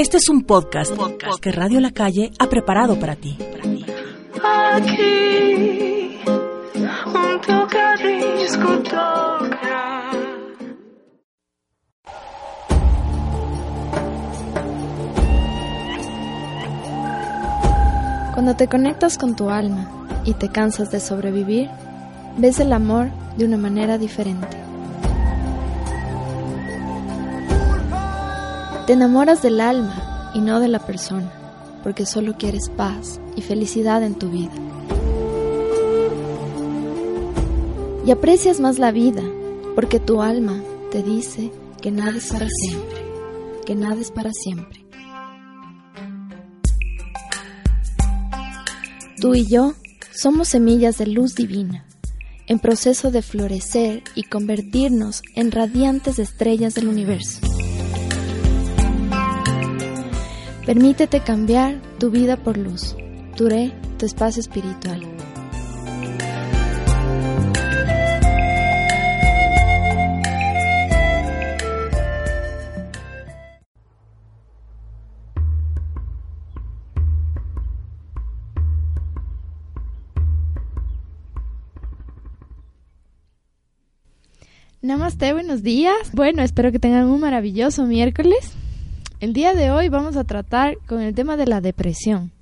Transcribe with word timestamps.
Este 0.00 0.16
es 0.16 0.30
un 0.30 0.44
podcast, 0.44 0.96
podcast 0.96 1.42
que 1.42 1.52
Radio 1.52 1.78
La 1.78 1.90
Calle 1.90 2.32
ha 2.38 2.48
preparado 2.48 2.98
para 2.98 3.16
ti. 3.16 3.36
Aquí, 4.42 6.18
un 6.24 7.40
tocadisco 7.46 8.78
toca. 8.78 10.10
Cuando 18.32 18.56
te 18.56 18.68
conectas 18.68 19.18
con 19.18 19.36
tu 19.36 19.50
alma 19.50 20.08
y 20.24 20.32
te 20.32 20.48
cansas 20.48 20.90
de 20.90 21.00
sobrevivir, 21.00 21.68
ves 22.38 22.58
el 22.58 22.72
amor 22.72 23.10
de 23.36 23.44
una 23.44 23.58
manera 23.58 23.98
diferente. 23.98 24.69
Te 28.86 28.94
enamoras 28.94 29.42
del 29.42 29.60
alma 29.60 30.32
y 30.34 30.40
no 30.40 30.58
de 30.58 30.68
la 30.68 30.80
persona, 30.80 31.30
porque 31.82 32.06
solo 32.06 32.36
quieres 32.36 32.68
paz 32.68 33.20
y 33.36 33.42
felicidad 33.42 34.02
en 34.02 34.14
tu 34.14 34.30
vida. 34.30 34.52
Y 38.04 38.10
aprecias 38.10 38.58
más 38.58 38.78
la 38.78 38.90
vida, 38.90 39.22
porque 39.74 40.00
tu 40.00 40.22
alma 40.22 40.60
te 40.90 41.02
dice 41.02 41.52
que 41.80 41.90
nada 41.90 42.16
es 42.16 42.30
para 42.32 42.48
siempre, 42.48 42.98
que 43.64 43.74
nada 43.74 44.00
es 44.00 44.10
para 44.10 44.32
siempre. 44.32 44.84
Tú 49.20 49.34
y 49.34 49.46
yo 49.46 49.74
somos 50.12 50.48
semillas 50.48 50.98
de 50.98 51.06
luz 51.06 51.34
divina, 51.34 51.84
en 52.46 52.58
proceso 52.58 53.10
de 53.10 53.22
florecer 53.22 54.02
y 54.14 54.24
convertirnos 54.24 55.22
en 55.36 55.52
radiantes 55.52 56.18
estrellas 56.18 56.74
del 56.74 56.88
universo. 56.88 57.49
Permítete 60.70 61.18
cambiar 61.18 61.82
tu 61.98 62.12
vida 62.12 62.36
por 62.36 62.56
luz. 62.56 62.94
Duré 63.36 63.72
tu 63.98 64.06
espacio 64.06 64.38
espiritual. 64.38 65.00
Namaste, 84.80 85.32
buenos 85.32 85.64
días. 85.64 86.12
Bueno, 86.12 86.42
espero 86.42 86.70
que 86.70 86.78
tengan 86.78 87.06
un 87.06 87.18
maravilloso 87.18 87.86
miércoles. 87.86 88.54
El 89.20 89.34
día 89.34 89.52
de 89.52 89.70
hoy 89.70 89.90
vamos 89.90 90.16
a 90.16 90.24
tratar 90.24 90.78
con 90.86 91.02
el 91.02 91.14
tema 91.14 91.36
de 91.36 91.46
la 91.46 91.60
depresión. 91.60 92.32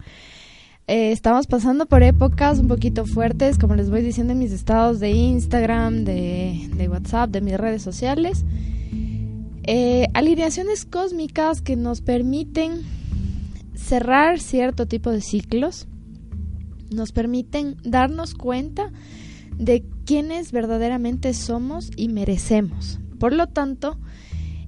Eh, 0.86 1.10
estamos 1.10 1.48
pasando 1.48 1.86
por 1.86 2.04
épocas 2.04 2.60
un 2.60 2.68
poquito 2.68 3.04
fuertes, 3.04 3.58
como 3.58 3.74
les 3.74 3.90
voy 3.90 4.00
diciendo 4.00 4.32
en 4.32 4.38
mis 4.38 4.52
estados 4.52 5.00
de 5.00 5.10
Instagram, 5.10 6.04
de, 6.04 6.70
de 6.72 6.88
WhatsApp, 6.88 7.30
de 7.30 7.40
mis 7.40 7.56
redes 7.56 7.82
sociales. 7.82 8.44
Eh, 9.64 10.06
alineaciones 10.14 10.84
cósmicas 10.84 11.62
que 11.62 11.74
nos 11.74 12.00
permiten 12.00 12.82
cerrar 13.74 14.38
cierto 14.38 14.86
tipo 14.86 15.10
de 15.10 15.20
ciclos, 15.20 15.88
nos 16.90 17.10
permiten 17.10 17.76
darnos 17.82 18.34
cuenta 18.34 18.92
de 19.58 19.84
quiénes 20.06 20.52
verdaderamente 20.52 21.34
somos 21.34 21.90
y 21.96 22.08
merecemos. 22.08 23.00
Por 23.18 23.32
lo 23.32 23.48
tanto, 23.48 23.98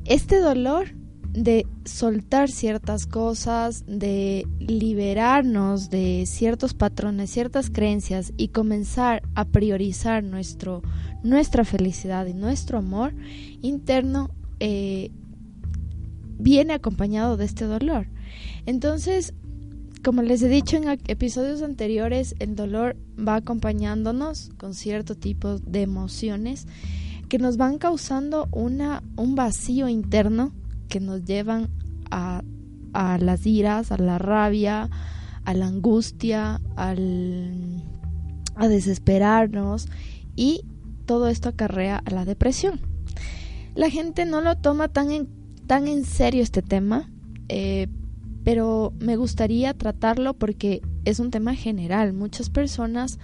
este 0.05 0.41
dolor 0.41 1.00
de 1.33 1.67
soltar 1.85 2.51
ciertas 2.51 3.07
cosas, 3.07 3.85
de 3.87 4.47
liberarnos 4.59 5.89
de 5.89 6.25
ciertos 6.27 6.75
patrones, 6.75 7.31
ciertas 7.31 7.71
creencias 7.71 8.33
y 8.37 8.49
comenzar 8.49 9.23
a 9.35 9.45
priorizar 9.45 10.25
nuestro, 10.25 10.83
nuestra 11.23 11.65
felicidad 11.65 12.27
y 12.27 12.35
nuestro 12.35 12.79
amor 12.79 13.15
interno 13.63 14.31
eh, 14.59 15.11
viene 16.39 16.73
acompañado 16.73 17.37
de 17.37 17.45
este 17.45 17.65
dolor. 17.65 18.09
Entonces, 18.67 19.35
como 20.03 20.23
les 20.23 20.43
he 20.43 20.49
dicho 20.49 20.77
en 20.77 20.89
episodios 21.07 21.63
anteriores, 21.63 22.35
el 22.39 22.57
dolor 22.57 22.97
va 23.17 23.37
acompañándonos 23.37 24.51
con 24.57 24.75
cierto 24.75 25.15
tipo 25.15 25.59
de 25.59 25.83
emociones 25.83 26.67
que 27.29 27.39
nos 27.39 27.57
van 27.57 27.79
causando 27.79 28.49
una, 28.51 29.05
un 29.17 29.37
vacío 29.37 29.89
interno 29.89 30.53
que 30.91 31.01
nos 31.01 31.25
llevan 31.25 31.71
a, 32.11 32.43
a 32.93 33.17
las 33.17 33.47
iras, 33.47 33.93
a 33.93 33.97
la 33.97 34.19
rabia, 34.19 34.91
a 35.45 35.55
la 35.55 35.67
angustia, 35.67 36.61
al, 36.77 37.83
a 38.57 38.69
desesperarnos 38.69 39.89
y 40.37 40.63
todo 41.07 41.29
esto 41.29 41.49
acarrea 41.49 42.03
a 42.05 42.11
la 42.11 42.27
depresión. 42.27 42.81
La 43.75 43.89
gente 43.89 44.27
no 44.27 44.43
lo 44.43 44.57
toma 44.59 44.89
tan 44.89 45.11
en, 45.11 45.29
tan 45.67 45.89
en 45.89 46.05
serio 46.05 46.43
este 46.43 46.61
tema, 46.61 47.11
eh, 47.49 47.87
pero 48.45 48.93
me 48.99 49.17
gustaría 49.17 49.73
tratarlo 49.75 50.35
porque 50.35 50.83
es 51.05 51.21
un 51.21 51.31
tema 51.31 51.55
general. 51.55 52.13
Muchas 52.13 52.51
personas 52.51 53.19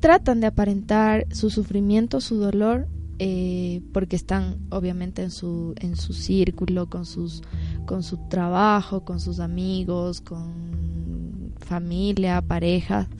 tratan 0.00 0.40
de 0.40 0.46
aparentar 0.46 1.26
su 1.30 1.50
sufrimiento, 1.50 2.20
su 2.20 2.36
dolor, 2.36 2.88
eh, 3.22 3.82
porque 3.92 4.16
están 4.16 4.56
obviamente 4.70 5.22
en 5.22 5.30
su, 5.30 5.74
en 5.76 5.96
su 5.96 6.14
círculo, 6.14 6.88
con, 6.88 7.04
sus, 7.04 7.42
con 7.84 8.02
su 8.02 8.16
trabajo, 8.28 9.04
con 9.04 9.20
sus 9.20 9.40
amigos, 9.40 10.22
con 10.22 11.52
familia, 11.58 12.40
pareja. 12.40 13.10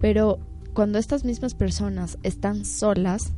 Pero 0.00 0.38
cuando 0.72 0.98
estas 0.98 1.26
mismas 1.26 1.54
personas 1.54 2.16
están 2.22 2.64
solas, 2.64 3.34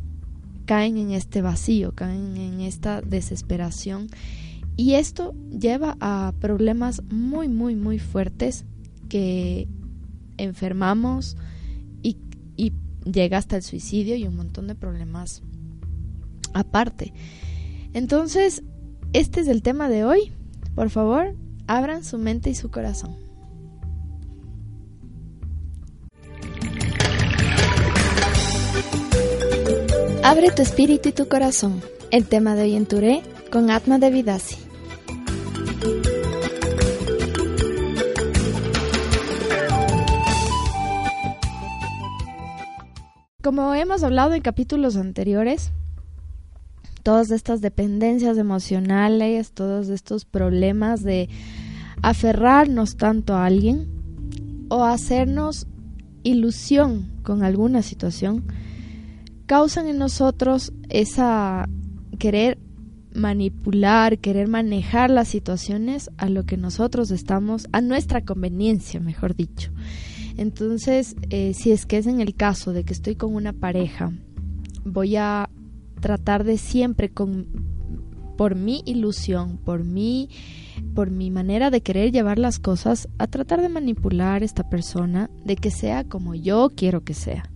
caen 0.65 0.97
en 0.97 1.11
este 1.11 1.43
vacío, 1.43 1.93
caen 1.97 2.37
en 2.37 2.61
esta 2.61 3.01
desesperación 3.01 4.07
y 4.77 4.95
esto 4.95 5.35
lleva 5.51 5.97
a 5.99 6.33
problemas 6.39 7.03
muy, 7.11 7.49
muy, 7.49 7.75
muy 7.75 7.99
fuertes 7.99 8.65
que 9.09 9.67
enfermamos 10.37 11.37
y, 12.01 12.17
y 12.57 12.75
llega 13.05 13.39
hasta 13.39 13.57
el 13.57 13.65
suicidio 13.65 14.15
y 14.15 14.29
un 14.29 14.37
montón 14.37 14.69
de 14.69 14.77
problemas 14.77 15.43
aparte. 16.55 17.13
Entonces, 17.93 18.63
este 19.13 19.41
es 19.41 19.49
el 19.49 19.63
tema 19.63 19.89
de 19.89 20.05
hoy. 20.05 20.33
Por 20.75 20.91
favor, 20.91 21.35
abran 21.67 22.05
su 22.05 22.19
mente 22.19 22.51
y 22.51 22.55
su 22.55 22.71
corazón. 22.71 23.17
Abre 30.23 30.51
tu 30.51 30.63
espíritu 30.63 31.09
y 31.09 31.13
tu 31.13 31.29
corazón. 31.29 31.81
El 32.11 32.27
tema 32.27 32.55
de 32.55 32.63
hoy 32.63 32.77
en 32.77 32.87
Touré 32.87 33.23
con 33.51 33.71
Atma 33.71 33.99
de 33.99 34.11
Vidasi. 34.11 34.57
Como 43.43 43.75
hemos 43.75 44.03
hablado 44.05 44.35
en 44.35 44.43
capítulos 44.43 44.97
anteriores, 44.97 45.73
todas 47.11 47.33
estas 47.33 47.61
dependencias 47.61 48.39
emocionales, 48.39 49.51
todos 49.51 49.89
estos 49.89 50.25
problemas 50.25 51.03
de 51.03 51.29
aferrarnos 52.03 52.97
tanto 52.97 53.35
a 53.35 53.47
alguien 53.47 53.89
o 54.69 54.85
hacernos 54.85 55.67
ilusión 56.23 57.11
con 57.25 57.43
alguna 57.43 57.83
situación, 57.83 58.45
causan 59.47 59.89
en 59.89 59.99
nosotros 59.99 60.73
esa 60.89 61.69
querer 62.21 62.61
manipular, 63.13 64.19
querer 64.19 64.47
manejar 64.47 65.11
las 65.11 65.27
situaciones 65.27 66.13
a 66.17 66.29
lo 66.29 66.45
que 66.45 66.57
nosotros 66.57 67.11
estamos, 67.11 67.67
a 67.73 67.81
nuestra 67.81 68.25
conveniencia, 68.25 69.01
mejor 69.01 69.35
dicho. 69.35 69.73
Entonces, 70.37 71.17
eh, 71.31 71.55
si 71.55 71.73
es 71.73 71.87
que 71.87 71.99
es 71.99 72.07
en 72.07 72.21
el 72.21 72.37
caso 72.37 72.73
de 72.73 72.85
que 72.85 72.93
estoy 72.93 73.17
con 73.17 73.35
una 73.35 73.53
pareja, 73.53 74.13
voy 74.85 75.17
a 75.17 75.51
tratar 76.01 76.45
de 76.45 76.59
siempre 76.59 77.11
con, 77.11 77.47
por 78.37 78.55
mi 78.55 78.83
ilusión, 78.87 79.59
por 79.59 79.85
mi, 79.85 80.31
por 80.95 81.11
mi 81.11 81.31
manera 81.31 81.71
de 81.71 81.83
querer 81.83 82.13
llevar 82.13 82.39
las 82.39 82.59
cosas, 82.59 83.09
a 83.19 83.27
tratar 83.27 83.61
de 83.61 83.69
manipular 83.69 84.43
a 84.43 84.45
esta 84.45 84.69
persona 84.69 85.31
de 85.45 85.57
que 85.57 85.71
sea 85.71 86.05
como 86.05 86.35
yo 86.35 86.71
quiero 86.75 87.05
que 87.05 87.15
sea. 87.15 87.51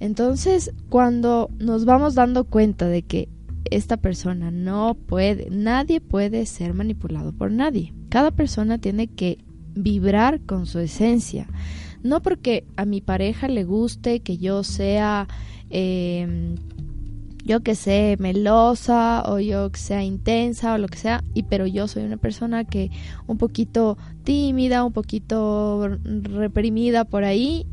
Entonces, 0.00 0.72
cuando 0.88 1.48
nos 1.58 1.84
vamos 1.84 2.14
dando 2.14 2.44
cuenta 2.44 2.88
de 2.88 3.02
que 3.02 3.28
esta 3.70 3.96
persona 3.96 4.50
no 4.50 4.94
puede, 4.94 5.48
nadie 5.50 6.00
puede 6.00 6.46
ser 6.46 6.74
manipulado 6.74 7.32
por 7.32 7.50
nadie. 7.50 7.92
Cada 8.08 8.30
persona 8.30 8.78
tiene 8.78 9.06
que 9.06 9.38
vibrar 9.74 10.40
con 10.40 10.66
su 10.66 10.78
esencia. 10.78 11.46
No 12.02 12.20
porque 12.20 12.64
a 12.76 12.84
mi 12.84 13.00
pareja 13.00 13.48
le 13.48 13.64
guste 13.64 14.20
que 14.20 14.38
yo 14.38 14.64
sea, 14.64 15.28
em, 15.70 16.56
yo 17.44 17.62
que 17.62 17.74
sé, 17.74 18.16
melosa 18.18 19.24
o 19.26 19.38
yo 19.40 19.70
que 19.72 19.78
sea 19.78 20.04
intensa 20.04 20.74
o 20.74 20.78
lo 20.78 20.88
que 20.88 20.98
sea, 20.98 21.24
y 21.34 21.44
pero 21.44 21.66
yo 21.66 21.88
soy 21.88 22.04
una 22.04 22.16
persona 22.16 22.64
que 22.64 22.90
un 23.26 23.38
poquito 23.38 23.98
tímida, 24.24 24.84
un 24.84 24.92
poquito 24.92 25.88
reprimida 26.04 27.04
por 27.04 27.24
ahí. 27.24 27.66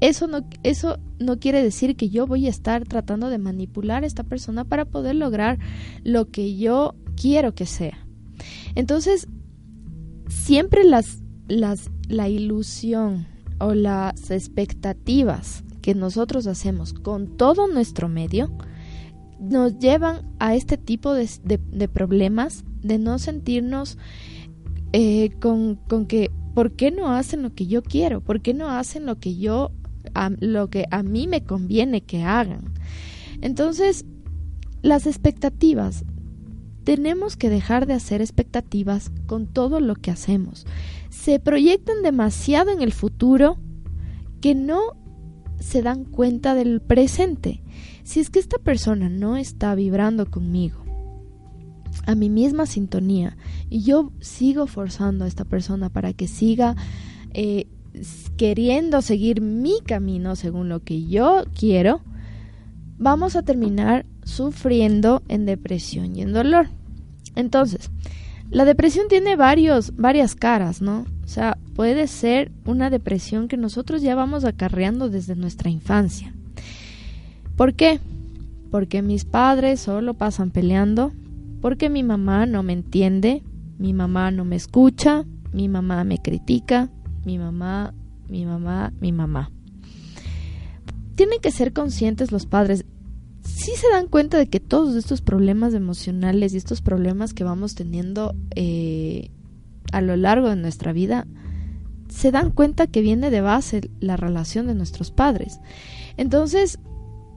Eso 0.00 0.26
no, 0.26 0.46
eso 0.62 0.98
no 1.18 1.38
quiere 1.38 1.62
decir 1.62 1.94
que 1.96 2.08
yo 2.08 2.26
voy 2.26 2.46
a 2.46 2.50
estar 2.50 2.84
tratando 2.84 3.28
de 3.28 3.38
manipular 3.38 4.02
a 4.02 4.06
esta 4.06 4.24
persona 4.24 4.64
para 4.64 4.86
poder 4.86 5.16
lograr 5.16 5.58
lo 6.04 6.30
que 6.30 6.56
yo 6.56 6.94
quiero 7.16 7.54
que 7.54 7.66
sea. 7.66 7.98
Entonces, 8.74 9.28
siempre 10.28 10.84
las, 10.84 11.22
las, 11.48 11.90
la 12.08 12.28
ilusión 12.28 13.26
o 13.58 13.74
las 13.74 14.30
expectativas 14.30 15.64
que 15.82 15.94
nosotros 15.94 16.46
hacemos 16.46 16.94
con 16.94 17.36
todo 17.36 17.66
nuestro 17.66 18.08
medio 18.08 18.50
nos 19.40 19.78
llevan 19.78 20.34
a 20.38 20.54
este 20.54 20.76
tipo 20.76 21.14
de, 21.14 21.28
de, 21.44 21.88
problemas 21.88 22.64
de 22.82 22.98
no 22.98 23.18
sentirnos 23.18 23.98
eh, 24.92 25.30
con, 25.40 25.76
con, 25.76 26.06
que 26.06 26.30
¿por 26.54 26.72
qué 26.72 26.90
no 26.90 27.14
hacen 27.14 27.42
lo 27.42 27.54
que 27.54 27.66
yo 27.66 27.82
quiero? 27.82 28.20
¿Por 28.20 28.42
qué 28.42 28.54
no 28.54 28.70
hacen 28.70 29.06
lo 29.06 29.18
que 29.18 29.36
yo 29.36 29.72
a, 30.14 30.30
lo 30.40 30.68
que 30.68 30.84
a 30.90 31.02
mí 31.02 31.26
me 31.26 31.42
conviene 31.42 32.02
que 32.02 32.22
hagan? 32.22 32.74
Entonces, 33.40 34.04
las 34.82 35.06
expectativas 35.06 36.04
tenemos 36.84 37.36
que 37.36 37.50
dejar 37.50 37.86
de 37.86 37.94
hacer 37.94 38.20
expectativas 38.20 39.10
con 39.26 39.46
todo 39.46 39.80
lo 39.80 39.94
que 39.94 40.10
hacemos. 40.10 40.66
Se 41.08 41.38
proyectan 41.38 42.02
demasiado 42.02 42.70
en 42.70 42.82
el 42.82 42.92
futuro 42.92 43.58
que 44.40 44.54
no 44.54 44.80
se 45.58 45.82
dan 45.82 46.04
cuenta 46.04 46.54
del 46.54 46.80
presente. 46.80 47.62
Si 48.10 48.18
es 48.18 48.28
que 48.28 48.40
esta 48.40 48.58
persona 48.58 49.08
no 49.08 49.36
está 49.36 49.72
vibrando 49.76 50.28
conmigo 50.28 50.82
a 52.06 52.16
mi 52.16 52.28
misma 52.28 52.66
sintonía 52.66 53.36
y 53.68 53.82
yo 53.82 54.10
sigo 54.18 54.66
forzando 54.66 55.24
a 55.24 55.28
esta 55.28 55.44
persona 55.44 55.90
para 55.90 56.12
que 56.12 56.26
siga 56.26 56.74
eh, 57.34 57.68
queriendo 58.36 59.00
seguir 59.00 59.40
mi 59.40 59.80
camino 59.86 60.34
según 60.34 60.68
lo 60.68 60.82
que 60.82 61.06
yo 61.06 61.44
quiero, 61.56 62.00
vamos 62.98 63.36
a 63.36 63.44
terminar 63.44 64.06
sufriendo 64.24 65.22
en 65.28 65.46
depresión 65.46 66.16
y 66.16 66.22
en 66.22 66.32
dolor. 66.32 66.66
Entonces, 67.36 67.92
la 68.50 68.64
depresión 68.64 69.06
tiene 69.06 69.36
varios, 69.36 69.94
varias 69.94 70.34
caras, 70.34 70.82
¿no? 70.82 71.06
O 71.22 71.28
sea, 71.28 71.58
puede 71.76 72.08
ser 72.08 72.50
una 72.64 72.90
depresión 72.90 73.46
que 73.46 73.56
nosotros 73.56 74.02
ya 74.02 74.16
vamos 74.16 74.44
acarreando 74.44 75.10
desde 75.10 75.36
nuestra 75.36 75.70
infancia. 75.70 76.34
¿Por 77.60 77.74
qué? 77.74 78.00
Porque 78.70 79.02
mis 79.02 79.26
padres 79.26 79.80
solo 79.80 80.14
pasan 80.14 80.50
peleando, 80.50 81.12
porque 81.60 81.90
mi 81.90 82.02
mamá 82.02 82.46
no 82.46 82.62
me 82.62 82.72
entiende, 82.72 83.42
mi 83.76 83.92
mamá 83.92 84.30
no 84.30 84.46
me 84.46 84.56
escucha, 84.56 85.26
mi 85.52 85.68
mamá 85.68 86.02
me 86.04 86.16
critica, 86.16 86.88
mi 87.26 87.36
mamá, 87.36 87.92
mi 88.30 88.46
mamá, 88.46 88.94
mi 88.98 89.12
mamá. 89.12 89.50
Tienen 91.16 91.38
que 91.42 91.50
ser 91.50 91.74
conscientes 91.74 92.32
los 92.32 92.46
padres 92.46 92.86
sí 93.42 93.72
se 93.76 93.90
dan 93.90 94.06
cuenta 94.06 94.38
de 94.38 94.48
que 94.48 94.60
todos 94.60 94.96
estos 94.96 95.20
problemas 95.20 95.74
emocionales 95.74 96.54
y 96.54 96.56
estos 96.56 96.80
problemas 96.80 97.34
que 97.34 97.44
vamos 97.44 97.74
teniendo 97.74 98.34
eh, 98.56 99.28
a 99.92 100.00
lo 100.00 100.16
largo 100.16 100.48
de 100.48 100.56
nuestra 100.56 100.94
vida, 100.94 101.26
se 102.08 102.30
dan 102.30 102.52
cuenta 102.52 102.86
que 102.86 103.02
viene 103.02 103.28
de 103.28 103.42
base 103.42 103.90
la 104.00 104.16
relación 104.16 104.66
de 104.66 104.74
nuestros 104.74 105.10
padres. 105.10 105.60
Entonces, 106.16 106.78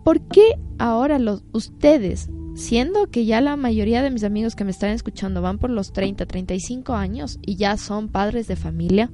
¿por 0.03 0.21
qué 0.27 0.43
ahora 0.77 1.19
los, 1.19 1.43
ustedes, 1.53 2.29
siendo 2.55 3.07
que 3.07 3.25
ya 3.25 3.41
la 3.41 3.55
mayoría 3.55 4.01
de 4.01 4.11
mis 4.11 4.23
amigos 4.23 4.55
que 4.55 4.63
me 4.63 4.71
están 4.71 4.91
escuchando 4.91 5.41
van 5.41 5.57
por 5.57 5.69
los 5.69 5.93
30, 5.93 6.25
35 6.25 6.93
años 6.93 7.39
y 7.41 7.55
ya 7.55 7.77
son 7.77 8.09
padres 8.09 8.47
de 8.47 8.55
familia, 8.55 9.11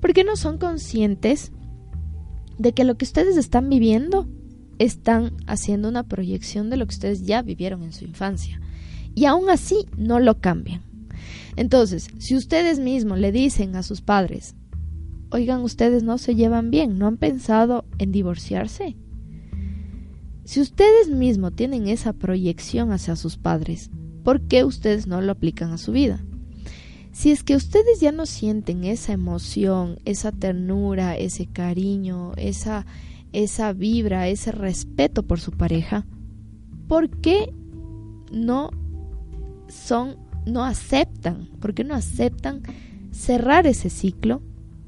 ¿por 0.00 0.12
qué 0.12 0.24
no 0.24 0.36
son 0.36 0.58
conscientes 0.58 1.52
de 2.58 2.72
que 2.72 2.84
lo 2.84 2.96
que 2.96 3.04
ustedes 3.04 3.36
están 3.36 3.68
viviendo 3.68 4.28
están 4.78 5.32
haciendo 5.46 5.88
una 5.88 6.04
proyección 6.04 6.70
de 6.70 6.76
lo 6.76 6.86
que 6.86 6.94
ustedes 6.94 7.24
ya 7.24 7.42
vivieron 7.42 7.82
en 7.82 7.92
su 7.92 8.04
infancia. 8.04 8.60
Y 9.14 9.24
aún 9.24 9.50
así 9.50 9.86
no 9.96 10.20
lo 10.20 10.40
cambian. 10.40 10.82
Entonces, 11.56 12.08
si 12.18 12.36
ustedes 12.36 12.78
mismos 12.78 13.18
le 13.18 13.32
dicen 13.32 13.74
a 13.74 13.82
sus 13.82 14.00
padres, 14.00 14.54
oigan, 15.30 15.62
ustedes 15.62 16.02
no 16.04 16.18
se 16.18 16.34
llevan 16.34 16.70
bien, 16.70 16.98
no 16.98 17.06
han 17.06 17.16
pensado 17.16 17.84
en 17.98 18.12
divorciarse. 18.12 18.96
Si 20.48 20.62
ustedes 20.62 21.10
mismos 21.10 21.54
tienen 21.54 21.88
esa 21.88 22.14
proyección 22.14 22.90
hacia 22.90 23.16
sus 23.16 23.36
padres, 23.36 23.90
¿por 24.24 24.40
qué 24.40 24.64
ustedes 24.64 25.06
no 25.06 25.20
lo 25.20 25.32
aplican 25.32 25.72
a 25.72 25.76
su 25.76 25.92
vida? 25.92 26.24
Si 27.12 27.30
es 27.30 27.42
que 27.42 27.54
ustedes 27.54 28.00
ya 28.00 28.12
no 28.12 28.24
sienten 28.24 28.84
esa 28.84 29.12
emoción, 29.12 29.98
esa 30.06 30.32
ternura, 30.32 31.18
ese 31.18 31.48
cariño, 31.48 32.32
esa, 32.36 32.86
esa 33.34 33.74
vibra, 33.74 34.28
ese 34.28 34.50
respeto 34.50 35.22
por 35.22 35.38
su 35.38 35.52
pareja, 35.52 36.06
¿por 36.86 37.10
qué 37.10 37.52
no 38.32 38.70
son, 39.68 40.16
no 40.46 40.64
aceptan, 40.64 41.50
por 41.60 41.74
qué 41.74 41.84
no 41.84 41.94
aceptan 41.94 42.62
cerrar 43.10 43.66
ese 43.66 43.90
ciclo 43.90 44.40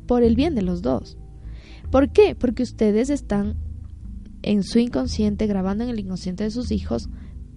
por 0.07 0.23
el 0.23 0.37
bien 0.37 0.55
de 0.55 0.63
los 0.63 0.81
dos? 0.81 1.19
¿Por 1.91 2.13
qué? 2.13 2.35
Porque 2.35 2.63
ustedes 2.63 3.11
están 3.11 3.57
en 4.43 4.63
su 4.63 4.79
inconsciente, 4.79 5.47
grabando 5.47 5.85
en 5.85 5.91
el 5.91 6.01
inconsciente 6.01 6.45
de 6.45 6.51
sus 6.51 6.71
hijos, 6.71 7.09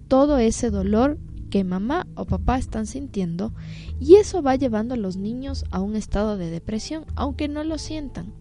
todo 0.08 0.38
ese 0.38 0.70
dolor 0.70 1.18
que 1.50 1.64
mamá 1.64 2.06
o 2.14 2.24
papá 2.24 2.58
están 2.58 2.86
sintiendo 2.86 3.52
y 4.00 4.16
eso 4.16 4.42
va 4.42 4.56
llevando 4.56 4.94
a 4.94 4.98
los 4.98 5.16
niños 5.16 5.64
a 5.70 5.80
un 5.80 5.96
estado 5.96 6.36
de 6.36 6.50
depresión, 6.50 7.04
aunque 7.14 7.48
no 7.48 7.62
lo 7.64 7.78
sientan. 7.78 8.32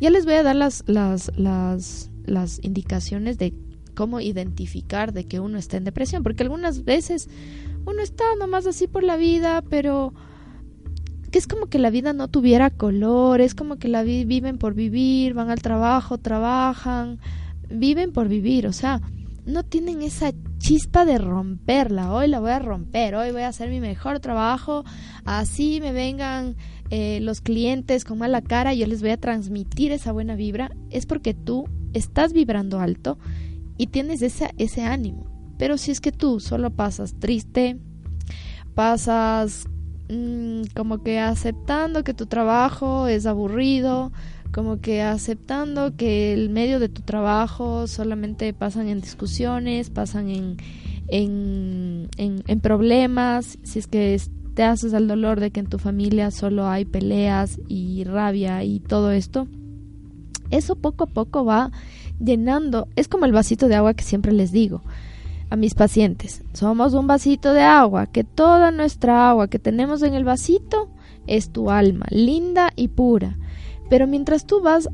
Ya 0.00 0.10
les 0.10 0.24
voy 0.24 0.34
a 0.34 0.42
dar 0.42 0.56
las, 0.56 0.84
las, 0.86 1.32
las, 1.36 2.10
las 2.24 2.62
indicaciones 2.62 3.38
de 3.38 3.54
cómo 3.94 4.20
identificar 4.20 5.12
de 5.12 5.24
que 5.24 5.40
uno 5.40 5.58
está 5.58 5.76
en 5.76 5.84
depresión, 5.84 6.22
porque 6.22 6.42
algunas 6.42 6.84
veces 6.84 7.28
uno 7.84 8.02
está 8.02 8.24
nomás 8.38 8.66
así 8.66 8.86
por 8.86 9.02
la 9.02 9.16
vida, 9.16 9.62
pero 9.62 10.12
que 11.30 11.38
es 11.38 11.46
como 11.46 11.66
que 11.66 11.78
la 11.78 11.90
vida 11.90 12.12
no 12.12 12.28
tuviera 12.28 12.70
color, 12.70 13.40
es 13.40 13.54
como 13.54 13.76
que 13.76 13.88
la 13.88 14.02
viven 14.02 14.58
por 14.58 14.74
vivir, 14.74 15.32
van 15.32 15.48
al 15.48 15.62
trabajo, 15.62 16.18
trabajan, 16.18 17.18
viven 17.72 18.12
por 18.12 18.28
vivir, 18.28 18.66
o 18.66 18.72
sea, 18.72 19.00
no 19.44 19.64
tienen 19.64 20.02
esa 20.02 20.32
chispa 20.58 21.04
de 21.04 21.18
romperla, 21.18 22.12
hoy 22.12 22.28
la 22.28 22.38
voy 22.38 22.52
a 22.52 22.60
romper, 22.60 23.16
hoy 23.16 23.32
voy 23.32 23.42
a 23.42 23.48
hacer 23.48 23.70
mi 23.70 23.80
mejor 23.80 24.20
trabajo, 24.20 24.84
así 25.24 25.80
me 25.80 25.92
vengan 25.92 26.56
eh, 26.90 27.18
los 27.20 27.40
clientes 27.40 28.04
con 28.04 28.18
mala 28.18 28.42
cara, 28.42 28.72
yo 28.74 28.86
les 28.86 29.00
voy 29.00 29.10
a 29.10 29.16
transmitir 29.16 29.92
esa 29.92 30.12
buena 30.12 30.36
vibra, 30.36 30.70
es 30.90 31.06
porque 31.06 31.34
tú 31.34 31.64
estás 31.92 32.32
vibrando 32.32 32.78
alto 32.78 33.18
y 33.76 33.88
tienes 33.88 34.22
ese, 34.22 34.50
ese 34.58 34.82
ánimo. 34.82 35.26
Pero 35.58 35.78
si 35.78 35.90
es 35.90 36.00
que 36.00 36.12
tú 36.12 36.38
solo 36.38 36.70
pasas 36.70 37.18
triste, 37.18 37.78
pasas 38.74 39.66
mm, 40.08 40.62
como 40.74 41.02
que 41.02 41.18
aceptando 41.18 42.04
que 42.04 42.14
tu 42.14 42.26
trabajo 42.26 43.08
es 43.08 43.26
aburrido, 43.26 44.12
como 44.52 44.80
que 44.80 45.02
aceptando 45.02 45.96
que 45.96 46.32
el 46.34 46.50
medio 46.50 46.78
de 46.78 46.88
tu 46.88 47.02
trabajo 47.02 47.86
solamente 47.86 48.52
pasan 48.52 48.88
en 48.88 49.00
discusiones, 49.00 49.90
pasan 49.90 50.28
en, 50.28 50.56
en, 51.08 52.08
en 52.16 52.60
problemas, 52.60 53.58
si 53.62 53.78
es 53.78 53.86
que 53.86 54.20
te 54.54 54.62
haces 54.62 54.94
al 54.94 55.08
dolor 55.08 55.40
de 55.40 55.50
que 55.50 55.60
en 55.60 55.66
tu 55.66 55.78
familia 55.78 56.30
solo 56.30 56.68
hay 56.68 56.84
peleas 56.84 57.58
y 57.68 58.04
rabia 58.04 58.62
y 58.64 58.80
todo 58.80 59.10
esto, 59.10 59.48
eso 60.50 60.76
poco 60.76 61.04
a 61.04 61.06
poco 61.06 61.44
va 61.44 61.70
llenando, 62.20 62.88
es 62.94 63.08
como 63.08 63.24
el 63.24 63.32
vasito 63.32 63.68
de 63.68 63.76
agua 63.76 63.94
que 63.94 64.04
siempre 64.04 64.32
les 64.32 64.52
digo 64.52 64.82
a 65.48 65.56
mis 65.56 65.74
pacientes, 65.74 66.42
somos 66.52 66.94
un 66.94 67.06
vasito 67.06 67.52
de 67.52 67.62
agua, 67.62 68.06
que 68.06 68.24
toda 68.24 68.70
nuestra 68.70 69.28
agua 69.28 69.48
que 69.48 69.58
tenemos 69.58 70.02
en 70.02 70.14
el 70.14 70.24
vasito 70.24 70.90
es 71.26 71.50
tu 71.50 71.70
alma, 71.70 72.06
linda 72.10 72.72
y 72.76 72.88
pura, 72.88 73.36
pero 73.92 74.06
mientras 74.06 74.46
tú 74.46 74.62
vas 74.62 74.88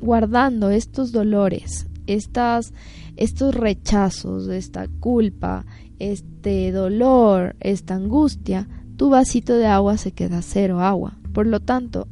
guardando 0.00 0.70
estos 0.70 1.12
dolores, 1.12 1.86
estas, 2.06 2.72
estos 3.18 3.54
rechazos, 3.54 4.48
esta 4.48 4.88
culpa, 4.88 5.66
este 5.98 6.72
dolor, 6.72 7.54
esta 7.60 7.96
angustia, 7.96 8.66
tu 8.96 9.10
vasito 9.10 9.52
de 9.52 9.66
agua 9.66 9.98
se 9.98 10.12
queda 10.12 10.40
cero 10.40 10.80
agua. 10.80 11.18
Por 11.34 11.46
lo 11.46 11.60
tanto, 11.60 12.08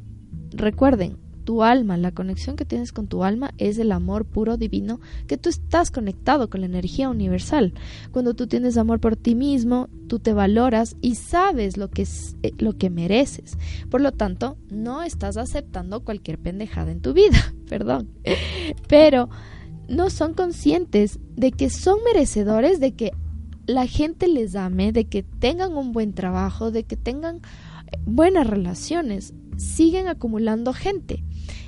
recuerden, 0.50 1.16
tu 1.50 1.64
alma, 1.64 1.96
la 1.96 2.12
conexión 2.12 2.54
que 2.54 2.64
tienes 2.64 2.92
con 2.92 3.08
tu 3.08 3.24
alma 3.24 3.54
es 3.58 3.76
el 3.78 3.90
amor 3.90 4.24
puro 4.24 4.56
divino, 4.56 5.00
que 5.26 5.36
tú 5.36 5.48
estás 5.48 5.90
conectado 5.90 6.48
con 6.48 6.60
la 6.60 6.68
energía 6.68 7.08
universal. 7.08 7.74
Cuando 8.12 8.34
tú 8.34 8.46
tienes 8.46 8.76
amor 8.76 9.00
por 9.00 9.16
ti 9.16 9.34
mismo, 9.34 9.88
tú 10.06 10.20
te 10.20 10.32
valoras 10.32 10.94
y 11.00 11.16
sabes 11.16 11.76
lo 11.76 11.90
que 11.90 12.02
es 12.02 12.36
eh, 12.44 12.52
lo 12.58 12.78
que 12.78 12.88
mereces. 12.88 13.58
Por 13.90 14.00
lo 14.00 14.12
tanto, 14.12 14.58
no 14.70 15.02
estás 15.02 15.36
aceptando 15.36 16.04
cualquier 16.04 16.38
pendejada 16.38 16.92
en 16.92 17.00
tu 17.00 17.14
vida, 17.14 17.52
perdón. 17.68 18.10
Pero 18.86 19.28
no 19.88 20.08
son 20.08 20.34
conscientes 20.34 21.18
de 21.34 21.50
que 21.50 21.68
son 21.68 21.98
merecedores 22.04 22.78
de 22.78 22.92
que 22.92 23.10
la 23.66 23.88
gente 23.88 24.28
les 24.28 24.54
ame, 24.54 24.92
de 24.92 25.06
que 25.06 25.24
tengan 25.24 25.76
un 25.76 25.90
buen 25.90 26.12
trabajo, 26.12 26.70
de 26.70 26.84
que 26.84 26.94
tengan 26.94 27.38
eh, 27.38 27.98
buenas 28.06 28.46
relaciones, 28.46 29.34
siguen 29.56 30.08
acumulando 30.08 30.72
gente. 30.72 31.24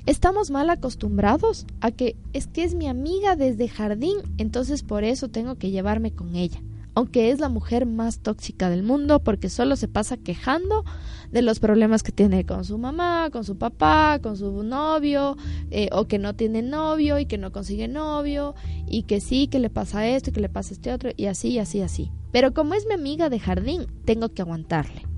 Estamos 0.07 0.51
mal 0.51 0.71
acostumbrados 0.71 1.67
a 1.81 1.91
que 1.91 2.17
es 2.33 2.47
que 2.47 2.65
es 2.65 2.75
mi 2.75 2.89
amiga 2.89 3.37
desde 3.37 3.69
jardín, 3.69 4.17
entonces 4.39 4.83
por 4.83 5.05
eso 5.05 5.29
tengo 5.29 5.57
que 5.57 5.71
llevarme 5.71 6.13
con 6.13 6.35
ella 6.35 6.61
aunque 6.95 7.31
es 7.31 7.41
la 7.41 7.49
mujer 7.49 7.87
más 7.87 8.19
tóxica 8.19 8.71
del 8.71 8.83
mundo 8.83 9.21
porque 9.21 9.49
solo 9.49 9.77
se 9.77 9.89
pasa 9.89 10.17
quejando 10.17 10.85
de 11.31 11.43
los 11.43 11.61
problemas 11.61 12.03
que 12.03 12.13
tiene 12.13 12.45
con 12.45 12.65
su 12.65 12.77
mamá, 12.77 13.31
con 13.33 13.45
su 13.45 13.57
papá, 13.57 14.19
con 14.23 14.37
su 14.37 14.63
novio, 14.63 15.37
eh, 15.71 15.89
o 15.93 16.07
que 16.07 16.19
no 16.19 16.35
tiene 16.35 16.61
novio 16.61 17.19
y 17.19 17.25
que 17.25 17.39
no 17.39 17.53
consigue 17.53 17.89
novio, 17.89 18.55
y 18.87 19.05
que 19.05 19.21
sí, 19.21 19.49
que 19.49 19.59
le 19.59 19.71
pasa 19.71 20.07
esto 20.07 20.29
y 20.29 20.33
que 20.35 20.41
le 20.41 20.51
pasa 20.51 20.75
este 20.75 20.93
otro, 20.93 21.11
y 21.17 21.27
así, 21.27 21.59
así, 21.59 21.81
así. 21.81 22.11
Pero 22.33 22.53
como 22.53 22.75
es 22.75 22.87
mi 22.87 22.95
amiga 22.95 23.31
de 23.31 23.41
jardín, 23.41 23.87
tengo 24.05 24.29
que 24.29 24.43
aguantarle. 24.43 25.12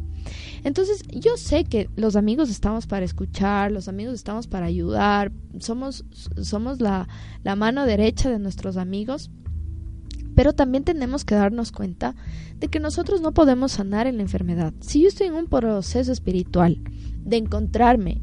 Entonces, 0.64 1.02
yo 1.09 1.37
sé 1.37 1.64
que 1.64 1.90
los 1.94 2.16
amigos 2.16 2.50
estamos 2.50 2.87
para 2.87 3.04
escuchar, 3.04 3.71
los 3.71 3.87
amigos 3.87 4.14
estamos 4.14 4.47
para 4.47 4.66
ayudar, 4.66 5.30
somos, 5.61 6.04
somos 6.42 6.80
la, 6.80 7.06
la 7.42 7.54
mano 7.54 7.85
derecha 7.85 8.30
de 8.30 8.38
nuestros 8.38 8.78
amigos, 8.78 9.30
pero 10.35 10.54
también 10.54 10.83
tenemos 10.83 11.25
que 11.25 11.35
darnos 11.35 11.71
cuenta 11.71 12.16
de 12.59 12.68
que 12.68 12.80
nosotros 12.80 13.21
no 13.21 13.33
podemos 13.33 13.73
sanar 13.73 14.06
en 14.06 14.16
la 14.16 14.23
enfermedad. 14.23 14.73
Si 14.80 15.02
yo 15.02 15.09
estoy 15.09 15.26
en 15.28 15.35
un 15.35 15.47
proceso 15.47 16.11
espiritual 16.11 16.80
de 17.25 17.37
encontrarme 17.37 18.23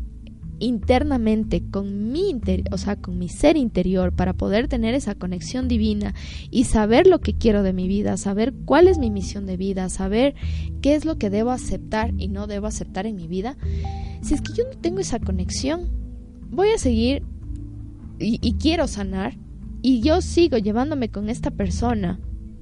internamente 0.61 1.63
con 1.69 2.11
mi 2.11 2.29
interior, 2.29 2.67
o 2.71 2.77
sea, 2.77 2.95
con 2.95 3.17
mi 3.17 3.27
ser 3.29 3.57
interior 3.57 4.13
para 4.13 4.33
poder 4.33 4.67
tener 4.67 4.93
esa 4.93 5.15
conexión 5.15 5.67
divina 5.67 6.13
y 6.49 6.65
saber 6.65 7.07
lo 7.07 7.19
que 7.19 7.33
quiero 7.33 7.63
de 7.63 7.73
mi 7.73 7.87
vida, 7.87 8.15
saber 8.17 8.53
cuál 8.65 8.87
es 8.87 8.97
mi 8.97 9.09
misión 9.09 9.45
de 9.45 9.57
vida, 9.57 9.89
saber 9.89 10.35
qué 10.81 10.95
es 10.95 11.05
lo 11.05 11.17
que 11.17 11.29
debo 11.29 11.51
aceptar 11.51 12.13
y 12.17 12.27
no 12.27 12.47
debo 12.47 12.67
aceptar 12.67 13.05
en 13.05 13.15
mi 13.15 13.27
vida. 13.27 13.57
Si 14.21 14.33
es 14.33 14.41
que 14.41 14.53
yo 14.53 14.63
no 14.63 14.77
tengo 14.79 14.99
esa 14.99 15.19
conexión, 15.19 15.89
voy 16.49 16.69
a 16.69 16.77
seguir 16.77 17.23
y, 18.19 18.39
y 18.41 18.53
quiero 18.53 18.87
sanar, 18.87 19.37
y 19.81 20.01
yo 20.01 20.21
sigo 20.21 20.57
llevándome 20.57 21.09
con 21.09 21.29
esta 21.29 21.49
persona, 21.49 22.19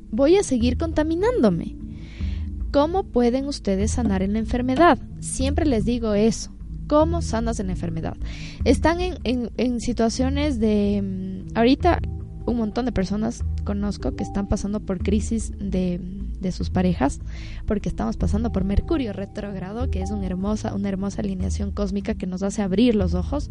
voy 0.10 0.38
a 0.38 0.44
seguir 0.44 0.78
contaminándome. 0.78 1.76
¿Cómo 2.72 3.04
pueden 3.04 3.48
ustedes 3.48 3.92
sanar 3.92 4.22
en 4.22 4.34
la 4.34 4.40
enfermedad? 4.40 5.00
Siempre 5.20 5.66
les 5.66 5.86
digo 5.86 6.14
eso. 6.14 6.52
¿Cómo 6.90 7.22
sanas 7.22 7.60
en 7.60 7.70
enfermedad? 7.70 8.18
Están 8.66 8.98
en, 9.00 9.80
situaciones 9.80 10.60
de... 10.60 11.00
Mm, 11.04 11.56
ahorita 11.56 12.02
un 12.48 12.58
montón 12.58 12.86
de 12.86 12.92
personas 12.92 13.44
conozco 13.64 14.16
que 14.16 14.24
están 14.24 14.48
pasando 14.48 14.80
por 14.80 14.98
crisis 14.98 15.52
de, 15.60 16.02
de, 16.40 16.52
sus 16.52 16.72
parejas, 16.72 17.20
porque 17.68 17.90
estamos 17.90 18.18
pasando 18.18 18.52
por 18.52 18.64
Mercurio 18.64 19.14
retrógrado, 19.14 19.92
que 19.92 20.02
es 20.02 20.10
una 20.10 20.26
hermosa, 20.26 20.74
una 20.74 20.90
hermosa 20.90 21.22
alineación 21.22 21.70
cósmica 21.70 22.16
que 22.16 22.26
nos 22.26 22.42
hace 22.42 22.64
abrir 22.64 22.96
los 22.96 23.14
ojos, 23.14 23.50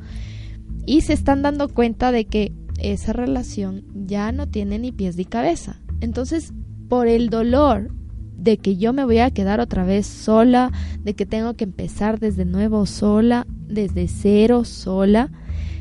y 0.85 1.03
se 1.03 1.13
están 1.13 1.43
dando 1.43 1.69
cuenta 1.69 2.11
de 2.11 2.25
que 2.25 2.53
esa 2.81 3.13
relación 3.13 3.85
ya 3.95 4.33
no 4.33 4.49
tiene 4.49 4.81
ni 4.81 4.91
pies 4.91 5.17
ni 5.17 5.27
cabeza. 5.27 5.81
Entonces, 6.01 6.53
por 6.89 7.07
el 7.07 7.31
dolor 7.31 7.93
de 8.39 8.57
que 8.57 8.77
yo 8.77 8.93
me 8.93 9.05
voy 9.05 9.19
a 9.19 9.31
quedar 9.31 9.61
otra 9.61 9.85
vez 9.85 10.07
sola, 10.07 10.73
de 11.03 11.15
que 11.15 11.27
tengo 11.27 11.55
que 11.55 11.65
empezar 11.65 12.19
desde 12.21 12.45
nuevo 12.45 12.87
sola, 12.87 13.47
desde 13.67 14.09
cero 14.09 14.65
sola, 14.65 15.31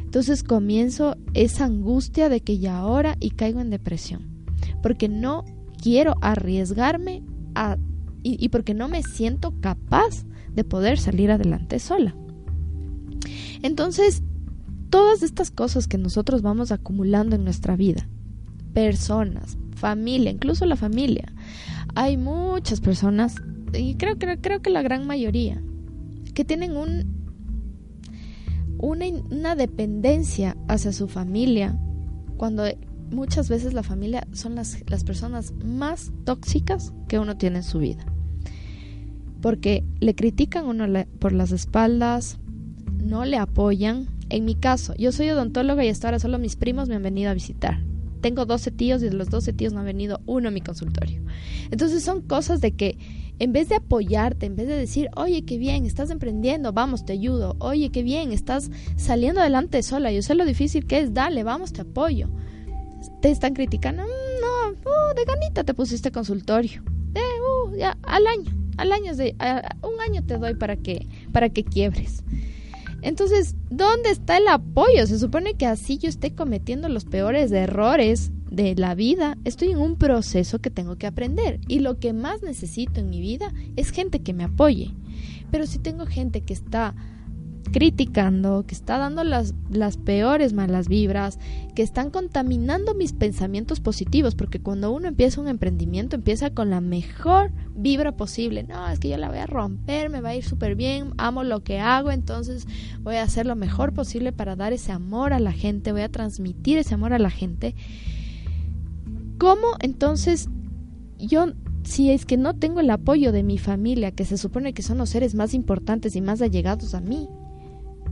entonces 0.04 0.44
comienzo 0.44 1.16
esa 1.34 1.66
angustia 1.66 2.30
de 2.30 2.42
que 2.42 2.58
ya 2.58 2.78
ahora 2.78 3.16
y 3.20 3.32
caigo 3.32 3.62
en 3.62 3.70
depresión, 3.70 4.46
porque 4.82 5.08
no 5.08 5.46
quiero 5.82 6.16
arriesgarme 6.22 7.24
a, 7.56 7.78
y, 8.24 8.44
y 8.44 8.50
porque 8.50 8.74
no 8.74 8.88
me 8.88 9.04
siento 9.04 9.54
capaz 9.62 10.26
de 10.54 10.64
poder 10.64 10.98
salir 10.98 11.30
adelante 11.30 11.78
sola. 11.80 12.16
Entonces, 13.62 14.24
todas 14.90 15.22
estas 15.22 15.52
cosas 15.52 15.88
que 15.88 15.98
nosotros 15.98 16.42
vamos 16.42 16.72
acumulando 16.72 17.36
en 17.36 17.44
nuestra 17.44 17.76
vida, 17.76 18.08
personas, 18.74 19.58
familia, 19.76 20.32
incluso 20.32 20.66
la 20.66 20.76
familia, 20.76 21.32
hay 21.98 22.16
muchas 22.16 22.80
personas, 22.80 23.38
y 23.74 23.96
creo, 23.96 24.20
creo, 24.20 24.62
que 24.62 24.70
la 24.70 24.84
gran 24.84 25.08
mayoría, 25.08 25.63
que 26.36 26.46
tienen 26.46 26.77
un, 26.77 27.25
una, 28.77 29.08
una 29.32 29.56
dependencia 29.56 30.56
hacia 30.68 30.94
su 30.94 31.08
familia, 31.08 31.75
cuando 32.38 32.66
muchas 33.10 33.50
veces 33.50 33.74
la 33.74 33.82
familia 33.82 34.27
son 34.32 34.54
las, 34.54 34.77
las 34.86 35.04
personas 35.04 35.56
más 35.66 36.12
tóxicas 36.24 36.94
que 37.08 37.18
uno 37.18 37.36
tiene 37.36 37.58
en 37.58 37.63
su 37.63 37.80
vida. 37.80 38.06
Porque 39.42 39.84
le 40.00 40.13
critican 40.13 40.68
uno 40.68 40.86
por 41.18 41.32
las 41.32 41.51
espaldas, 41.51 42.38
no 43.04 43.25
le 43.25 43.38
apoyan, 43.38 44.06
en 44.30 44.46
mi 44.46 44.54
caso, 44.54 44.94
yo 45.00 45.12
soy 45.12 45.32
odontóloga 45.32 45.84
y 45.84 45.89
hasta 45.89 46.10
ahora 46.10 46.20
solo 46.20 46.38
mis 46.38 46.58
primos 46.58 46.89
me 46.89 46.96
han 46.96 47.01
venido 47.01 47.32
a 47.32 47.34
visitar. 47.34 47.87
Tengo 48.21 48.45
12 48.45 48.71
tíos 48.71 49.01
y 49.01 49.09
de 49.09 49.13
los 49.13 49.29
12 49.29 49.53
tíos 49.53 49.74
no 49.74 49.79
ha 49.79 49.83
venido 49.83 50.21
uno 50.25 50.50
a 50.50 50.51
mi 50.51 50.62
consultorio. 50.62 51.21
Entonces 51.71 52.03
son 52.03 52.21
cosas 52.21 52.62
de 52.62 52.71
que 52.71 52.97
en 53.39 53.53
vez 53.53 53.69
de 53.69 53.75
apoyarte, 53.75 54.45
en 54.45 54.55
vez 54.55 54.67
de 54.67 54.75
decir, 54.75 55.09
oye, 55.15 55.43
qué 55.45 55.57
bien, 55.57 55.86
estás 55.86 56.09
emprendiendo, 56.09 56.74
vamos, 56.74 57.05
te 57.05 57.13
ayudo, 57.13 57.55
oye, 57.59 57.89
qué 57.91 58.03
bien, 58.03 58.31
estás 58.31 58.71
saliendo 58.95 59.41
adelante 59.41 59.83
sola, 59.83 60.12
yo 60.12 60.21
sé 60.21 60.36
lo 60.36 60.45
difícil 60.45 60.88
que 60.88 61.00
es, 61.00 61.13
dale, 61.13 61.43
vamos, 61.43 61.74
te 61.74 61.81
apoyo. 61.81 62.29
Te 63.21 63.29
están 63.29 63.53
criticando, 63.53 64.03
mm, 64.03 64.07
no, 64.41 64.71
uh, 64.71 65.15
de 65.15 65.24
ganita 65.25 65.63
te 65.63 65.74
pusiste 65.74 66.12
consultorio, 66.12 66.81
de, 67.12 67.21
uh, 67.21 67.75
ya, 67.77 67.97
al 68.03 68.25
año, 68.25 68.51
al 68.77 68.91
año, 68.91 69.15
de, 69.15 69.36
un 69.83 70.01
año 70.01 70.24
te 70.25 70.38
doy 70.38 70.55
para 70.55 70.75
que, 70.75 71.07
para 71.31 71.50
que 71.50 71.63
quiebres. 71.63 72.24
Entonces, 73.01 73.56
¿dónde 73.70 74.10
está 74.10 74.38
el 74.38 74.48
apoyo? 74.48 75.06
Se 75.06 75.20
supone 75.20 75.54
que 75.54 75.66
así 75.66 75.98
yo 75.98 76.10
esté 76.10 76.34
cometiendo 76.34 76.89
los 76.89 77.06
peores 77.06 77.51
errores 77.51 78.32
de 78.50 78.75
la 78.75 78.96
vida. 78.96 79.38
Estoy 79.46 79.72
en 79.72 79.77
un 79.77 79.98
proceso 79.98 80.60
que 80.60 80.72
tengo 80.72 80.98
que 80.98 81.08
aprender 81.08 81.60
y 81.68 81.80
lo 81.80 82.00
que 82.00 82.13
más 82.13 82.42
necesito 82.42 83.00
en 83.00 83.10
mi 83.10 83.22
vida 83.22 83.54
es 83.75 83.92
gente 83.92 84.22
que 84.22 84.34
me 84.34 84.46
apoye. 84.46 84.94
Pero 85.51 85.66
si 85.66 85.80
tengo 85.80 86.06
gente 86.06 86.42
que 86.42 86.54
está 86.54 86.96
criticando, 87.71 88.65
que 88.65 88.75
está 88.75 88.97
dando 88.97 89.24
las, 89.24 89.53
las 89.69 89.97
peores 89.97 90.53
malas 90.53 90.88
vibras, 90.88 91.39
que 91.75 91.83
están 91.83 92.09
contaminando 92.09 92.93
mis 92.93 93.13
pensamientos 93.13 93.79
positivos, 93.79 94.36
porque 94.36 94.59
cuando 94.59 94.91
uno 94.91 95.07
empieza 95.07 95.41
un 95.41 95.47
emprendimiento 95.47 96.15
empieza 96.15 96.50
con 96.50 96.69
la 96.69 96.81
mejor 96.81 97.51
vibra 97.75 98.15
posible. 98.15 98.63
No, 98.63 98.88
es 98.89 99.00
que 99.00 99.09
yo 99.09 99.17
la 99.17 99.29
voy 99.29 99.39
a 99.39 99.45
romper, 99.45 100.09
me 100.09 100.21
va 100.21 100.29
a 100.29 100.36
ir 100.36 100.43
súper 100.43 100.75
bien, 100.75 101.13
amo 101.17 101.43
lo 101.43 101.63
que 101.63 101.79
hago, 101.79 102.12
entonces 102.12 102.67
voy 103.01 103.15
a 103.15 103.24
hacer 103.24 103.45
lo 103.45 103.55
mejor 103.55 103.93
posible 103.93 104.31
para 104.31 104.55
dar 104.55 104.74
ese 104.74 104.91
amor 104.91 105.33
a 105.33 105.39
la 105.39 105.51
gente, 105.51 105.91
voy 105.91 106.01
a 106.01 106.09
transmitir 106.09 106.77
ese 106.77 106.93
amor 106.93 107.13
a 107.13 107.19
la 107.19 107.29
gente. 107.29 107.75
¿Cómo 109.38 109.67
entonces 109.81 110.50
yo 111.19 111.47
si 111.88 112.12
es 112.12 112.25
que 112.25 112.36
no 112.36 112.53
tengo 112.53 112.81
el 112.81 112.89
apoyo 112.89 113.31
de 113.31 113.43
mi 113.43 113.57
familia, 113.57 114.12
que 114.12 114.25
se 114.25 114.38
supone 114.38 114.74
que 114.74 114.81
son 114.81 114.97
los 114.97 115.09
seres 115.09 115.36
más 115.36 115.53
importantes 115.53 116.17
y 116.17 116.21
más 116.21 116.41
allegados 116.41 116.93
a 116.93 117.00
mí, 117.00 117.29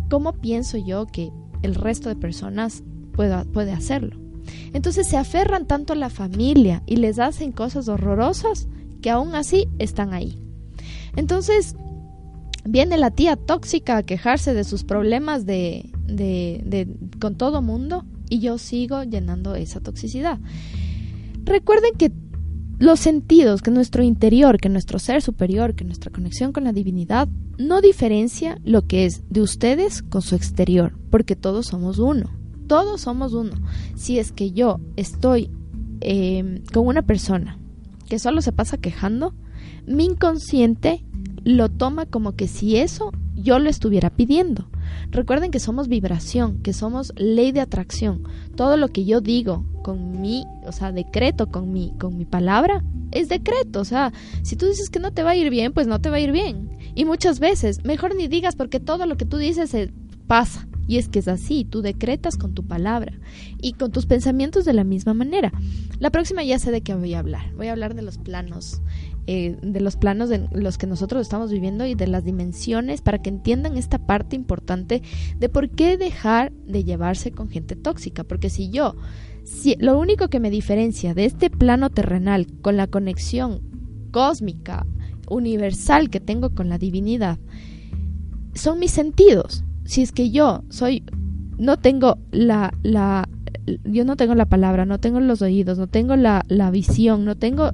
¿cómo 0.10 0.34
pienso 0.34 0.78
yo 0.78 1.06
que 1.08 1.32
el 1.62 1.76
resto 1.76 2.10
de 2.10 2.16
personas 2.16 2.84
puede 3.14 3.72
hacerlo? 3.72 4.18
Entonces 4.74 5.08
se 5.08 5.18
aferran 5.18 5.66
tanto 5.66 5.94
a 5.94 5.96
la 5.96 6.10
familia 6.10 6.84
y 6.86 6.98
les 6.98 7.20
hacen 7.20 7.52
cosas 7.52 7.88
horrorosas 7.88 8.68
que 9.02 9.10
aún 9.10 9.36
así 9.36 9.68
están 9.80 10.14
ahí. 10.14 10.40
Entonces 11.16 11.76
viene 12.64 12.98
la 12.98 13.12
tía 13.12 13.36
tóxica 13.36 13.98
a 13.98 14.04
quejarse 14.04 14.54
de 14.54 14.64
sus 14.64 14.84
problemas 14.84 15.46
de, 15.46 15.92
de 16.08 16.88
con 17.20 17.36
todo 17.36 17.62
mundo 17.62 18.06
y 18.30 18.40
yo 18.40 18.58
sigo 18.58 19.04
llenando 19.04 19.56
esa 19.56 19.80
toxicidad. 19.80 20.40
Recuerden 21.44 21.94
que 21.98 22.12
los 22.78 23.00
sentidos, 23.00 23.62
que 23.62 23.72
nuestro 23.72 24.04
interior, 24.04 24.60
que 24.60 24.70
nuestro 24.70 25.00
ser 25.00 25.22
superior, 25.22 25.76
que 25.76 25.86
nuestra 25.86 26.12
conexión 26.12 26.52
con 26.52 26.66
la 26.66 26.74
divinidad, 26.74 27.28
no 27.58 27.82
diferencia 27.82 28.60
lo 28.64 28.86
que 28.86 29.06
es 29.06 29.24
de 29.30 29.42
ustedes 29.42 30.02
con 30.04 30.22
su 30.22 30.36
exterior, 30.36 30.98
porque 31.10 31.36
todos 31.36 31.68
somos 31.68 32.00
uno. 32.00 32.32
Todos 32.68 33.02
somos 33.02 33.34
uno. 33.34 33.52
Si 33.96 34.20
es 34.20 34.32
que 34.32 34.52
yo 34.52 34.80
estoy 34.96 35.52
em, 36.02 36.64
con 36.74 36.88
una 36.88 37.04
persona 37.04 37.60
que 38.10 38.20
solo 38.20 38.42
se 38.42 38.52
pasa 38.52 38.78
quejando, 38.78 39.34
mi 39.88 40.06
inconsciente 40.06 41.06
lo 41.44 41.70
toma 41.70 42.06
como 42.06 42.36
que 42.36 42.48
si 42.48 42.78
eso 42.78 43.12
yo 43.36 43.60
lo 43.60 43.70
estuviera 43.70 44.10
pidiendo. 44.10 44.68
Recuerden 45.12 45.52
que 45.52 45.60
somos 45.60 45.88
vibración, 45.88 46.62
que 46.62 46.74
somos 46.74 47.14
ley 47.16 47.52
de 47.52 47.62
atracción. 47.62 48.24
Todo 48.56 48.78
lo 48.78 48.90
que 48.90 49.06
yo 49.06 49.22
digo 49.22 49.66
con 49.84 50.22
mi, 50.22 50.46
o 50.66 50.72
sea, 50.72 50.92
decreto 50.92 51.48
con 51.48 51.72
mi, 51.72 51.94
con 52.00 52.18
mi 52.18 52.26
palabra, 52.26 52.84
es 53.12 53.30
decreto. 53.30 53.82
O 53.82 53.86
sea, 53.86 54.14
si 54.44 54.56
tú 54.56 54.68
dices 54.68 54.90
que 54.90 55.00
no 55.00 55.12
te 55.12 55.24
va 55.24 55.32
a 55.32 55.36
ir 55.36 55.50
bien, 55.50 55.74
pues 55.74 55.88
no 55.88 56.02
te 56.02 56.10
va 56.10 56.18
a 56.18 56.22
ir 56.22 56.32
bien. 56.32 56.70
Y 56.96 57.06
muchas 57.06 57.40
veces, 57.40 57.84
mejor 57.84 58.16
ni 58.16 58.28
digas 58.28 58.56
porque 58.56 58.80
todo 58.80 59.06
lo 59.06 59.18
que 59.18 59.26
tú 59.26 59.38
dices 59.38 59.70
se 59.70 59.92
pasa. 60.28 60.68
Y 60.88 60.98
es 60.98 61.10
que 61.10 61.20
es 61.20 61.28
así, 61.28 61.66
tú 61.66 61.82
decretas 61.82 62.38
con 62.38 62.54
tu 62.54 62.64
palabra 62.64 63.14
y 63.60 63.74
con 63.74 63.92
tus 63.92 64.06
pensamientos 64.06 64.66
de 64.66 64.74
la 64.74 64.84
misma 64.84 65.14
manera. 65.16 65.52
La 66.00 66.12
próxima 66.12 66.44
ya 66.44 66.60
sé 66.60 66.72
de 66.72 66.82
qué 66.82 66.94
voy 66.94 67.14
a 67.16 67.20
hablar. 67.20 67.52
Voy 67.56 67.68
a 67.68 67.72
hablar 67.72 67.96
de 67.96 68.04
los 68.04 68.20
planos, 68.20 68.82
eh, 69.28 69.58
de 69.62 69.82
los 69.82 69.96
planos 69.96 70.30
de 70.30 70.48
los 70.52 70.78
que 70.78 70.88
nosotros 70.88 71.22
estamos 71.22 71.52
viviendo 71.52 71.86
y 71.86 71.96
de 71.96 72.08
las 72.08 72.24
dimensiones 72.24 73.02
para 73.02 73.22
que 73.22 73.30
entiendan 73.30 73.78
esta 73.78 73.98
parte 73.98 74.36
importante 74.36 75.02
de 75.38 75.50
por 75.50 75.70
qué 75.70 75.98
dejar 75.98 76.52
de 76.52 76.84
llevarse 76.84 77.32
con 77.32 77.50
gente 77.50 77.76
tóxica. 77.76 78.24
Porque 78.24 78.50
si 78.50 78.70
yo, 78.70 78.96
si 79.44 79.76
lo 79.80 80.00
único 80.00 80.30
que 80.30 80.40
me 80.40 80.50
diferencia 80.50 81.14
de 81.14 81.26
este 81.26 81.50
plano 81.50 81.90
terrenal 81.90 82.48
con 82.62 82.78
la 82.78 82.88
conexión 82.88 83.62
cósmica, 84.12 84.86
universal 85.28 86.10
que 86.10 86.20
tengo 86.20 86.52
con 86.52 86.70
la 86.70 86.78
divinidad, 86.78 87.40
son 88.54 88.80
mis 88.80 88.92
sentidos 88.92 89.66
si 89.86 90.02
es 90.02 90.12
que 90.12 90.32
yo 90.32 90.64
soy, 90.70 91.04
no 91.58 91.78
tengo 91.78 92.18
la, 92.32 92.74
la, 92.82 93.30
yo 93.84 94.04
no 94.04 94.16
tengo 94.18 94.36
la 94.36 94.48
palabra, 94.48 94.86
no 94.86 95.00
tengo 95.00 95.20
los 95.20 95.42
oídos, 95.42 95.78
no 95.78 95.88
tengo 95.88 96.16
la, 96.16 96.44
la 96.48 96.72
visión, 96.72 97.24
no 97.24 97.36
tengo 97.36 97.72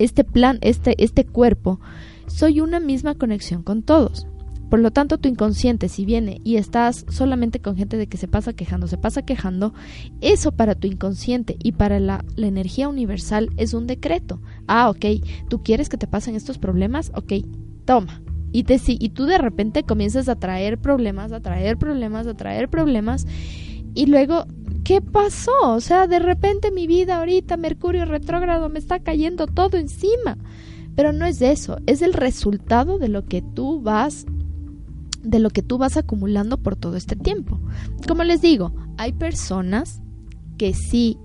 este 0.00 0.24
plan, 0.24 0.58
este, 0.62 1.02
este 1.02 1.24
cuerpo, 1.24 1.80
soy 2.26 2.60
una 2.60 2.80
misma 2.80 3.14
conexión 3.14 3.62
con 3.62 3.82
todos. 3.82 4.26
Por 4.70 4.78
lo 4.78 4.92
tanto, 4.92 5.18
tu 5.18 5.28
inconsciente, 5.28 5.88
si 5.88 6.04
viene 6.04 6.40
y 6.44 6.56
estás 6.56 7.04
solamente 7.08 7.60
con 7.60 7.76
gente 7.76 7.96
de 7.96 8.06
que 8.06 8.16
se 8.16 8.28
pasa 8.28 8.52
quejando, 8.52 8.86
se 8.86 8.98
pasa 8.98 9.22
quejando, 9.22 9.74
eso 10.20 10.52
para 10.52 10.76
tu 10.76 10.86
inconsciente 10.86 11.56
y 11.60 11.72
para 11.72 11.98
la, 11.98 12.24
energía 12.36 12.88
universal 12.88 13.50
es 13.56 13.74
un 13.74 13.88
decreto. 13.88 14.40
Ah, 14.68 14.88
ok, 14.88 15.04
tú 15.48 15.62
quieres 15.64 15.88
que 15.88 15.96
te 15.96 16.06
pasen 16.06 16.36
estos 16.36 16.58
problemas, 16.58 17.10
ok, 17.16 17.32
toma, 17.84 18.22
y, 18.52 18.62
te, 18.62 18.80
y 18.86 19.08
tú 19.08 19.26
de 19.26 19.38
repente 19.38 19.82
comienzas 19.82 20.28
a 20.28 20.36
traer 20.36 20.78
problemas, 20.78 21.32
a 21.32 21.40
traer 21.40 21.76
problemas, 21.76 22.28
a 22.28 22.34
traer 22.34 22.68
problemas. 22.68 23.26
Y 23.94 24.06
luego, 24.06 24.46
¿qué 24.84 25.00
pasó? 25.00 25.52
O 25.62 25.80
sea, 25.80 26.06
de 26.06 26.18
repente 26.18 26.70
mi 26.70 26.86
vida 26.86 27.18
ahorita, 27.18 27.56
Mercurio 27.56 28.04
retrógrado, 28.04 28.68
me 28.68 28.78
está 28.78 29.00
cayendo 29.00 29.46
todo 29.46 29.76
encima. 29.76 30.38
Pero 30.96 31.12
no 31.12 31.24
es 31.24 31.40
eso, 31.40 31.78
es 31.86 32.02
el 32.02 32.12
resultado 32.12 32.98
de 32.98 33.08
lo 33.08 33.24
que 33.24 33.42
tú 33.42 33.80
vas 33.80 34.26
de 35.22 35.38
lo 35.38 35.50
que 35.50 35.62
tú 35.62 35.76
vas 35.76 35.98
acumulando 35.98 36.56
por 36.56 36.76
todo 36.76 36.96
este 36.96 37.14
tiempo. 37.14 37.60
Como 38.08 38.24
les 38.24 38.40
digo, 38.40 38.72
hay 38.96 39.12
personas 39.12 40.00
que 40.56 40.72
sí 40.72 41.18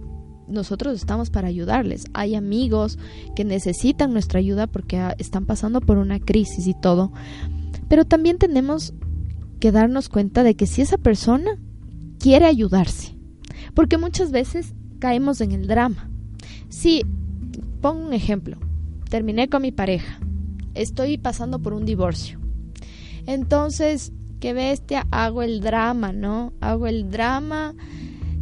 nosotros 0.48 0.96
estamos 0.96 1.30
para 1.30 1.48
ayudarles. 1.48 2.06
Hay 2.14 2.36
amigos 2.36 3.00
que 3.36 3.46
necesitan 3.46 4.14
nuestra 4.14 4.40
ayuda 4.40 4.68
porque 4.68 4.98
ah, 4.98 5.16
están 5.18 5.46
pasando 5.46 5.82
por 5.82 5.98
una 5.98 6.20
crisis 6.20 6.68
y 6.68 6.74
todo. 6.74 7.12
Pero 7.88 8.06
también 8.06 8.38
tenemos 8.38 8.94
que 9.60 9.72
darnos 9.72 10.10
cuenta 10.10 10.44
de 10.44 10.56
que 10.56 10.68
si 10.68 10.82
esa 10.82 10.98
persona 10.98 11.58
quiere 12.20 12.46
ayudarse, 12.46 13.15
porque 13.76 13.98
muchas 13.98 14.32
veces 14.32 14.74
caemos 15.00 15.42
en 15.42 15.52
el 15.52 15.68
drama. 15.68 16.10
Si, 16.70 17.06
pongo 17.82 18.08
un 18.08 18.14
ejemplo, 18.14 18.58
terminé 19.10 19.48
con 19.50 19.62
mi 19.62 19.72
pareja, 19.72 20.20
estoy 20.74 21.18
pasando 21.20 21.60
por 21.60 21.74
un 21.74 21.86
divorcio. 21.86 22.40
Entonces, 23.28 24.12
qué 24.40 24.54
bestia, 24.54 25.06
hago 25.12 25.44
el 25.44 25.62
drama, 25.62 26.14
¿no? 26.14 26.54
Hago 26.62 26.88
el 26.88 27.12
drama 27.12 27.76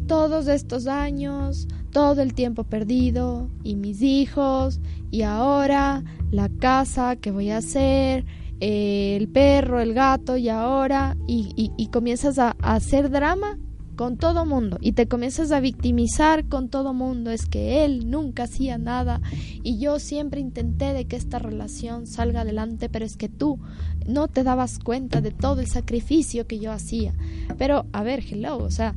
todos 0.07 0.47
estos 0.47 0.87
años, 0.87 1.67
todo 1.91 2.21
el 2.21 2.33
tiempo 2.33 2.63
perdido 2.63 3.49
y 3.63 3.75
mis 3.75 4.01
hijos 4.01 4.79
y 5.11 5.21
ahora 5.21 6.03
la 6.31 6.49
casa 6.49 7.15
que 7.15 7.31
voy 7.31 7.51
a 7.51 7.57
hacer, 7.57 8.25
el 8.59 9.27
perro, 9.29 9.79
el 9.79 9.93
gato 9.93 10.37
y 10.37 10.49
ahora 10.49 11.15
y, 11.27 11.87
comienzas 11.91 12.39
a, 12.39 12.55
hacer 12.61 13.09
drama 13.09 13.57
con 13.95 14.17
todo 14.17 14.45
mundo 14.45 14.77
y 14.81 14.93
te 14.93 15.07
comienzas 15.07 15.51
a 15.51 15.59
victimizar 15.59 16.45
con 16.47 16.69
todo 16.69 16.93
mundo 16.93 17.31
es 17.31 17.45
que 17.45 17.85
él 17.85 18.09
nunca 18.09 18.43
hacía 18.43 18.77
nada 18.77 19.21
y 19.63 19.79
yo 19.79 19.99
siempre 19.99 20.41
intenté 20.41 20.93
de 20.93 21.05
que 21.05 21.15
esta 21.15 21.39
relación 21.39 22.07
salga 22.07 22.41
adelante 22.41 22.89
pero 22.89 23.05
es 23.05 23.17
que 23.17 23.29
tú 23.29 23.59
no 24.07 24.27
te 24.27 24.43
dabas 24.43 24.79
cuenta 24.79 25.21
de 25.21 25.31
todo 25.31 25.61
el 25.61 25.67
sacrificio 25.67 26.47
que 26.47 26.59
yo 26.59 26.71
hacía 26.71 27.13
pero 27.57 27.85
a 27.93 28.03
ver 28.03 28.23
hello 28.29 28.57
o 28.57 28.71
sea 28.71 28.95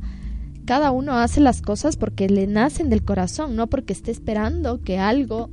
cada 0.67 0.91
uno 0.91 1.13
hace 1.13 1.39
las 1.39 1.61
cosas 1.61 1.95
porque 1.95 2.27
le 2.27 2.45
nacen 2.45 2.89
del 2.89 3.05
corazón, 3.05 3.55
no 3.55 3.67
porque 3.67 3.93
esté 3.93 4.11
esperando 4.11 4.81
que 4.81 4.99
algo 4.99 5.49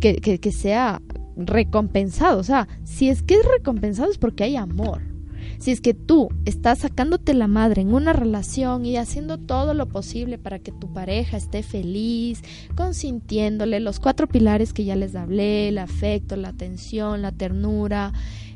que, 0.00 0.20
que, 0.20 0.52
sea 0.52 1.02
recompensado. 1.36 2.38
O 2.38 2.44
sea, 2.44 2.68
si 2.84 3.08
es 3.08 3.22
que 3.22 3.34
es 3.34 3.44
recompensado 3.44 4.12
es 4.12 4.16
porque 4.16 4.44
hay 4.44 4.54
amor. 4.54 5.13
Si 5.58 5.70
es 5.70 5.80
que 5.80 5.94
tú 5.94 6.28
estás 6.44 6.80
sacándote 6.80 7.34
la 7.34 7.46
madre 7.46 7.82
en 7.82 7.94
una 7.94 8.12
relación 8.12 8.84
y 8.84 8.96
haciendo 8.96 9.38
todo 9.38 9.74
lo 9.74 9.86
posible 9.86 10.38
para 10.38 10.58
que 10.58 10.72
tu 10.72 10.92
pareja 10.92 11.36
esté 11.36 11.62
feliz, 11.62 12.42
consintiéndole 12.74 13.80
los 13.80 14.00
cuatro 14.00 14.26
pilares 14.26 14.72
que 14.72 14.84
ya 14.84 14.96
les 14.96 15.14
hablé, 15.14 15.68
el 15.68 15.78
afecto, 15.78 16.36
la 16.36 16.48
atención, 16.48 17.22
la 17.22 17.32
ternura, 17.32 18.12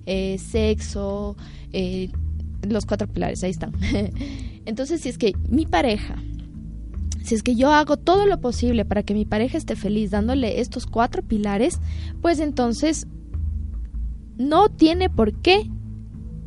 eh, 0.06 0.38
sexo, 0.38 1.37
eh, 1.72 2.11
los 2.62 2.87
cuatro 2.87 3.06
pilares, 3.08 3.42
ahí 3.44 3.50
están. 3.50 3.72
Entonces, 4.66 5.00
si 5.00 5.08
es 5.08 5.18
que 5.18 5.34
mi 5.48 5.66
pareja, 5.66 6.16
si 7.22 7.34
es 7.34 7.42
que 7.42 7.54
yo 7.54 7.72
hago 7.72 7.96
todo 7.96 8.26
lo 8.26 8.40
posible 8.40 8.84
para 8.84 9.02
que 9.02 9.14
mi 9.14 9.24
pareja 9.24 9.58
esté 9.58 9.76
feliz 9.76 10.11
dándole 10.11 10.61
estos 10.61 10.87
cuatro 10.87 11.22
pilares, 11.22 11.78
pues 12.22 12.40
entonces 12.40 13.06
no 14.38 14.70
tiene 14.70 15.11
por 15.11 15.34
qué 15.42 15.70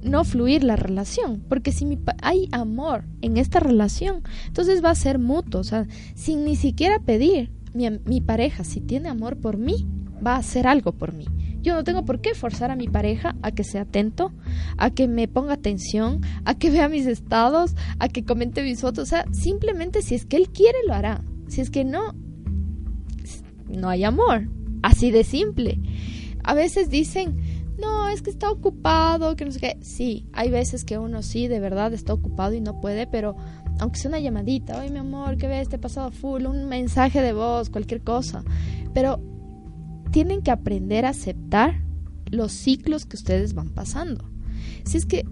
no 0.01 0.23
fluir 0.23 0.63
la 0.63 0.75
relación, 0.75 1.43
porque 1.47 1.71
si 1.71 1.99
hay 2.21 2.47
amor 2.51 3.05
en 3.21 3.37
esta 3.37 3.59
relación, 3.59 4.23
entonces 4.47 4.83
va 4.83 4.89
a 4.89 4.95
ser 4.95 5.19
mutuo, 5.19 5.61
o 5.61 5.63
sea, 5.63 5.87
sin 6.15 6.43
ni 6.45 6.55
siquiera 6.55 6.99
pedir, 6.99 7.51
mi, 7.73 7.89
mi 8.05 8.21
pareja, 8.21 8.63
si 8.63 8.81
tiene 8.81 9.09
amor 9.09 9.37
por 9.37 9.57
mí, 9.57 9.87
va 10.25 10.35
a 10.35 10.39
hacer 10.39 10.67
algo 10.67 10.91
por 10.91 11.13
mí. 11.13 11.25
Yo 11.61 11.75
no 11.75 11.83
tengo 11.83 12.05
por 12.05 12.21
qué 12.21 12.33
forzar 12.33 12.71
a 12.71 12.75
mi 12.75 12.87
pareja 12.87 13.35
a 13.43 13.51
que 13.51 13.63
sea 13.63 13.83
atento, 13.83 14.31
a 14.77 14.89
que 14.89 15.07
me 15.07 15.27
ponga 15.27 15.53
atención, 15.53 16.21
a 16.43 16.55
que 16.55 16.71
vea 16.71 16.89
mis 16.89 17.05
estados, 17.05 17.75
a 17.99 18.09
que 18.09 18.25
comente 18.25 18.63
mis 18.63 18.81
fotos. 18.81 19.03
O 19.03 19.05
sea, 19.05 19.25
simplemente 19.31 20.01
si 20.01 20.15
es 20.15 20.25
que 20.25 20.37
él 20.37 20.49
quiere, 20.49 20.79
lo 20.87 20.93
hará. 20.93 21.23
Si 21.47 21.61
es 21.61 21.69
que 21.69 21.83
no, 21.83 22.15
no 23.67 23.89
hay 23.89 24.03
amor. 24.03 24.49
Así 24.81 25.11
de 25.11 25.23
simple. 25.23 25.79
A 26.43 26.55
veces 26.55 26.89
dicen, 26.89 27.37
no, 27.81 28.07
es 28.07 28.21
que 28.21 28.29
está 28.29 28.49
ocupado, 28.51 29.35
que 29.35 29.45
no 29.45 29.51
sé 29.51 29.59
qué. 29.59 29.77
Sí, 29.81 30.27
hay 30.33 30.49
veces 30.49 30.85
que 30.85 30.97
uno 30.97 31.21
sí, 31.23 31.47
de 31.47 31.59
verdad, 31.59 31.93
está 31.93 32.13
ocupado 32.13 32.53
y 32.53 32.61
no 32.61 32.79
puede, 32.79 33.07
pero 33.07 33.35
aunque 33.79 33.99
sea 33.99 34.09
una 34.09 34.19
llamadita, 34.19 34.79
oye 34.79 34.91
mi 34.91 34.99
amor, 34.99 35.37
¿qué 35.37 35.47
ves? 35.47 35.69
Te 35.69 35.77
he 35.77 35.79
pasado 35.79 36.11
full, 36.11 36.45
un 36.45 36.65
mensaje 36.65 37.21
de 37.21 37.33
voz, 37.33 37.69
cualquier 37.69 38.01
cosa. 38.01 38.43
Pero 38.93 39.19
tienen 40.11 40.41
que 40.41 40.51
aprender 40.51 41.05
a 41.05 41.09
aceptar 41.09 41.81
los 42.29 42.51
ciclos 42.51 43.05
que 43.05 43.17
ustedes 43.17 43.53
van 43.53 43.69
pasando. 43.69 44.29
Si 44.85 44.97
es 44.97 45.05
que 45.05 45.25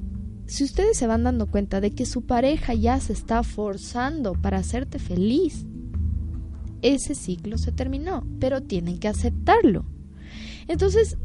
si 0.46 0.64
ustedes 0.64 0.98
se 0.98 1.06
van 1.06 1.24
dando 1.24 1.46
cuenta 1.46 1.80
de 1.80 1.92
que 1.92 2.08
su 2.08 2.24
pareja 2.24 2.74
ya 2.74 3.00
se 3.00 3.14
está 3.14 3.44
forzando 3.44 4.34
para 4.34 4.58
hacerte 4.58 4.98
feliz, 4.98 5.68
ese 6.82 7.14
ciclo 7.14 7.58
se 7.60 7.72
terminó, 7.72 8.26
pero 8.40 8.64
tienen 8.64 8.98
que 8.98 9.08
aceptarlo. 9.08 9.86
Entonces, 10.68 11.18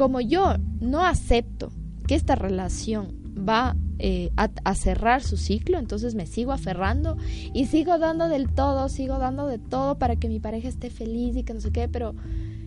como 0.00 0.22
yo 0.22 0.54
no 0.80 1.04
acepto 1.04 1.72
que 2.06 2.14
esta 2.14 2.34
relación 2.34 3.18
va 3.46 3.76
eh, 3.98 4.30
a, 4.34 4.74
cerrar 4.74 5.22
su 5.22 5.36
ciclo, 5.36 5.78
entonces 5.78 6.14
me 6.14 6.24
sigo 6.24 6.52
aferrando 6.52 7.18
y 7.52 7.66
sigo 7.66 7.98
dando 7.98 8.30
del 8.30 8.48
todo, 8.48 8.88
sigo 8.88 9.18
dando 9.18 9.46
de 9.46 9.58
todo 9.58 9.98
para 9.98 10.16
que 10.16 10.30
mi 10.30 10.40
pareja 10.40 10.68
esté 10.68 10.88
feliz 10.88 11.36
y 11.36 11.42
que 11.42 11.52
no 11.52 11.60
sé 11.60 11.70
qué, 11.70 11.86
pero 11.86 12.14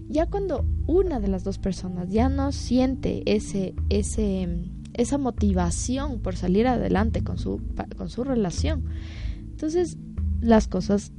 ya 0.09 0.27
cuando 0.27 0.63
una 0.85 1.19
de 1.19 1.27
las 1.27 1.43
dos 1.43 1.57
personas 1.57 2.11
ya 2.11 2.29
no 2.29 2.51
siente 2.51 3.23
ese, 3.25 3.73
ese, 3.89 4.69
esa 4.93 5.17
motivación 5.17 6.19
por 6.19 6.35
salir 6.35 6.67
adelante 6.67 7.23
con 7.23 7.39
su, 7.39 7.59
con 7.97 8.09
su 8.09 8.23
relación, 8.23 8.85
entonces 9.39 9.97
las 10.39 10.67
cosas 10.67 11.11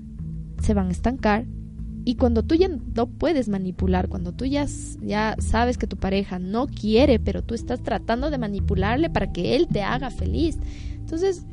se 0.62 0.74
van 0.74 0.90
a 0.90 0.92
estancar 0.92 1.44
y 2.04 2.16
cuando 2.16 2.42
tú 2.42 2.54
ya 2.54 2.68
no 2.68 3.06
puedes 3.06 3.48
manipular, 3.48 4.08
cuando 4.08 4.32
tú 4.32 4.44
ya, 4.44 4.66
ya 5.00 5.36
sabes 5.38 5.78
que 5.78 5.86
tu 5.86 5.96
pareja 5.96 6.38
no 6.38 6.66
quiere, 6.66 7.18
pero 7.18 7.42
tú 7.42 7.54
estás 7.54 7.82
tratando 7.82 8.30
de 8.30 8.38
manipularle 8.38 9.08
para 9.08 9.32
que 9.32 9.56
él 9.56 9.68
te 9.68 9.82
haga 9.82 10.10
feliz, 10.10 10.58
entonces 10.96 11.46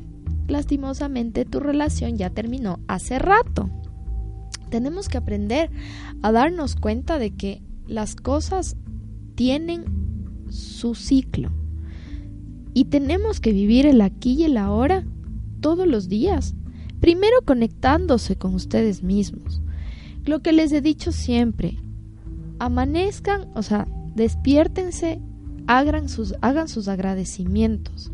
lastimosamente 0.48 1.46
tu 1.46 1.60
relación 1.60 2.18
ya 2.18 2.30
terminó 2.30 2.80
hace 2.86 3.18
rato. 3.18 3.70
Tenemos 4.68 5.08
que 5.08 5.18
aprender 5.18 5.70
a 6.22 6.32
darnos 6.32 6.76
cuenta 6.76 7.18
de 7.18 7.34
que 7.34 7.62
las 7.86 8.14
cosas 8.14 8.76
tienen 9.34 9.84
su 10.50 10.94
ciclo. 10.94 11.50
Y 12.74 12.86
tenemos 12.86 13.40
que 13.40 13.52
vivir 13.52 13.86
el 13.86 14.00
aquí 14.00 14.32
y 14.32 14.44
el 14.44 14.56
ahora 14.56 15.04
todos 15.60 15.86
los 15.86 16.08
días. 16.08 16.54
Primero 17.00 17.42
conectándose 17.44 18.36
con 18.36 18.54
ustedes 18.54 19.02
mismos. 19.02 19.61
Lo 20.24 20.40
que 20.40 20.52
les 20.52 20.72
he 20.72 20.80
dicho 20.80 21.12
siempre, 21.12 21.78
amanezcan, 22.58 23.48
o 23.54 23.62
sea, 23.62 23.88
despiértense, 24.14 25.20
hagan 25.66 26.08
sus, 26.08 26.34
hagan 26.40 26.68
sus 26.68 26.88
agradecimientos. 26.88 28.12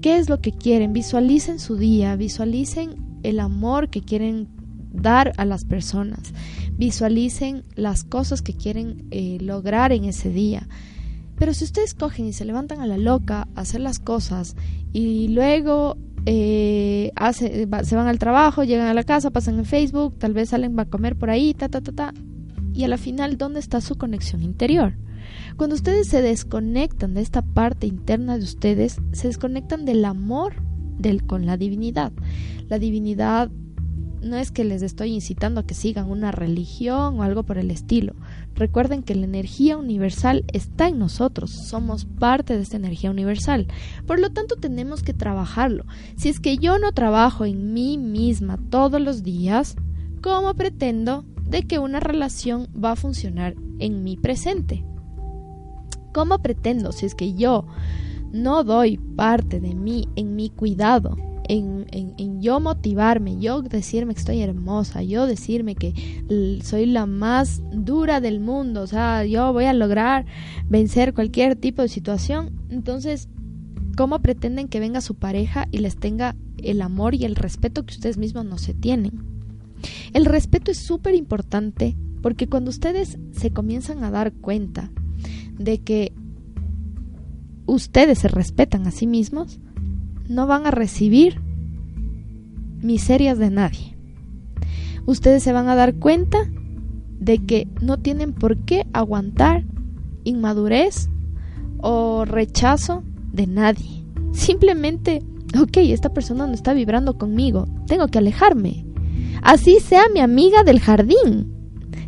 ¿Qué 0.00 0.18
es 0.18 0.28
lo 0.28 0.40
que 0.40 0.52
quieren? 0.52 0.92
Visualicen 0.92 1.58
su 1.58 1.76
día, 1.76 2.14
visualicen 2.14 2.96
el 3.22 3.40
amor 3.40 3.88
que 3.88 4.02
quieren 4.02 4.48
dar 4.92 5.32
a 5.36 5.44
las 5.44 5.64
personas, 5.64 6.32
visualicen 6.76 7.64
las 7.74 8.04
cosas 8.04 8.42
que 8.42 8.54
quieren 8.54 9.06
eh, 9.10 9.38
lograr 9.40 9.92
en 9.92 10.04
ese 10.04 10.30
día. 10.30 10.68
Pero 11.36 11.52
si 11.52 11.64
ustedes 11.64 11.94
cogen 11.94 12.26
y 12.26 12.32
se 12.32 12.44
levantan 12.44 12.80
a 12.80 12.86
la 12.86 12.98
loca 12.98 13.48
a 13.56 13.62
hacer 13.62 13.80
las 13.80 13.98
cosas 13.98 14.54
y 14.92 15.28
luego 15.28 15.96
eh, 16.26 17.12
hace, 17.16 17.68
se 17.82 17.96
van 17.96 18.06
al 18.06 18.18
trabajo, 18.18 18.64
llegan 18.64 18.86
a 18.86 18.94
la 18.94 19.04
casa, 19.04 19.30
pasan 19.30 19.58
en 19.58 19.64
Facebook, 19.64 20.18
tal 20.18 20.32
vez 20.32 20.50
salen 20.50 20.78
a 20.78 20.86
comer 20.86 21.16
por 21.16 21.30
ahí, 21.30 21.54
ta, 21.54 21.68
ta, 21.68 21.80
ta, 21.80 21.92
ta, 21.92 22.14
y 22.72 22.84
a 22.84 22.88
la 22.88 22.98
final, 22.98 23.38
¿dónde 23.38 23.60
está 23.60 23.80
su 23.80 23.96
conexión 23.96 24.42
interior? 24.42 24.94
Cuando 25.56 25.76
ustedes 25.76 26.08
se 26.08 26.22
desconectan 26.22 27.14
de 27.14 27.20
esta 27.20 27.42
parte 27.42 27.86
interna 27.86 28.36
de 28.36 28.44
ustedes, 28.44 29.00
se 29.12 29.28
desconectan 29.28 29.84
del 29.84 30.04
amor 30.04 30.54
del, 30.98 31.24
con 31.24 31.46
la 31.46 31.56
divinidad. 31.56 32.12
La 32.68 32.78
divinidad 32.78 33.50
no 34.24 34.36
es 34.36 34.50
que 34.50 34.64
les 34.64 34.82
estoy 34.82 35.12
incitando 35.12 35.60
a 35.60 35.66
que 35.66 35.74
sigan 35.74 36.10
una 36.10 36.32
religión 36.32 37.18
o 37.18 37.22
algo 37.22 37.42
por 37.42 37.58
el 37.58 37.70
estilo. 37.70 38.14
Recuerden 38.54 39.02
que 39.02 39.14
la 39.14 39.24
energía 39.24 39.76
universal 39.76 40.44
está 40.52 40.88
en 40.88 40.98
nosotros, 40.98 41.50
somos 41.50 42.04
parte 42.04 42.56
de 42.56 42.62
esta 42.62 42.76
energía 42.76 43.10
universal. 43.10 43.66
Por 44.06 44.20
lo 44.20 44.30
tanto, 44.30 44.56
tenemos 44.56 45.02
que 45.02 45.14
trabajarlo. 45.14 45.84
Si 46.16 46.28
es 46.28 46.40
que 46.40 46.58
yo 46.58 46.78
no 46.78 46.92
trabajo 46.92 47.44
en 47.44 47.72
mí 47.72 47.98
misma 47.98 48.58
todos 48.70 49.00
los 49.00 49.22
días, 49.22 49.76
¿cómo 50.22 50.54
pretendo 50.54 51.24
de 51.44 51.62
que 51.62 51.78
una 51.78 52.00
relación 52.00 52.68
va 52.72 52.92
a 52.92 52.96
funcionar 52.96 53.54
en 53.78 54.02
mi 54.02 54.16
presente? 54.16 54.84
¿Cómo 56.12 56.38
pretendo 56.38 56.92
si 56.92 57.06
es 57.06 57.14
que 57.14 57.34
yo 57.34 57.66
no 58.32 58.64
doy 58.64 58.98
parte 58.98 59.60
de 59.60 59.74
mí 59.74 60.08
en 60.16 60.34
mi 60.34 60.50
cuidado, 60.50 61.16
en, 61.48 61.86
en, 61.90 62.40
yo 62.40 62.60
motivarme, 62.60 63.38
yo 63.38 63.62
decirme 63.62 64.14
que 64.14 64.20
estoy 64.20 64.40
hermosa, 64.40 65.02
yo 65.02 65.26
decirme 65.26 65.74
que 65.74 65.92
soy 66.62 66.86
la 66.86 67.06
más 67.06 67.62
dura 67.72 68.20
del 68.20 68.40
mundo, 68.40 68.82
o 68.82 68.86
sea, 68.86 69.24
yo 69.24 69.52
voy 69.52 69.64
a 69.64 69.72
lograr 69.72 70.26
vencer 70.68 71.14
cualquier 71.14 71.56
tipo 71.56 71.82
de 71.82 71.88
situación, 71.88 72.52
entonces, 72.70 73.28
¿cómo 73.96 74.20
pretenden 74.20 74.68
que 74.68 74.80
venga 74.80 75.00
su 75.00 75.14
pareja 75.14 75.68
y 75.70 75.78
les 75.78 75.96
tenga 75.96 76.34
el 76.58 76.82
amor 76.82 77.14
y 77.14 77.24
el 77.24 77.36
respeto 77.36 77.84
que 77.84 77.94
ustedes 77.94 78.16
mismos 78.16 78.44
no 78.44 78.58
se 78.58 78.74
tienen? 78.74 79.22
El 80.12 80.24
respeto 80.24 80.70
es 80.70 80.78
súper 80.78 81.14
importante 81.14 81.96
porque 82.22 82.48
cuando 82.48 82.70
ustedes 82.70 83.18
se 83.32 83.50
comienzan 83.50 84.02
a 84.02 84.10
dar 84.10 84.32
cuenta 84.32 84.90
de 85.58 85.78
que 85.78 86.12
ustedes 87.66 88.18
se 88.18 88.28
respetan 88.28 88.86
a 88.86 88.90
sí 88.90 89.06
mismos, 89.06 89.60
no 90.28 90.46
van 90.46 90.66
a 90.66 90.70
recibir 90.70 91.40
miserias 92.80 93.38
de 93.38 93.50
nadie. 93.50 93.96
Ustedes 95.06 95.42
se 95.42 95.52
van 95.52 95.68
a 95.68 95.74
dar 95.74 95.94
cuenta 95.94 96.38
de 97.18 97.38
que 97.38 97.68
no 97.80 97.98
tienen 97.98 98.32
por 98.32 98.58
qué 98.58 98.86
aguantar 98.92 99.64
inmadurez 100.24 101.08
o 101.78 102.24
rechazo 102.24 103.02
de 103.32 103.46
nadie. 103.46 104.04
Simplemente, 104.32 105.22
ok, 105.58 105.78
esta 105.78 106.12
persona 106.12 106.46
no 106.46 106.54
está 106.54 106.72
vibrando 106.72 107.18
conmigo, 107.18 107.66
tengo 107.86 108.08
que 108.08 108.18
alejarme. 108.18 108.86
Así 109.42 109.78
sea 109.80 110.04
mi 110.12 110.20
amiga 110.20 110.64
del 110.64 110.80
jardín. 110.80 111.52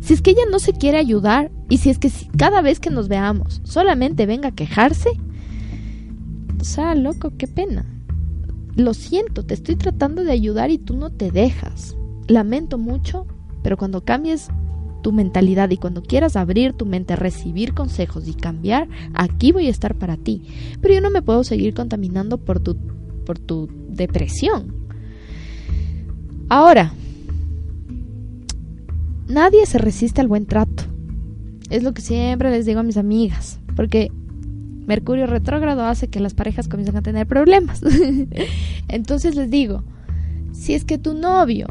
Si 0.01 0.13
es 0.13 0.21
que 0.21 0.31
ella 0.31 0.43
no 0.51 0.59
se 0.59 0.73
quiere 0.73 0.97
ayudar 0.97 1.51
y 1.69 1.77
si 1.77 1.89
es 1.89 1.99
que 1.99 2.11
cada 2.37 2.61
vez 2.61 2.79
que 2.79 2.89
nos 2.89 3.07
veamos 3.09 3.61
solamente 3.63 4.25
venga 4.25 4.49
a 4.49 4.55
quejarse, 4.55 5.09
o 6.59 6.63
sea, 6.63 6.95
loco, 6.95 7.33
qué 7.37 7.47
pena 7.47 7.96
lo 8.77 8.93
siento, 8.93 9.43
te 9.43 9.55
estoy 9.55 9.75
tratando 9.75 10.23
de 10.23 10.31
ayudar 10.31 10.69
y 10.69 10.77
tú 10.77 10.95
no 10.95 11.09
te 11.09 11.31
dejas. 11.31 11.97
Lamento 12.27 12.77
mucho, 12.77 13.25
pero 13.63 13.75
cuando 13.75 14.05
cambies 14.05 14.49
tu 15.01 15.11
mentalidad 15.11 15.69
y 15.71 15.77
cuando 15.77 16.03
quieras 16.03 16.35
abrir 16.35 16.73
tu 16.73 16.85
mente 16.85 17.15
recibir 17.15 17.73
consejos 17.73 18.27
y 18.27 18.35
cambiar, 18.35 18.87
aquí 19.13 19.51
voy 19.51 19.67
a 19.67 19.71
estar 19.71 19.95
para 19.95 20.15
ti. 20.15 20.43
Pero 20.79 20.93
yo 20.93 21.01
no 21.01 21.09
me 21.09 21.23
puedo 21.23 21.43
seguir 21.43 21.73
contaminando 21.73 22.37
por 22.37 22.59
tu, 22.59 22.77
por 23.25 23.39
tu 23.39 23.67
depresión. 23.89 24.75
Ahora, 26.47 26.93
nadie 29.27 29.65
se 29.65 29.79
resiste 29.79 30.21
al 30.21 30.27
buen 30.27 30.45
trato. 30.45 30.83
Es 31.71 31.81
lo 31.83 31.93
que 31.93 32.01
siempre 32.01 32.51
les 32.51 32.65
digo 32.65 32.79
a 32.79 32.83
mis 32.83 32.97
amigas, 32.97 33.59
porque 33.75 34.11
Mercurio 34.87 35.27
retrógrado 35.27 35.83
hace 35.83 36.07
que 36.07 36.19
las 36.19 36.33
parejas 36.33 36.67
comiencen 36.67 36.95
a 36.95 37.01
tener 37.01 37.27
problemas. 37.27 37.81
Entonces 38.87 39.35
les 39.35 39.51
digo, 39.51 39.83
si 40.53 40.73
es 40.73 40.85
que 40.85 40.97
tu 40.97 41.13
novio 41.13 41.67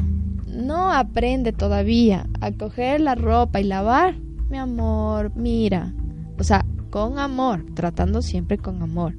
no 0.47 0.91
aprende 0.91 1.51
todavía 1.51 2.27
a 2.41 2.51
coger 2.51 3.01
la 3.01 3.15
ropa 3.15 3.59
y 3.59 3.63
lavar, 3.63 4.15
mi 4.49 4.57
amor, 4.57 5.31
mira, 5.35 5.93
o 6.39 6.43
sea, 6.43 6.63
con 6.89 7.19
amor, 7.19 7.65
tratando 7.73 8.21
siempre 8.21 8.57
con 8.57 8.81
amor. 8.81 9.15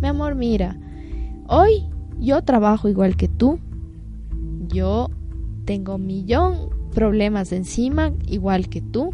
Mi 0.00 0.08
amor, 0.08 0.36
mira, 0.36 0.78
hoy 1.48 1.88
yo 2.18 2.42
trabajo 2.42 2.88
igual 2.88 3.16
que 3.16 3.28
tú, 3.28 3.58
yo 4.68 5.10
tengo 5.64 5.96
un 5.96 6.06
millón 6.06 6.70
problemas 6.94 7.52
encima 7.52 8.12
igual 8.26 8.68
que 8.68 8.80
tú, 8.80 9.10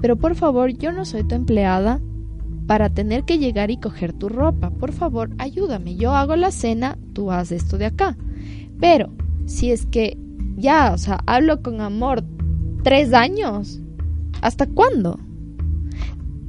pero 0.00 0.16
por 0.16 0.34
favor 0.36 0.70
yo 0.70 0.92
no 0.92 1.04
soy 1.04 1.24
tu 1.24 1.34
empleada, 1.34 2.00
para 2.68 2.90
tener 2.90 3.24
que 3.24 3.38
llegar 3.38 3.70
y 3.70 3.78
coger 3.78 4.12
tu 4.12 4.28
ropa. 4.28 4.68
Por 4.68 4.92
favor, 4.92 5.30
ayúdame. 5.38 5.96
Yo 5.96 6.14
hago 6.14 6.36
la 6.36 6.50
cena, 6.50 6.98
tú 7.14 7.32
haz 7.32 7.50
esto 7.50 7.78
de 7.78 7.86
acá. 7.86 8.14
Pero, 8.78 9.10
si 9.46 9.72
es 9.72 9.86
que 9.86 10.18
ya, 10.56 10.92
o 10.92 10.98
sea, 10.98 11.20
hablo 11.24 11.62
con 11.62 11.80
amor 11.80 12.22
tres 12.84 13.14
años, 13.14 13.80
¿hasta 14.42 14.66
cuándo? 14.66 15.18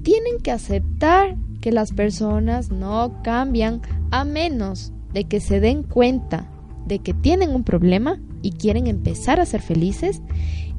Tienen 0.04 0.40
que 0.44 0.52
aceptar 0.52 1.38
que 1.62 1.72
las 1.72 1.94
personas 1.94 2.70
no 2.70 3.22
cambian 3.24 3.82
a 4.12 4.26
menos 4.26 4.92
de 5.14 5.24
que 5.24 5.40
se 5.40 5.62
den 5.62 5.84
cuenta 5.84 6.50
de 6.86 7.00
que 7.00 7.14
tienen 7.14 7.52
un 7.52 7.64
problema 7.64 8.20
y 8.42 8.52
quieren 8.52 8.88
empezar 8.88 9.40
a 9.40 9.46
ser 9.46 9.62
felices 9.62 10.22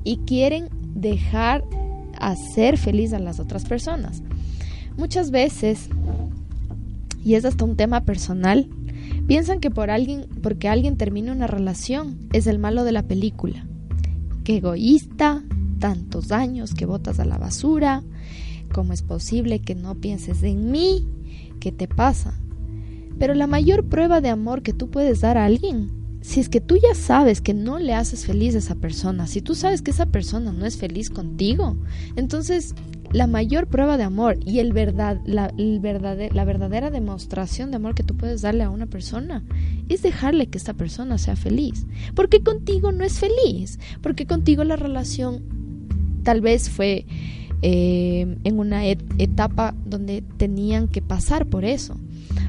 y 0.05 0.19
quieren 0.19 0.69
dejar 0.95 1.65
hacer 2.19 2.77
feliz 2.77 3.15
a 3.15 3.19
las 3.19 3.41
otras 3.41 3.65
personas. 3.65 4.23
Muchas 5.01 5.31
veces, 5.31 5.89
y 7.25 7.35
es 7.35 7.47
hasta 7.47 7.65
un 7.65 7.75
tema 7.75 8.03
personal, 8.03 8.69
piensan 9.27 9.59
que 9.59 9.71
por 9.71 9.91
alguien, 9.91 10.27
porque 10.43 10.69
alguien 10.69 10.99
termine 10.99 11.33
una 11.33 11.47
relación 11.47 12.19
es 12.35 12.47
el 12.47 12.59
malo 12.59 12.85
de 12.85 12.93
la 12.93 13.05
película. 13.05 13.67
Que 14.45 14.59
egoísta, 14.59 15.43
tantos 15.79 16.33
años 16.33 16.75
que 16.75 16.85
botas 16.85 17.19
a 17.19 17.25
la 17.25 17.39
basura, 17.39 18.03
¿cómo 18.75 18.93
es 18.93 19.01
posible 19.01 19.61
que 19.61 19.75
no 19.75 19.95
pienses 19.95 20.43
en 20.43 20.71
mí? 20.71 21.09
¿Qué 21.61 21.73
te 21.73 21.89
pasa? 21.89 22.39
Pero 23.19 23.33
la 23.33 23.47
mayor 23.47 23.87
prueba 23.87 24.21
de 24.21 24.29
amor 24.29 24.61
que 24.61 24.75
tú 24.75 24.91
puedes 24.91 25.23
dar 25.23 25.39
a 25.39 25.47
alguien, 25.47 25.93
si 26.21 26.41
es 26.41 26.51
que 26.51 26.61
tú 26.61 26.77
ya 26.77 26.95
sabes 26.95 27.41
que 27.41 27.55
no 27.55 27.79
le 27.79 27.95
haces 27.95 28.27
feliz 28.27 28.55
a 28.55 28.59
esa 28.59 28.75
persona, 28.75 29.27
si 29.27 29.41
tú 29.41 29.55
sabes 29.55 29.81
que 29.81 29.93
esa 29.93 30.05
persona 30.05 30.53
no 30.53 30.67
es 30.67 30.77
feliz 30.77 31.09
contigo, 31.09 31.79
entonces 32.17 32.75
la 33.13 33.27
mayor 33.27 33.67
prueba 33.67 33.97
de 33.97 34.05
amor 34.05 34.39
y 34.45 34.61
el 34.61 34.73
verdad, 34.73 35.21
la, 35.25 35.53
la 35.57 36.45
verdadera 36.45 36.91
demostración 36.91 37.71
de 37.71 37.77
amor 37.77 37.95
que 37.95 38.05
tú 38.05 38.17
puedes 38.17 38.43
darle 38.43 38.63
a 38.65 38.71
una 38.71 38.87
persona 38.87 39.45
es 39.89 40.03
dejarle 40.03 40.47
que 40.47 40.59
esta 40.59 40.75
persona 40.75 41.19
sea 41.19 41.37
feliz. 41.37 41.87
Porque 42.15 42.43
contigo 42.43 42.93
no 42.93 43.05
es 43.05 43.19
feliz, 43.19 43.79
porque 44.01 44.27
contigo 44.27 44.63
la 44.65 44.77
relación 44.77 45.43
tal 46.23 46.41
vez 46.41 46.71
fue 46.71 47.07
eh, 47.63 48.39
en 48.45 48.59
una 48.59 48.87
etapa 48.87 49.75
donde 49.85 50.23
tenían 50.37 50.89
que 50.89 51.03
pasar 51.03 51.47
por 51.47 51.65
eso. 51.65 51.99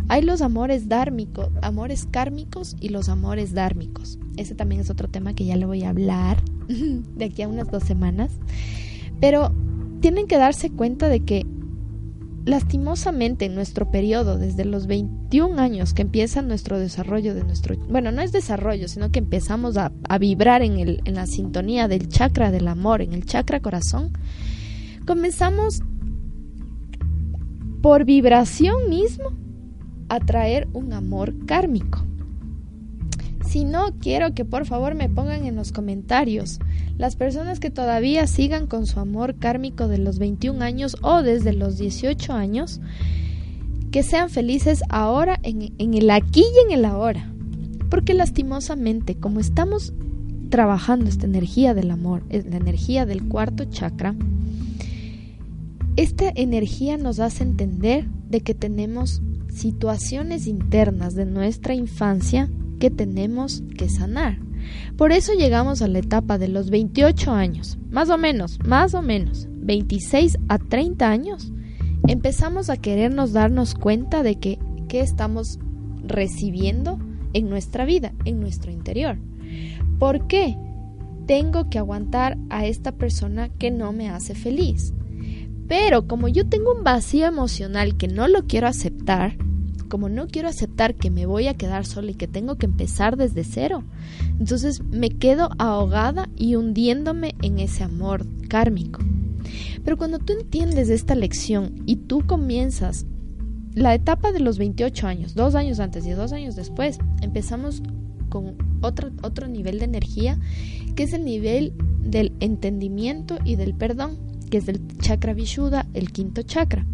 Hay 0.08 0.22
los 0.22 0.42
amores 0.42 0.88
dármicos, 0.88 1.50
amores 1.62 2.08
kármicos 2.10 2.76
y 2.80 2.90
los 2.90 3.10
amores 3.10 3.54
dármicos. 3.54 4.20
Ese 4.38 4.56
también 4.56 4.82
es 4.82 4.90
otro 4.90 5.08
tema 5.08 5.34
que 5.34 5.46
ya 5.46 5.56
le 5.56 5.66
voy 5.66 5.84
a 5.84 5.90
hablar 5.90 6.38
de 6.68 7.26
aquí 7.26 7.42
a 7.42 7.48
unas 7.48 7.72
dos 7.72 7.84
semanas. 7.84 8.32
Pero 9.20 9.54
tienen 10.02 10.28
que 10.28 10.38
darse 10.38 10.70
cuenta 10.70 11.08
de 11.08 11.24
que 11.24 11.46
lastimosamente 12.46 13.46
en 13.46 13.56
nuestro 13.56 13.92
periodo, 13.92 14.38
desde 14.38 14.66
los 14.66 14.88
21 14.88 15.62
años 15.62 15.94
que 15.94 16.02
empieza 16.02 16.42
nuestro 16.42 16.80
desarrollo 16.80 17.36
de 17.36 17.44
nuestro, 17.44 17.78
bueno, 17.90 18.12
no 18.12 18.22
es 18.22 18.32
desarrollo, 18.32 18.88
sino 18.88 19.12
que 19.12 19.20
empezamos 19.20 19.78
a, 19.78 19.92
a 20.10 20.18
vibrar 20.18 20.64
en, 20.64 20.80
el, 20.80 21.02
en 21.06 21.16
la 21.16 21.28
sintonía 21.28 21.88
del 21.88 22.10
chakra 22.10 22.52
del 22.52 22.68
amor, 22.68 23.02
en 23.02 23.14
el 23.14 23.26
chakra 23.26 23.60
corazón, 23.60 24.12
comenzamos 25.06 25.82
por 27.82 28.06
vibración 28.06 28.90
mismo 28.90 29.32
a 30.10 30.20
traer 30.20 30.68
un 30.74 30.94
amor 30.94 31.34
kármico. 31.46 32.11
Si 33.52 33.66
no, 33.66 33.92
quiero 34.00 34.34
que 34.34 34.46
por 34.46 34.66
favor 34.66 34.96
me 34.96 35.10
pongan 35.10 35.46
en 35.46 35.58
los 35.58 35.74
comentarios 35.74 36.60
las 36.98 37.18
personas 37.18 37.60
que 37.60 37.70
todavía 37.70 38.26
sigan 38.26 38.66
con 38.66 38.86
su 38.86 38.98
amor 39.02 39.36
kármico 39.40 39.90
de 39.90 39.98
los 39.98 40.20
21 40.20 40.64
años 40.64 40.96
o 41.02 41.22
desde 41.22 41.52
los 41.52 41.78
18 41.78 42.32
años, 42.32 42.80
que 43.92 44.04
sean 44.04 44.30
felices 44.30 44.84
ahora, 44.88 45.38
en, 45.44 45.94
el 45.94 46.12
aquí 46.12 46.46
y 46.46 46.66
en 46.66 46.80
el 46.80 46.86
ahora. 46.86 47.30
Porque 47.90 48.14
lastimosamente, 48.14 49.16
como 49.16 49.42
estamos 49.42 49.92
trabajando 50.48 51.10
esta 51.10 51.26
energía 51.26 51.74
del 51.74 51.92
amor, 51.92 52.24
la 52.30 52.56
energía 52.56 53.06
del 53.06 53.28
cuarto 53.28 53.66
chakra, 53.66 54.16
esta 55.98 56.32
energía 56.36 56.96
nos 56.96 57.20
hace 57.20 57.44
entender 57.44 58.08
de 58.30 58.40
que 58.40 58.56
tenemos 58.56 59.22
situaciones 59.50 60.48
internas 60.48 61.16
de 61.16 61.26
nuestra 61.26 61.74
infancia 61.74 62.50
que 62.82 62.90
tenemos 62.90 63.64
que 63.78 63.88
sanar. 63.90 64.40
Por 64.98 65.12
eso 65.12 65.34
llegamos 65.34 65.84
a 65.84 65.88
la 65.88 66.00
etapa 66.00 66.40
de 66.40 66.48
los 66.48 66.72
28 66.72 67.32
años, 67.32 67.78
más 67.92 68.10
o 68.10 68.18
menos, 68.18 68.58
más 68.66 68.96
o 68.96 69.04
menos, 69.04 69.48
26 69.52 70.40
a 70.50 70.58
30 70.58 71.08
años, 71.08 71.54
empezamos 72.08 72.72
a 72.72 72.78
querernos 72.78 73.34
darnos 73.34 73.76
cuenta 73.76 74.24
de 74.24 74.40
que 74.40 74.58
qué 74.90 75.02
estamos 75.02 75.60
recibiendo 76.04 76.98
en 77.34 77.52
nuestra 77.52 77.86
vida, 77.86 78.14
en 78.26 78.40
nuestro 78.40 78.72
interior. 78.72 79.20
¿Por 80.00 80.26
qué 80.26 80.58
tengo 81.28 81.70
que 81.70 81.78
aguantar 81.78 82.40
a 82.50 82.66
esta 82.66 82.94
persona 82.94 83.50
que 83.50 83.70
no 83.70 83.94
me 83.94 84.10
hace 84.10 84.34
feliz? 84.34 84.92
Pero 85.68 86.08
como 86.08 86.28
yo 86.28 86.50
tengo 86.50 86.74
un 86.74 86.84
vacío 86.84 87.28
emocional 87.28 87.96
que 87.96 88.08
no 88.08 88.28
lo 88.28 88.48
quiero 88.48 88.68
aceptar, 88.68 89.38
como 89.92 90.08
no 90.08 90.28
quiero 90.28 90.48
aceptar 90.48 90.96
que 90.96 91.12
me 91.12 91.26
voy 91.26 91.48
a 91.48 91.54
quedar 91.56 91.86
sola 91.86 92.12
y 92.12 92.16
que 92.16 92.30
tengo 92.30 92.56
que 92.56 92.66
empezar 92.66 93.18
desde 93.18 93.44
cero, 93.44 93.84
entonces 94.40 94.82
me 94.86 95.10
quedo 95.10 95.50
ahogada 95.60 96.30
y 96.38 96.56
hundiéndome 96.56 97.36
en 97.42 97.60
ese 97.60 97.84
amor 97.84 98.26
kármico. 98.48 99.02
Pero 99.84 99.98
cuando 99.98 100.20
tú 100.20 100.32
entiendes 100.32 100.90
esta 100.90 101.14
lección 101.14 101.84
y 101.86 101.98
tú 101.98 102.26
comienzas 102.26 103.06
la 103.74 103.94
etapa 103.94 104.32
de 104.32 104.40
los 104.40 104.58
28 104.58 105.08
años, 105.08 105.36
dos 105.36 105.56
años 105.56 105.82
antes 105.82 106.06
y 106.06 106.12
dos 106.12 106.32
años 106.32 106.56
después, 106.56 106.98
empezamos 107.22 107.84
con 108.30 108.56
otro, 108.80 109.12
otro 109.24 109.50
nivel 109.50 109.80
de 109.80 109.86
energía, 109.86 110.40
que 110.96 111.04
es 111.04 111.12
el 111.12 111.26
nivel 111.26 111.74
del 112.00 112.32
entendimiento 112.40 113.40
y 113.44 113.58
del 113.58 113.74
perdón, 113.74 114.18
que 114.50 114.60
es 114.60 114.66
del 114.66 114.80
chakra 115.00 115.34
Vishuddha, 115.34 115.86
el 115.94 116.14
quinto 116.14 116.44
chakra 116.44 116.86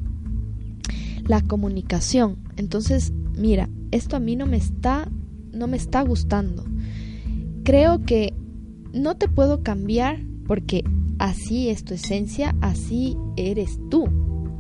la 1.28 1.42
comunicación. 1.42 2.38
Entonces, 2.56 3.14
mira, 3.38 3.70
esto 3.92 4.16
a 4.16 4.20
mí 4.20 4.36
no 4.36 4.46
me 4.46 4.58
está 4.58 5.10
no 5.54 5.68
me 5.68 5.78
está 5.78 6.02
gustando. 6.02 6.64
Creo 7.64 8.04
que 8.04 8.34
no 8.94 9.18
te 9.18 9.28
puedo 9.28 9.64
cambiar 9.64 10.20
porque 10.46 10.84
así 11.20 11.70
es 11.70 11.84
tu 11.84 11.94
esencia, 11.94 12.56
así 12.62 13.18
eres 13.36 13.80
tú. 13.90 14.08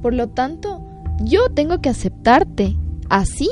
Por 0.01 0.13
lo 0.13 0.29
tanto, 0.29 0.85
yo 1.23 1.49
tengo 1.53 1.81
que 1.81 1.89
aceptarte 1.89 2.75
así 3.09 3.49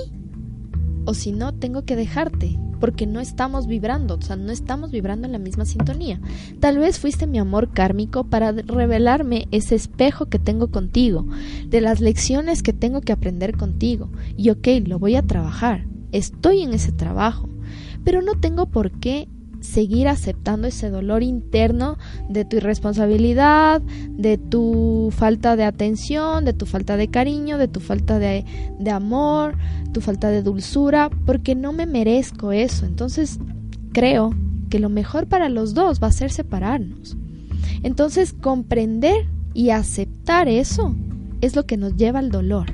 o 1.05 1.13
si 1.13 1.31
no, 1.31 1.53
tengo 1.53 1.85
que 1.85 1.95
dejarte 1.95 2.59
porque 2.79 3.05
no 3.07 3.19
estamos 3.19 3.67
vibrando, 3.67 4.15
o 4.15 4.21
sea, 4.21 4.35
no 4.35 4.51
estamos 4.51 4.91
vibrando 4.91 5.25
en 5.25 5.31
la 5.31 5.39
misma 5.39 5.65
sintonía. 5.65 6.19
Tal 6.59 6.77
vez 6.77 6.99
fuiste 6.99 7.27
mi 7.27 7.39
amor 7.39 7.71
kármico 7.71 8.25
para 8.25 8.51
revelarme 8.51 9.47
ese 9.51 9.75
espejo 9.75 10.27
que 10.27 10.39
tengo 10.39 10.71
contigo, 10.71 11.25
de 11.67 11.81
las 11.81 12.01
lecciones 12.01 12.63
que 12.63 12.73
tengo 12.73 13.01
que 13.01 13.13
aprender 13.13 13.57
contigo. 13.57 14.09
Y 14.37 14.49
ok, 14.49 14.67
lo 14.85 14.99
voy 14.99 15.15
a 15.15 15.23
trabajar, 15.23 15.85
estoy 16.11 16.61
en 16.61 16.73
ese 16.73 16.91
trabajo, 16.91 17.49
pero 18.03 18.21
no 18.21 18.35
tengo 18.35 18.67
por 18.67 18.91
qué 18.91 19.27
seguir 19.65 20.07
aceptando 20.07 20.67
ese 20.67 20.89
dolor 20.89 21.23
interno 21.23 21.97
de 22.29 22.45
tu 22.45 22.57
irresponsabilidad, 22.57 23.81
de 23.81 24.37
tu 24.37 25.11
falta 25.11 25.55
de 25.55 25.63
atención, 25.63 26.45
de 26.45 26.53
tu 26.53 26.65
falta 26.65 26.97
de 26.97 27.09
cariño, 27.09 27.57
de 27.57 27.67
tu 27.67 27.79
falta 27.79 28.19
de, 28.19 28.45
de 28.79 28.91
amor, 28.91 29.57
tu 29.91 30.01
falta 30.01 30.29
de 30.29 30.41
dulzura, 30.41 31.09
porque 31.25 31.55
no 31.55 31.73
me 31.73 31.85
merezco 31.85 32.51
eso. 32.51 32.85
Entonces 32.85 33.39
creo 33.91 34.33
que 34.69 34.79
lo 34.79 34.89
mejor 34.89 35.27
para 35.27 35.49
los 35.49 35.73
dos 35.73 36.01
va 36.01 36.07
a 36.07 36.11
ser 36.11 36.31
separarnos. 36.31 37.17
Entonces 37.83 38.33
comprender 38.33 39.27
y 39.53 39.69
aceptar 39.69 40.47
eso 40.47 40.95
es 41.41 41.55
lo 41.55 41.65
que 41.65 41.77
nos 41.77 41.95
lleva 41.95 42.19
al 42.19 42.31
dolor. 42.31 42.73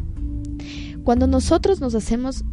Cuando 1.03 1.27
nosotros 1.27 1.81
nos 1.81 1.95
hacemos 1.95 2.43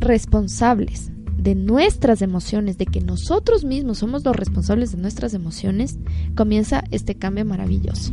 responsables 0.00 1.12
de 1.42 1.54
nuestras 1.54 2.22
emociones, 2.22 2.78
de 2.78 2.86
que 2.86 3.00
nosotros 3.00 3.64
mismos 3.64 3.98
somos 3.98 4.24
los 4.24 4.36
responsables 4.36 4.92
de 4.92 4.98
nuestras 4.98 5.34
emociones, 5.34 5.98
comienza 6.36 6.84
este 6.90 7.16
cambio 7.16 7.44
maravilloso. 7.44 8.12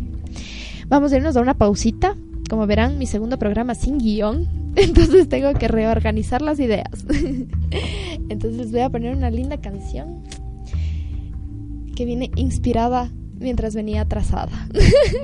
Vamos 0.88 1.14
a 1.14 1.18
irnos 1.18 1.38
a 1.38 1.42
una 1.42 1.54
pausita. 1.54 2.16
Como 2.50 2.66
verán, 2.66 2.98
mi 2.98 3.06
segundo 3.06 3.38
programa 3.38 3.76
sin 3.76 4.00
guion, 4.00 4.48
entonces 4.76 5.30
tengo 5.30 5.54
que 5.54 5.68
reorganizar 5.68 6.42
las 6.42 6.60
ideas. 6.60 7.06
entonces 8.30 8.72
voy 8.72 8.82
a 8.82 8.90
poner 8.90 9.16
una 9.16 9.30
linda 9.30 9.62
canción 9.62 10.24
que 11.96 12.06
viene 12.06 12.32
inspirada 12.36 13.12
mientras 13.38 13.76
venía 13.76 14.02
atrasada. 14.02 14.68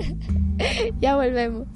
ya 1.01 1.15
volvemos. 1.15 1.67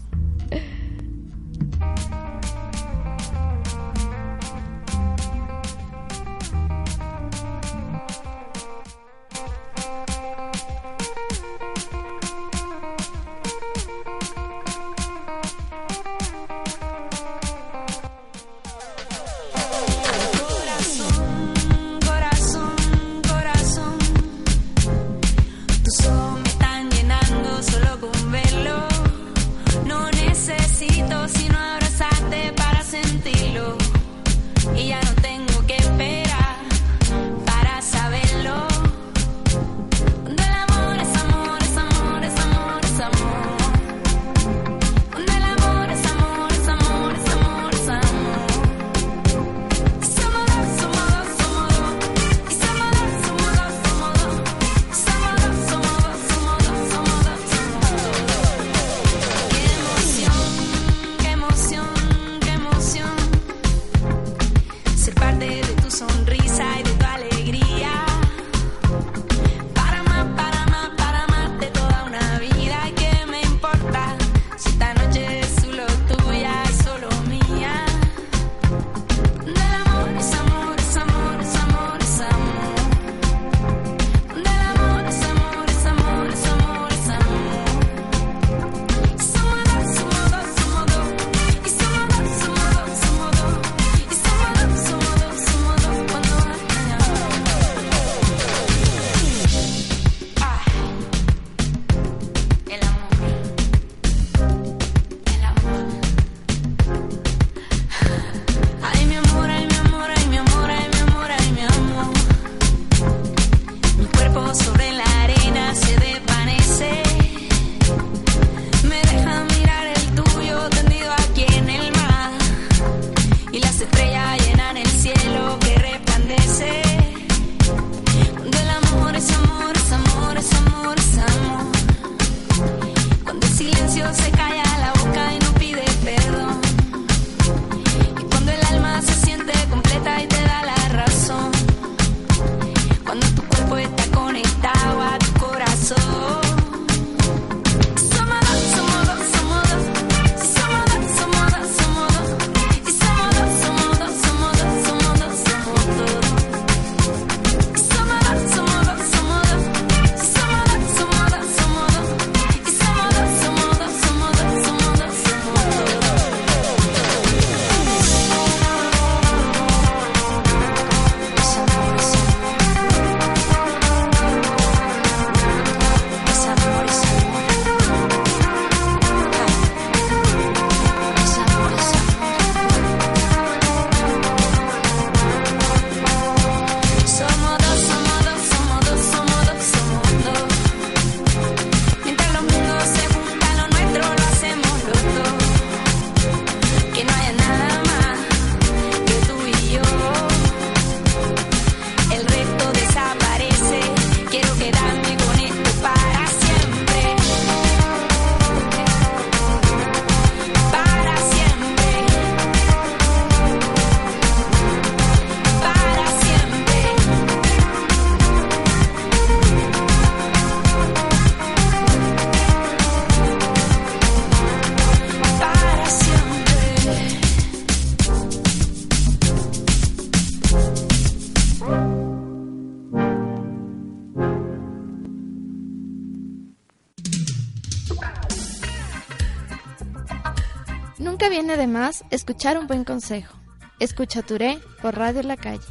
Escuchar 242.10 242.60
un 242.60 242.68
buen 242.68 242.84
consejo. 242.84 243.38
Escucha 243.80 244.22
Touré 244.22 244.60
por 244.82 244.98
Radio 244.98 245.24
La 245.24 245.38
Calle. 245.38 245.64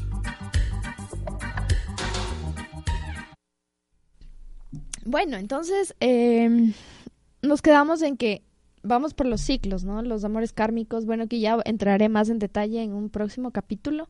Bueno, 5.05 5.37
entonces 5.37 5.95
eh, 6.01 6.73
nos 7.43 7.61
quedamos 7.61 8.01
en 8.01 8.17
que 8.17 8.43
vamos 8.83 9.13
por 9.13 9.27
los 9.27 9.43
ciclos, 9.43 9.85
¿no? 9.85 10.01
Los 10.01 10.25
amores 10.25 10.55
kármicos, 10.55 11.05
bueno, 11.05 11.29
que 11.29 11.41
ya 11.41 11.59
entraré 11.67 12.09
más 12.09 12.31
en 12.31 12.39
detalle 12.39 12.83
en 12.83 12.95
un 12.95 13.11
próximo 13.11 13.51
capítulo. 13.51 14.09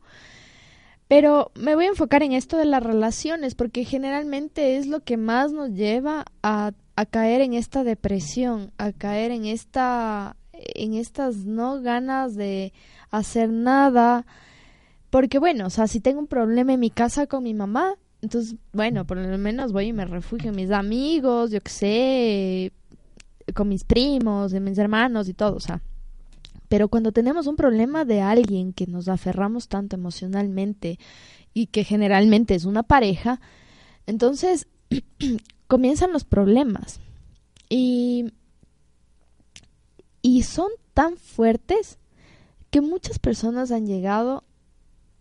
Pero 1.09 1.51
me 1.55 1.75
voy 1.75 1.83
a 1.83 1.89
enfocar 1.89 2.23
en 2.23 2.31
esto 2.31 2.55
de 2.55 2.65
las 2.65 2.81
relaciones, 2.81 3.55
porque 3.55 3.83
generalmente 3.83 4.77
es 4.77 4.87
lo 4.87 5.01
que 5.01 5.17
más 5.17 5.51
nos 5.51 5.71
lleva 5.71 6.23
a 6.43 6.71
caer 7.11 7.41
en 7.41 7.55
esta 7.55 7.83
depresión, 7.83 8.71
a 8.77 8.93
caer 8.93 9.31
en 9.31 9.45
esta, 9.45 10.37
en 10.75 10.93
estas 10.93 11.37
no 11.37 11.81
ganas 11.81 12.35
de 12.35 12.73
hacer 13.11 13.49
nada. 13.49 14.25
Porque 15.09 15.39
bueno, 15.39 15.67
o 15.67 15.69
sea, 15.69 15.87
si 15.87 15.99
tengo 15.99 16.19
un 16.19 16.27
problema 16.27 16.73
en 16.73 16.79
mi 16.79 16.89
casa 16.89 17.27
con 17.27 17.43
mi 17.43 17.53
mamá, 17.53 17.95
entonces, 18.21 18.55
bueno, 18.73 19.05
por 19.05 19.17
lo 19.17 19.37
menos 19.37 19.71
voy 19.71 19.87
y 19.87 19.93
me 19.93 20.05
refugio 20.05 20.49
en 20.49 20.55
mis 20.55 20.71
amigos, 20.71 21.51
yo 21.51 21.61
qué 21.61 21.71
sé, 21.71 22.73
con 23.53 23.69
mis 23.69 23.83
primos, 23.83 24.51
de 24.51 24.59
mis 24.59 24.77
hermanos 24.77 25.29
y 25.29 25.33
todo, 25.33 25.55
o 25.55 25.59
sea. 25.59 25.81
Pero 26.67 26.87
cuando 26.87 27.11
tenemos 27.11 27.47
un 27.47 27.55
problema 27.55 28.05
de 28.05 28.21
alguien 28.21 28.73
que 28.73 28.85
nos 28.85 29.07
aferramos 29.07 29.69
tanto 29.69 29.95
emocionalmente 29.95 30.99
y 31.53 31.67
que 31.67 31.83
generalmente 31.83 32.53
es 32.53 32.65
una 32.65 32.83
pareja, 32.83 33.41
entonces 34.05 34.67
comienzan 35.67 36.11
los 36.11 36.25
problemas. 36.25 36.99
Y, 37.69 38.33
y 40.21 40.43
son 40.43 40.69
tan 40.93 41.17
fuertes 41.17 41.97
que 42.69 42.81
muchas 42.81 43.19
personas 43.19 43.71
han 43.71 43.87
llegado 43.87 44.43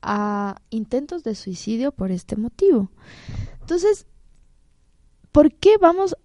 a 0.02 0.60
intentos 0.70 1.24
de 1.24 1.34
suicidio 1.34 1.92
por 1.92 2.10
este 2.10 2.36
motivo. 2.36 2.90
Entonces, 3.60 4.06
¿por 5.32 5.52
qué 5.52 5.76
vamos 5.78 6.16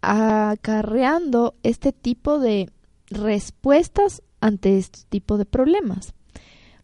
acarreando 0.00 1.54
este 1.62 1.92
tipo 1.92 2.38
de 2.38 2.70
respuestas 3.06 4.22
ante 4.40 4.78
este 4.78 5.00
tipo 5.08 5.38
de 5.38 5.44
problemas? 5.44 6.14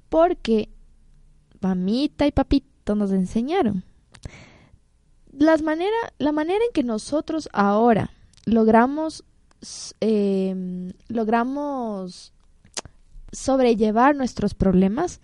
Porque 0.09 0.71
mamita 1.61 2.27
y 2.27 2.33
papito 2.33 2.95
nos 2.95 3.11
enseñaron. 3.13 3.85
Las 5.33 5.63
manera, 5.63 5.97
la 6.19 6.31
manera 6.31 6.65
en 6.65 6.73
que 6.73 6.85
nosotros 6.85 7.49
ahora 7.53 8.11
logramos 8.45 9.25
eh, 10.01 10.93
logramos 11.09 12.33
sobrellevar 13.33 14.15
nuestros 14.15 14.55
problemas 14.55 15.21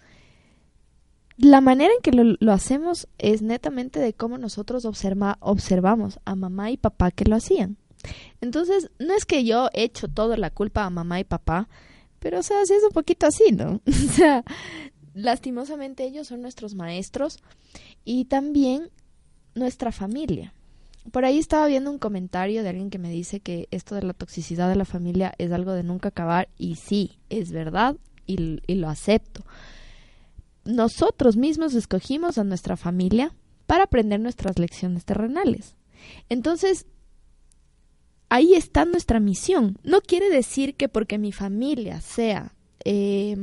la 1.40 1.62
manera 1.62 1.90
en 1.94 2.02
que 2.02 2.12
lo, 2.12 2.52
hacemos 2.52 3.08
es 3.16 3.40
netamente 3.40 3.98
de 3.98 4.12
cómo 4.12 4.36
nosotros 4.36 4.84
observa, 4.84 5.38
observamos 5.40 6.20
a 6.26 6.34
mamá 6.34 6.70
y 6.70 6.76
papá 6.76 7.10
que 7.10 7.24
lo 7.24 7.36
hacían. 7.36 7.78
Entonces, 8.42 8.90
no 8.98 9.14
es 9.14 9.24
que 9.24 9.44
yo 9.44 9.70
he 9.72 9.84
hecho 9.84 10.08
toda 10.08 10.36
la 10.36 10.50
culpa 10.50 10.84
a 10.84 10.90
mamá 10.90 11.18
y 11.18 11.24
papá, 11.24 11.68
pero 12.18 12.40
o 12.40 12.42
sea, 12.42 12.60
es 12.60 12.70
un 12.70 12.92
poquito 12.92 13.26
así, 13.26 13.52
¿no? 13.52 13.80
o 13.86 14.12
sea, 14.12 14.44
lastimosamente 15.14 16.04
ellos 16.04 16.28
son 16.28 16.42
nuestros 16.42 16.74
maestros 16.74 17.38
y 18.04 18.26
también 18.26 18.90
nuestra 19.54 19.92
familia. 19.92 20.52
Por 21.10 21.24
ahí 21.24 21.38
estaba 21.38 21.66
viendo 21.66 21.90
un 21.90 21.98
comentario 21.98 22.62
de 22.62 22.68
alguien 22.68 22.90
que 22.90 22.98
me 22.98 23.10
dice 23.10 23.40
que 23.40 23.68
esto 23.70 23.94
de 23.94 24.02
la 24.02 24.14
toxicidad 24.14 24.68
de 24.68 24.76
la 24.76 24.84
familia 24.84 25.34
es 25.38 25.52
algo 25.52 25.72
de 25.72 25.82
nunca 25.82 26.08
acabar 26.10 26.48
y 26.56 26.76
sí, 26.76 27.18
es 27.28 27.52
verdad 27.52 27.96
y, 28.26 28.60
lo 28.74 28.88
acepto 28.88 29.44
nosotros 30.64 31.36
mismos 31.36 31.74
escogimos 31.74 32.38
a 32.38 32.44
nuestra 32.44 32.76
familia 32.76 33.34
para 33.66 33.84
aprender 33.84 34.20
nuestras 34.20 34.58
lecciones 34.58 35.04
terrenales. 35.04 35.76
Entonces, 36.28 36.86
ahí 38.28 38.54
está 38.54 38.84
nuestra 38.84 39.20
misión. 39.20 39.78
No 39.82 40.00
quiere 40.00 40.28
decir 40.30 40.74
que 40.74 40.88
porque 40.88 41.18
mi 41.18 41.32
familia 41.32 42.00
sea, 42.00 42.54
eh, 42.84 43.36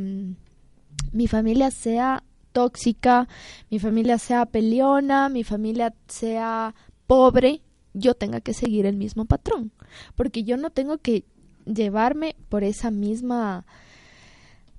mi 1.12 1.28
familia 1.28 1.72
sea 1.72 2.24
tóxica, 2.52 3.28
mi 3.70 3.80
familia 3.80 4.18
sea 4.18 4.46
peleona, 4.46 5.30
mi 5.30 5.44
familia 5.44 5.94
sea 6.08 6.76
pobre, 7.08 7.62
yo 7.98 8.14
tenga 8.14 8.42
que 8.42 8.54
seguir 8.54 8.86
el 8.86 8.96
mismo 8.96 9.26
patrón. 9.26 9.72
Porque 10.16 10.44
yo 10.44 10.58
no 10.58 10.70
tengo 10.70 10.98
que 11.00 11.26
llevarme 11.66 12.36
por 12.50 12.64
esa 12.64 12.92
misma, 12.92 13.66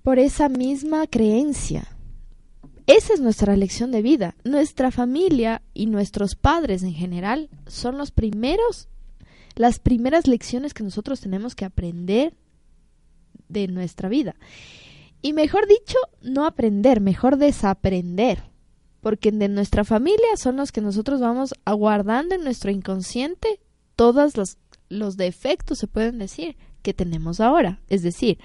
por 0.03 0.19
esa 0.19 0.49
misma 0.49 1.07
creencia. 1.07 1.89
Esa 2.87 3.12
es 3.12 3.21
nuestra 3.21 3.55
lección 3.57 3.91
de 3.91 4.01
vida. 4.01 4.35
Nuestra 4.45 4.91
familia 4.91 5.61
y 5.75 5.87
nuestros 5.87 6.35
padres 6.35 6.83
en 6.83 6.95
general 6.95 7.51
son 7.66 7.99
los 7.99 8.11
primeros, 8.11 8.89
las 9.57 9.79
primeras 9.79 10.27
lecciones 10.27 10.73
que 10.73 10.85
nosotros 10.85 11.21
tenemos 11.21 11.55
que 11.55 11.66
aprender 11.66 12.35
de 13.49 13.69
nuestra 13.69 14.09
vida. 14.09 14.37
Y 15.21 15.33
mejor 15.33 15.66
dicho, 15.66 15.99
no 16.23 16.47
aprender, 16.47 17.01
mejor 17.01 17.37
desaprender. 17.37 18.43
Porque 19.01 19.31
de 19.31 19.49
nuestra 19.49 19.85
familia 19.85 20.37
son 20.37 20.57
los 20.57 20.73
que 20.73 20.81
nosotros 20.81 21.21
vamos 21.21 21.55
aguardando 21.65 22.35
en 22.35 22.45
nuestro 22.45 22.71
inconsciente 22.71 23.61
todos 23.97 24.37
los, 24.37 24.59
los 24.89 25.17
defectos, 25.17 25.79
se 25.79 25.87
pueden 25.87 26.19
decir, 26.19 26.57
que 26.83 26.95
tenemos 26.95 27.41
ahora. 27.41 27.81
Es 27.89 28.03
decir, 28.03 28.39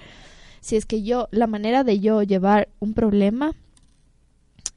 si 0.60 0.76
es 0.76 0.86
que 0.86 1.02
yo, 1.02 1.28
la 1.30 1.46
manera 1.46 1.84
de 1.84 2.00
yo 2.00 2.22
llevar 2.22 2.68
un 2.80 2.94
problema 2.94 3.54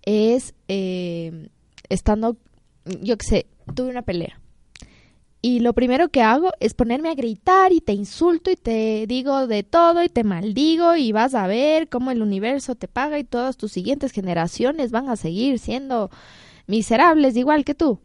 es 0.03 0.53
eh, 0.67 1.49
estando, 1.89 2.37
yo 3.01 3.17
qué 3.17 3.25
sé, 3.25 3.45
tuve 3.75 3.89
una 3.89 4.01
pelea 4.01 4.39
y 5.47 5.61
lo 5.61 5.71
primero 5.71 6.09
que 6.09 6.21
hago 6.21 6.51
es 6.59 6.73
ponerme 6.73 7.07
a 7.07 7.15
gritar 7.15 7.71
y 7.71 7.79
te 7.79 7.93
insulto 7.93 8.51
y 8.51 8.57
te 8.57 9.05
digo 9.07 9.47
de 9.47 9.63
todo 9.63 10.03
y 10.03 10.09
te 10.09 10.25
maldigo 10.25 10.97
y 10.97 11.13
vas 11.13 11.35
a 11.35 11.47
ver 11.47 11.87
cómo 11.87 12.11
el 12.11 12.21
universo 12.21 12.75
te 12.75 12.89
paga 12.89 13.17
y 13.17 13.23
todas 13.23 13.55
tus 13.55 13.71
siguientes 13.71 14.11
generaciones 14.11 14.91
van 14.91 15.07
a 15.07 15.15
seguir 15.15 15.57
siendo 15.59 16.11
miserables 16.65 17.37
igual 17.37 17.63
que 17.63 17.75
tú. 17.75 18.01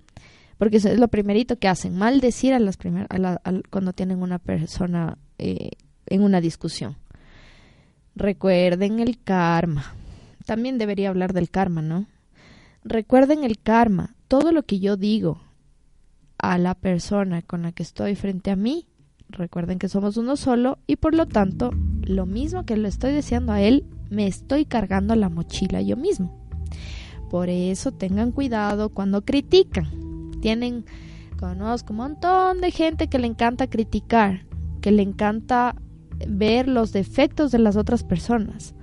Porque 0.57 0.77
eso 0.77 0.89
es 0.89 1.01
lo 1.01 1.09
primerito 1.09 1.59
que 1.59 1.67
hacen, 1.67 1.99
maldecir 1.99 2.55
a 2.55 2.61
las 2.61 2.77
primer, 2.77 3.09
cuando 3.71 3.93
tienen 3.93 4.23
una 4.23 4.39
persona 4.39 5.19
eh, 5.39 5.71
en 6.07 6.23
una 6.23 6.41
discusión. 6.41 6.97
Recuerden 8.15 9.01
el 9.01 9.21
karma. 9.21 9.97
También 10.47 10.79
debería 10.79 11.09
hablar 11.09 11.33
del 11.33 11.51
karma, 11.51 11.83
¿no? 11.83 12.07
Recuerden 12.85 13.43
el 13.43 13.59
karma. 13.59 14.15
Todo 14.29 14.53
lo 14.53 14.63
que 14.63 14.79
yo 14.79 14.97
digo, 14.97 15.41
a 16.43 16.59
la 16.59 16.75
persona 16.75 17.41
con 17.41 17.63
la 17.63 17.73
que 17.73 17.83
estoy 17.83 18.15
frente 18.15 18.51
a 18.51 18.57
mí. 18.57 18.87
Recuerden 19.31 19.79
que 19.79 19.89
somos 19.89 20.19
uno 20.19 20.37
solo 20.37 20.79
y 20.87 20.97
por 20.97 21.15
lo 21.15 21.27
tanto, 21.27 21.71
lo 22.03 22.27
mismo 22.27 22.67
que 22.67 22.77
le 22.77 22.89
estoy 22.89 23.13
deseando 23.13 23.53
a 23.53 23.63
él, 23.63 23.87
me 24.11 24.27
estoy 24.27 24.67
cargando 24.67 25.15
la 25.17 25.31
mochila 25.31 25.81
yo 25.81 25.97
mismo. 25.97 26.39
Por 27.31 27.49
eso 27.49 27.93
tengan 27.93 28.33
cuidado 28.33 28.91
cuando 28.91 29.25
critican. 29.25 30.33
Tienen, 30.43 30.85
conozco 31.39 31.95
un 31.95 31.99
montón 31.99 32.61
de 32.61 32.71
gente 32.73 33.07
que 33.07 33.19
le 33.19 33.29
encanta 33.29 33.69
criticar, 33.69 34.45
que 34.83 34.91
le 34.91 35.03
encanta 35.03 35.77
ver 36.29 36.69
los 36.69 36.93
defectos 36.93 37.53
de 37.53 37.61
las 37.61 37.77
otras 37.77 38.05
personas. 38.05 38.75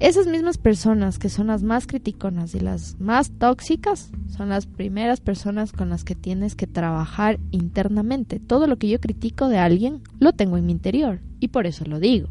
Esas 0.00 0.26
mismas 0.26 0.58
personas 0.58 1.18
que 1.18 1.28
son 1.28 1.46
las 1.46 1.62
más 1.62 1.86
criticonas 1.86 2.54
y 2.54 2.60
las 2.60 2.98
más 2.98 3.30
tóxicas 3.30 4.10
son 4.28 4.48
las 4.48 4.66
primeras 4.66 5.20
personas 5.20 5.72
con 5.72 5.88
las 5.88 6.02
que 6.02 6.16
tienes 6.16 6.56
que 6.56 6.66
trabajar 6.66 7.38
internamente. 7.52 8.40
Todo 8.40 8.66
lo 8.66 8.76
que 8.76 8.88
yo 8.88 9.00
critico 9.00 9.48
de 9.48 9.58
alguien 9.58 10.02
lo 10.18 10.32
tengo 10.32 10.56
en 10.56 10.66
mi 10.66 10.72
interior 10.72 11.20
y 11.38 11.48
por 11.48 11.66
eso 11.66 11.84
lo 11.84 12.00
digo. 12.00 12.28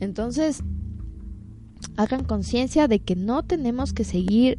Entonces, 0.00 0.64
hagan 1.96 2.24
conciencia 2.24 2.88
de 2.88 3.00
que 3.00 3.14
no 3.14 3.42
tenemos 3.42 3.92
que 3.92 4.04
seguir 4.04 4.58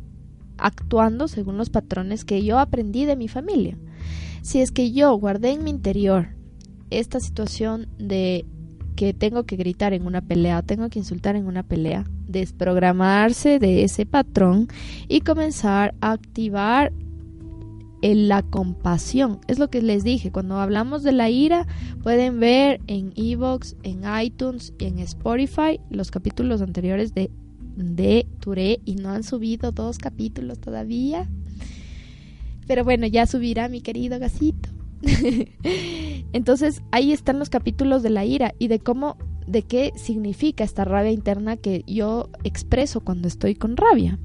actuando 0.57 1.27
según 1.27 1.57
los 1.57 1.71
patrones 1.71 2.23
que 2.23 2.43
yo 2.43 2.59
aprendí 2.59 3.05
de 3.05 3.15
mi 3.15 3.27
familia. 3.27 3.77
Si 4.43 4.61
es 4.61 4.71
que 4.71 4.91
yo 4.91 5.13
guardé 5.15 5.51
en 5.51 5.63
mi 5.63 5.71
interior 5.71 6.29
esta 6.91 7.19
situación 7.19 7.87
de 7.97 8.45
que 9.01 9.15
tengo 9.15 9.45
que 9.45 9.55
gritar 9.55 9.93
en 9.93 10.05
una 10.05 10.21
pelea, 10.21 10.61
tengo 10.61 10.87
que 10.89 10.99
insultar 10.99 11.35
en 11.35 11.47
una 11.47 11.63
pelea, 11.63 12.05
desprogramarse 12.27 13.57
de 13.57 13.83
ese 13.83 14.05
patrón 14.05 14.67
y 15.07 15.21
comenzar 15.21 15.95
a 16.01 16.11
activar 16.11 16.93
la 18.03 18.43
compasión. 18.43 19.39
Es 19.47 19.57
lo 19.57 19.71
que 19.71 19.81
les 19.81 20.03
dije, 20.03 20.31
cuando 20.31 20.59
hablamos 20.59 21.01
de 21.01 21.13
la 21.13 21.31
ira, 21.31 21.65
pueden 22.03 22.39
ver 22.39 22.79
en 22.85 23.11
Evox, 23.15 23.75
en 23.81 24.03
iTunes 24.23 24.71
y 24.77 24.85
en 24.85 24.99
Spotify 24.99 25.79
los 25.89 26.11
capítulos 26.11 26.61
anteriores 26.61 27.15
de, 27.15 27.31
de 27.75 28.27
Touré 28.39 28.81
y 28.85 28.97
no 28.97 29.09
han 29.09 29.23
subido 29.23 29.71
dos 29.71 29.97
capítulos 29.97 30.59
todavía. 30.59 31.27
Pero 32.67 32.83
bueno, 32.83 33.07
ya 33.07 33.25
subirá 33.25 33.67
mi 33.67 33.81
querido 33.81 34.19
gasito. 34.19 34.69
Entonces 36.33 36.81
ahí 36.91 37.11
están 37.11 37.39
los 37.39 37.49
capítulos 37.49 38.03
de 38.03 38.09
la 38.09 38.25
ira 38.25 38.53
y 38.59 38.67
de 38.67 38.79
cómo, 38.79 39.17
de 39.47 39.63
qué 39.63 39.91
significa 39.95 40.63
esta 40.63 40.85
rabia 40.85 41.11
interna 41.11 41.57
que 41.57 41.83
yo 41.87 42.29
expreso 42.43 43.01
cuando 43.01 43.27
estoy 43.27 43.55
con 43.55 43.77
rabia. 43.77 44.19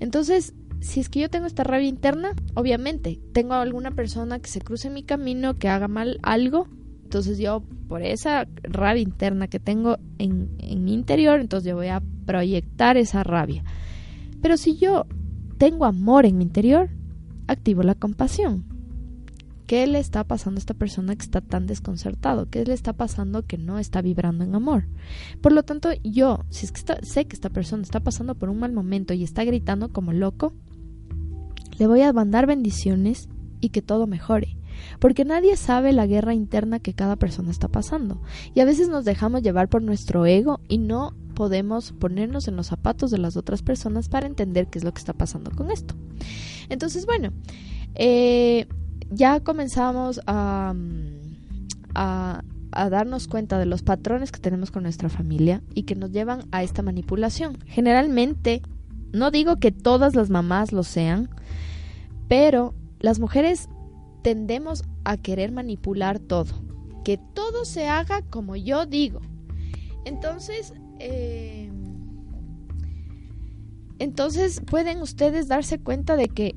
Entonces, 0.00 0.54
si 0.80 1.00
es 1.00 1.08
que 1.08 1.20
yo 1.20 1.30
tengo 1.30 1.46
esta 1.46 1.64
rabia 1.64 1.88
interna, 1.88 2.32
obviamente 2.54 3.20
tengo 3.32 3.54
alguna 3.54 3.92
persona 3.92 4.40
que 4.40 4.50
se 4.50 4.60
cruce 4.60 4.90
mi 4.90 5.02
camino, 5.02 5.58
que 5.58 5.68
haga 5.68 5.88
mal 5.88 6.18
algo, 6.22 6.68
entonces 7.04 7.38
yo 7.38 7.62
por 7.88 8.02
esa 8.02 8.48
rabia 8.62 9.02
interna 9.02 9.46
que 9.46 9.60
tengo 9.60 9.98
en, 10.18 10.50
en 10.58 10.84
mi 10.84 10.94
interior, 10.94 11.40
entonces 11.40 11.68
yo 11.68 11.76
voy 11.76 11.88
a 11.88 12.02
proyectar 12.26 12.96
esa 12.96 13.22
rabia. 13.22 13.62
Pero 14.40 14.56
si 14.56 14.76
yo 14.76 15.06
tengo 15.58 15.84
amor 15.84 16.26
en 16.26 16.38
mi 16.38 16.44
interior, 16.44 16.90
activo 17.46 17.82
la 17.82 17.94
compasión. 17.94 18.71
¿Qué 19.72 19.86
le 19.86 20.00
está 20.00 20.24
pasando 20.24 20.58
a 20.58 20.60
esta 20.60 20.74
persona 20.74 21.16
que 21.16 21.22
está 21.22 21.40
tan 21.40 21.66
desconcertado? 21.66 22.50
¿Qué 22.50 22.62
le 22.62 22.74
está 22.74 22.92
pasando 22.92 23.46
que 23.46 23.56
no 23.56 23.78
está 23.78 24.02
vibrando 24.02 24.44
en 24.44 24.54
amor? 24.54 24.84
Por 25.40 25.52
lo 25.52 25.62
tanto, 25.62 25.88
yo, 26.04 26.44
si 26.50 26.66
es 26.66 26.72
que 26.72 26.82
sé 27.00 27.24
que 27.24 27.34
esta 27.34 27.48
persona 27.48 27.82
está 27.82 28.00
pasando 28.00 28.34
por 28.34 28.50
un 28.50 28.58
mal 28.58 28.74
momento 28.74 29.14
y 29.14 29.22
está 29.24 29.44
gritando 29.44 29.90
como 29.90 30.12
loco, 30.12 30.52
le 31.78 31.86
voy 31.86 32.02
a 32.02 32.12
mandar 32.12 32.46
bendiciones 32.46 33.30
y 33.62 33.70
que 33.70 33.80
todo 33.80 34.06
mejore. 34.06 34.58
Porque 34.98 35.24
nadie 35.24 35.56
sabe 35.56 35.94
la 35.94 36.06
guerra 36.06 36.34
interna 36.34 36.78
que 36.78 36.92
cada 36.92 37.16
persona 37.16 37.50
está 37.50 37.68
pasando. 37.68 38.20
Y 38.54 38.60
a 38.60 38.66
veces 38.66 38.90
nos 38.90 39.06
dejamos 39.06 39.40
llevar 39.40 39.70
por 39.70 39.82
nuestro 39.82 40.26
ego 40.26 40.60
y 40.68 40.76
no 40.76 41.14
podemos 41.34 41.92
ponernos 41.92 42.46
en 42.46 42.56
los 42.56 42.66
zapatos 42.66 43.10
de 43.10 43.16
las 43.16 43.38
otras 43.38 43.62
personas 43.62 44.10
para 44.10 44.26
entender 44.26 44.66
qué 44.66 44.80
es 44.80 44.84
lo 44.84 44.92
que 44.92 44.98
está 44.98 45.14
pasando 45.14 45.50
con 45.50 45.70
esto. 45.70 45.94
Entonces, 46.68 47.06
bueno, 47.06 47.32
eh, 47.94 48.66
ya 49.14 49.40
comenzamos 49.40 50.20
a, 50.26 50.74
a, 51.94 52.42
darnos 52.72 53.28
cuenta 53.28 53.58
de 53.58 53.66
los 53.66 53.82
patrones 53.82 54.32
que 54.32 54.40
tenemos 54.40 54.70
con 54.70 54.82
nuestra 54.82 55.08
familia 55.08 55.62
y 55.74 55.82
que 55.82 55.94
nos 55.94 56.10
llevan 56.10 56.44
a 56.52 56.62
esta 56.62 56.82
manipulación. 56.82 57.58
Generalmente, 57.66 58.62
no 59.12 59.30
digo 59.30 59.56
que 59.56 59.72
todas 59.72 60.14
las 60.14 60.30
mamás 60.30 60.72
lo 60.72 60.82
sean, 60.82 61.28
pero 62.28 62.74
las 63.00 63.18
mujeres 63.18 63.68
tendemos 64.22 64.84
a 65.04 65.16
querer 65.16 65.52
manipular 65.52 66.18
todo, 66.18 66.62
que 67.04 67.18
todo 67.18 67.64
se 67.64 67.88
haga 67.88 68.22
como 68.22 68.56
yo 68.56 68.86
digo. 68.86 69.20
Entonces, 70.04 70.72
eh, 70.98 71.70
entonces 73.98 74.62
pueden 74.64 75.02
ustedes 75.02 75.48
darse 75.48 75.78
cuenta 75.78 76.16
de 76.16 76.28
que 76.28 76.56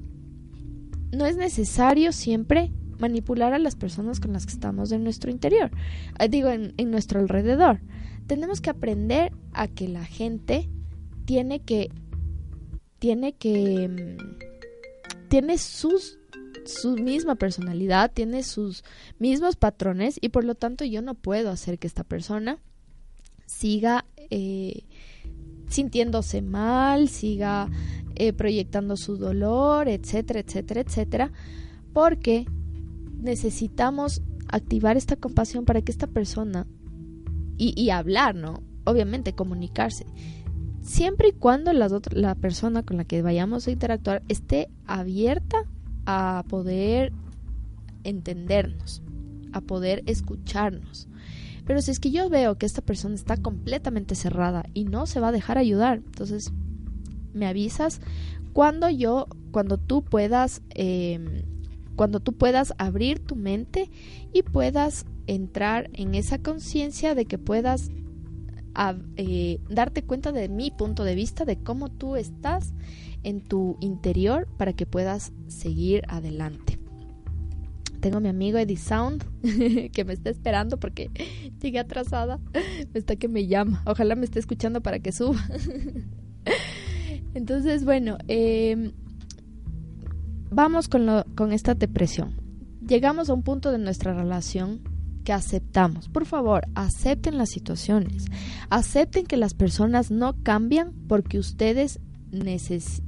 no 1.15 1.25
es 1.25 1.37
necesario 1.37 2.11
siempre 2.11 2.71
manipular 2.99 3.53
a 3.53 3.59
las 3.59 3.75
personas 3.75 4.19
con 4.19 4.33
las 4.33 4.45
que 4.45 4.53
estamos 4.53 4.91
en 4.91 5.03
nuestro 5.03 5.31
interior, 5.31 5.71
eh, 6.19 6.29
digo, 6.29 6.49
en, 6.49 6.73
nuestro 6.91 7.19
alrededor. 7.19 7.81
Tenemos 8.27 8.61
que 8.61 8.69
aprender 8.69 9.33
a 9.53 9.67
que 9.67 9.87
la 9.87 10.05
gente 10.05 10.69
tiene 11.25 11.59
que, 11.59 11.91
tiene 12.99 13.33
que, 13.33 13.87
mm, 13.89 15.27
tiene 15.27 15.57
sus, 15.57 16.17
su 16.65 16.95
misma 16.95 17.35
personalidad, 17.35 18.11
tiene 18.11 18.43
sus 18.43 18.83
mismos 19.19 19.55
patrones 19.55 20.17
y 20.21 20.29
por 20.29 20.43
lo 20.43 20.55
tanto 20.55 20.85
yo 20.85 21.01
no 21.01 21.13
puedo 21.13 21.49
hacer 21.49 21.77
que 21.77 21.87
esta 21.87 22.03
persona 22.03 22.59
siga 23.45 24.05
eh, 24.29 24.83
sintiéndose 25.69 26.41
mal, 26.41 27.09
siga 27.09 27.69
eh, 28.15 28.33
proyectando 28.33 28.97
su 28.97 29.17
dolor, 29.17 29.87
etcétera, 29.87 30.39
etcétera, 30.39 30.81
etcétera, 30.81 31.31
porque 31.93 32.45
necesitamos 33.17 34.21
activar 34.47 34.97
esta 34.97 35.15
compasión 35.15 35.65
para 35.65 35.81
que 35.81 35.91
esta 35.91 36.07
persona 36.07 36.67
y, 37.57 37.89
hablar, 37.89 38.35
¿no? 38.35 38.63
Obviamente 38.83 39.33
comunicarse. 39.33 40.05
Siempre 40.81 41.29
y 41.29 41.31
cuando 41.31 41.71
la, 41.71 41.89
la 42.11 42.35
persona 42.35 42.83
con 42.83 42.97
la 42.97 43.05
que 43.05 43.21
vayamos 43.21 43.67
a 43.67 43.71
interactuar 43.71 44.23
esté 44.27 44.69
abierta 44.85 45.63
a 46.05 46.43
poder 46.49 47.13
entendernos, 48.03 49.01
a 49.53 49.61
poder 49.61 50.03
escucharnos. 50.05 51.07
Pero 51.65 51.81
si 51.81 51.91
es 51.91 51.99
que 51.99 52.11
yo 52.11 52.29
veo 52.29 52.57
que 52.57 52.65
esta 52.65 52.81
persona 52.81 53.15
está 53.15 53.37
completamente 53.37 54.15
cerrada 54.15 54.65
y 54.73 54.83
no 54.83 55.07
se 55.07 55.19
va 55.19 55.29
a 55.29 55.31
dejar 55.31 55.57
ayudar, 55.57 55.97
entonces 56.05 56.51
me 57.35 57.45
avisas 57.45 58.01
cuando 58.53 58.89
yo, 58.89 59.27
cuando 59.51 59.77
tú 59.77 60.03
puedas, 60.03 60.61
em, 60.69 61.43
cuando 61.95 62.19
tú 62.19 62.33
puedas 62.33 62.73
abrir 62.77 63.19
tu 63.19 63.35
mente 63.35 63.89
y 64.33 64.43
puedas 64.43 65.05
entrar 65.27 65.89
en 65.93 66.15
esa 66.15 66.37
conciencia 66.39 67.15
de 67.15 67.25
que 67.25 67.37
puedas 67.37 67.91
eh, 69.15 69.59
darte 69.69 70.03
cuenta 70.03 70.31
de 70.31 70.49
mi 70.49 70.71
punto 70.71 71.03
de 71.03 71.15
vista, 71.15 71.45
de 71.45 71.57
cómo 71.57 71.89
tú 71.89 72.15
estás 72.15 72.73
en 73.23 73.41
tu 73.41 73.77
interior 73.79 74.47
para 74.57 74.73
que 74.73 74.85
puedas 74.85 75.33
seguir 75.47 76.03
adelante. 76.07 76.79
Tengo 77.99 78.17
a 78.17 78.21
mi 78.21 78.29
amigo 78.29 78.57
Eddie 78.57 78.77
Sound 78.77 79.23
que 79.91 80.05
me 80.05 80.13
está 80.13 80.29
esperando 80.29 80.77
porque 80.79 81.09
llegué 81.61 81.79
atrasada. 81.79 82.39
Está 82.93 83.15
que 83.15 83.27
me 83.27 83.47
llama. 83.47 83.81
Ojalá 83.85 84.15
me 84.15 84.25
esté 84.25 84.39
escuchando 84.39 84.81
para 84.81 84.99
que 84.99 85.11
suba. 85.11 85.43
Entonces, 87.35 87.83
bueno, 87.85 88.17
em, 88.27 88.93
vamos 90.49 90.87
con, 90.87 91.05
con 91.35 91.51
esta 91.51 91.75
depresión. 91.75 92.33
Llegamos 92.87 93.29
a 93.29 93.33
un 93.33 93.43
punto 93.43 93.71
de 93.71 93.77
nuestra 93.77 94.13
relación 94.13 94.81
que 95.25 95.33
aceptamos. 95.33 96.07
Por 96.07 96.25
favor, 96.25 96.67
acepten 96.75 97.37
las 97.37 97.49
situaciones. 97.49 98.25
Acepten 98.69 99.25
que 99.25 99.37
las 99.37 99.53
personas 99.53 100.11
no 100.11 100.41
cambian 100.43 100.93
porque 101.07 101.37
ustedes 101.37 101.99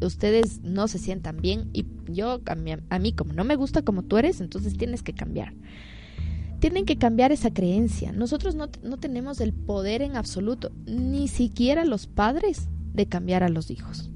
ustedes 0.02 0.62
no 0.62 0.88
se 0.88 1.00
sientan 1.00 1.38
bien 1.38 1.70
y 1.74 1.86
yo 2.08 2.40
a 2.46 2.56
mí, 2.56 2.72
a 2.72 3.16
como 3.16 3.34
no 3.34 3.44
me 3.44 3.58
gusta 3.58 3.82
como 3.82 4.04
tú 4.04 4.18
eres, 4.18 4.40
entonces 4.40 4.78
tienes 4.78 5.04
que 5.04 5.14
cambiar. 5.14 5.54
Tienen 6.60 6.86
que 6.86 6.98
cambiar 6.98 7.32
esa 7.32 7.52
creencia. 7.52 8.14
Nosotros 8.14 8.56
no, 8.56 8.70
no 8.84 8.98
tenemos 8.98 9.42
el 9.42 9.54
poder 9.54 10.02
en 10.02 10.16
absoluto, 10.16 10.72
ni 10.86 11.28
siquiera 11.28 11.84
los 11.84 12.08
padres, 12.08 12.70
de 12.94 13.06
cambiar 13.06 13.44
a 13.44 13.50
los 13.50 13.70
hijos. 13.70 14.10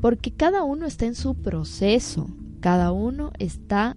Porque 0.00 0.32
cada 0.32 0.64
uno 0.64 0.86
está 0.86 1.06
en 1.06 1.14
su 1.14 1.34
proceso, 1.34 2.28
cada 2.60 2.92
uno 2.92 3.32
está 3.38 3.96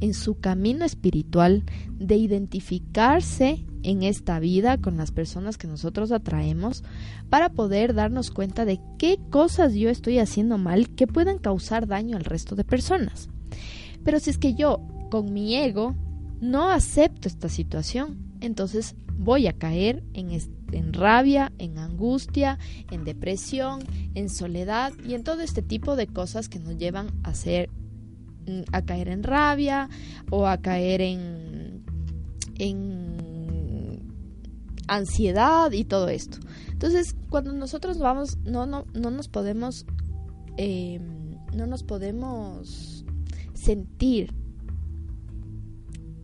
en 0.00 0.14
su 0.14 0.38
camino 0.38 0.84
espiritual 0.84 1.64
de 1.98 2.16
identificarse 2.16 3.64
en 3.82 4.02
esta 4.02 4.38
vida 4.40 4.78
con 4.78 4.96
las 4.96 5.12
personas 5.12 5.56
que 5.56 5.66
nosotros 5.66 6.12
atraemos 6.12 6.84
para 7.30 7.50
poder 7.50 7.94
darnos 7.94 8.30
cuenta 8.30 8.64
de 8.64 8.80
qué 8.98 9.18
cosas 9.30 9.74
yo 9.74 9.88
estoy 9.88 10.18
haciendo 10.18 10.58
mal 10.58 10.90
que 10.90 11.06
puedan 11.06 11.38
causar 11.38 11.86
daño 11.86 12.16
al 12.16 12.24
resto 12.24 12.54
de 12.54 12.64
personas. 12.64 13.28
Pero 14.04 14.20
si 14.20 14.30
es 14.30 14.38
que 14.38 14.54
yo, 14.54 14.80
con 15.10 15.32
mi 15.32 15.56
ego, 15.56 15.94
no 16.40 16.70
acepto 16.70 17.28
esta 17.28 17.48
situación, 17.48 18.18
entonces 18.40 18.94
voy 19.16 19.46
a 19.46 19.52
caer 19.52 20.04
en, 20.14 20.30
en, 20.72 20.92
rabia, 20.92 21.52
en 21.58 21.78
angustia, 21.78 22.58
en 22.90 23.04
depresión, 23.04 23.80
en 24.14 24.28
soledad 24.28 24.92
y 25.06 25.14
en 25.14 25.24
todo 25.24 25.42
este 25.42 25.62
tipo 25.62 25.96
de 25.96 26.06
cosas 26.06 26.48
que 26.48 26.58
nos 26.58 26.76
llevan 26.76 27.10
a 27.22 27.34
ser 27.34 27.70
mm, 28.46 28.62
a 28.72 28.82
caer 28.82 29.08
en 29.08 29.22
rabia 29.22 29.88
o 30.30 30.46
a 30.46 30.58
caer 30.58 31.00
en, 31.00 31.84
en 32.58 33.18
ansiedad 34.88 35.70
y 35.72 35.84
todo 35.84 36.08
esto. 36.08 36.38
Entonces, 36.70 37.14
cuando 37.28 37.52
nosotros 37.52 37.98
vamos, 37.98 38.38
no, 38.44 38.66
no, 38.66 38.86
no 38.94 39.10
nos 39.10 39.28
podemos, 39.28 39.86
em, 40.56 41.36
no 41.54 41.66
nos 41.66 41.82
podemos 41.82 43.04
sentir, 43.54 44.34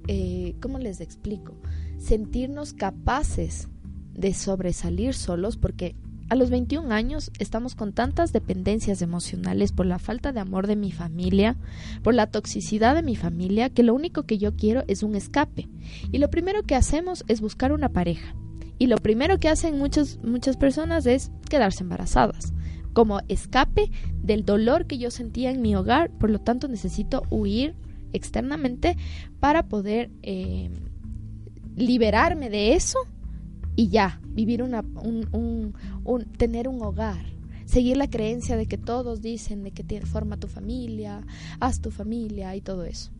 eh, 0.08 0.56
¿cómo 0.60 0.78
les 0.78 1.00
explico? 1.00 1.56
Sentirnos 1.98 2.72
capaces 2.72 3.68
de 4.14 4.34
sobresalir 4.34 5.14
solos 5.14 5.56
porque 5.56 5.94
a 6.30 6.36
los 6.36 6.50
21 6.50 6.92
años 6.92 7.30
estamos 7.38 7.74
con 7.74 7.92
tantas 7.92 8.32
dependencias 8.32 9.02
emocionales 9.02 9.72
por 9.72 9.86
la 9.86 9.98
falta 9.98 10.32
de 10.32 10.40
amor 10.40 10.66
de 10.66 10.76
mi 10.76 10.90
familia, 10.90 11.56
por 12.02 12.14
la 12.14 12.28
toxicidad 12.28 12.94
de 12.94 13.02
mi 13.02 13.14
familia, 13.14 13.68
que 13.68 13.82
lo 13.82 13.94
único 13.94 14.22
que 14.22 14.38
yo 14.38 14.56
quiero 14.56 14.84
es 14.88 15.02
un 15.02 15.16
escape. 15.16 15.68
Y 16.12 16.18
lo 16.18 16.30
primero 16.30 16.62
que 16.62 16.76
hacemos 16.76 17.24
es 17.28 17.40
buscar 17.40 17.72
una 17.72 17.90
pareja. 17.90 18.34
Y 18.78 18.86
lo 18.86 18.96
primero 18.96 19.38
que 19.38 19.48
hacen 19.48 19.78
muchas, 19.78 20.18
muchas 20.24 20.56
personas 20.56 21.06
es 21.06 21.30
quedarse 21.48 21.84
embarazadas, 21.84 22.54
como 22.94 23.20
escape 23.28 23.90
del 24.22 24.44
dolor 24.44 24.86
que 24.86 24.98
yo 24.98 25.10
sentía 25.10 25.50
en 25.50 25.60
mi 25.60 25.76
hogar, 25.76 26.10
por 26.10 26.30
lo 26.30 26.40
tanto 26.40 26.68
necesito 26.68 27.22
huir 27.30 27.76
externamente 28.12 28.96
para 29.40 29.68
poder 29.68 30.10
eh, 30.22 30.70
liberarme 31.76 32.48
de 32.48 32.74
eso 32.74 32.98
y 33.76 33.88
ya, 33.88 34.20
vivir 34.28 34.62
una, 34.62 34.80
un, 34.80 35.74
un, 36.04 36.24
tener 36.36 36.68
un 36.68 36.82
hogar. 36.82 37.32
Seguir 37.66 37.96
la 37.96 38.10
creencia 38.10 38.56
de 38.56 38.66
que 38.66 38.76
todos 38.76 39.22
dicen 39.22 39.64
de 39.64 39.70
que 39.70 40.00
forma 40.02 40.36
tu 40.36 40.48
familia, 40.48 41.22
haz 41.60 41.80
tu 41.80 41.90
familia 41.90 42.54
y 42.54 42.60
todo 42.60 42.84
eso. 42.84 43.10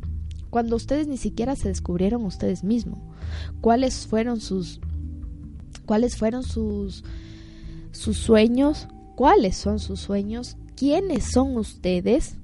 Cuando 0.50 0.76
ustedes 0.76 1.08
ni 1.08 1.16
siquiera 1.16 1.56
se 1.56 1.68
descubrieron 1.68 2.24
ustedes 2.24 2.62
mismos, 2.62 3.00
cuáles 3.60 4.06
fueron 4.06 4.40
sus 4.40 4.80
cuáles 5.86 6.16
fueron 6.16 6.42
sus, 6.42 7.04
sus 7.92 8.16
sueños, 8.16 8.88
cuáles 9.16 9.56
son 9.56 9.78
sus 9.78 10.00
sueños, 10.00 10.56
quiénes 10.76 11.30
son 11.32 11.56
ustedes 11.56 12.36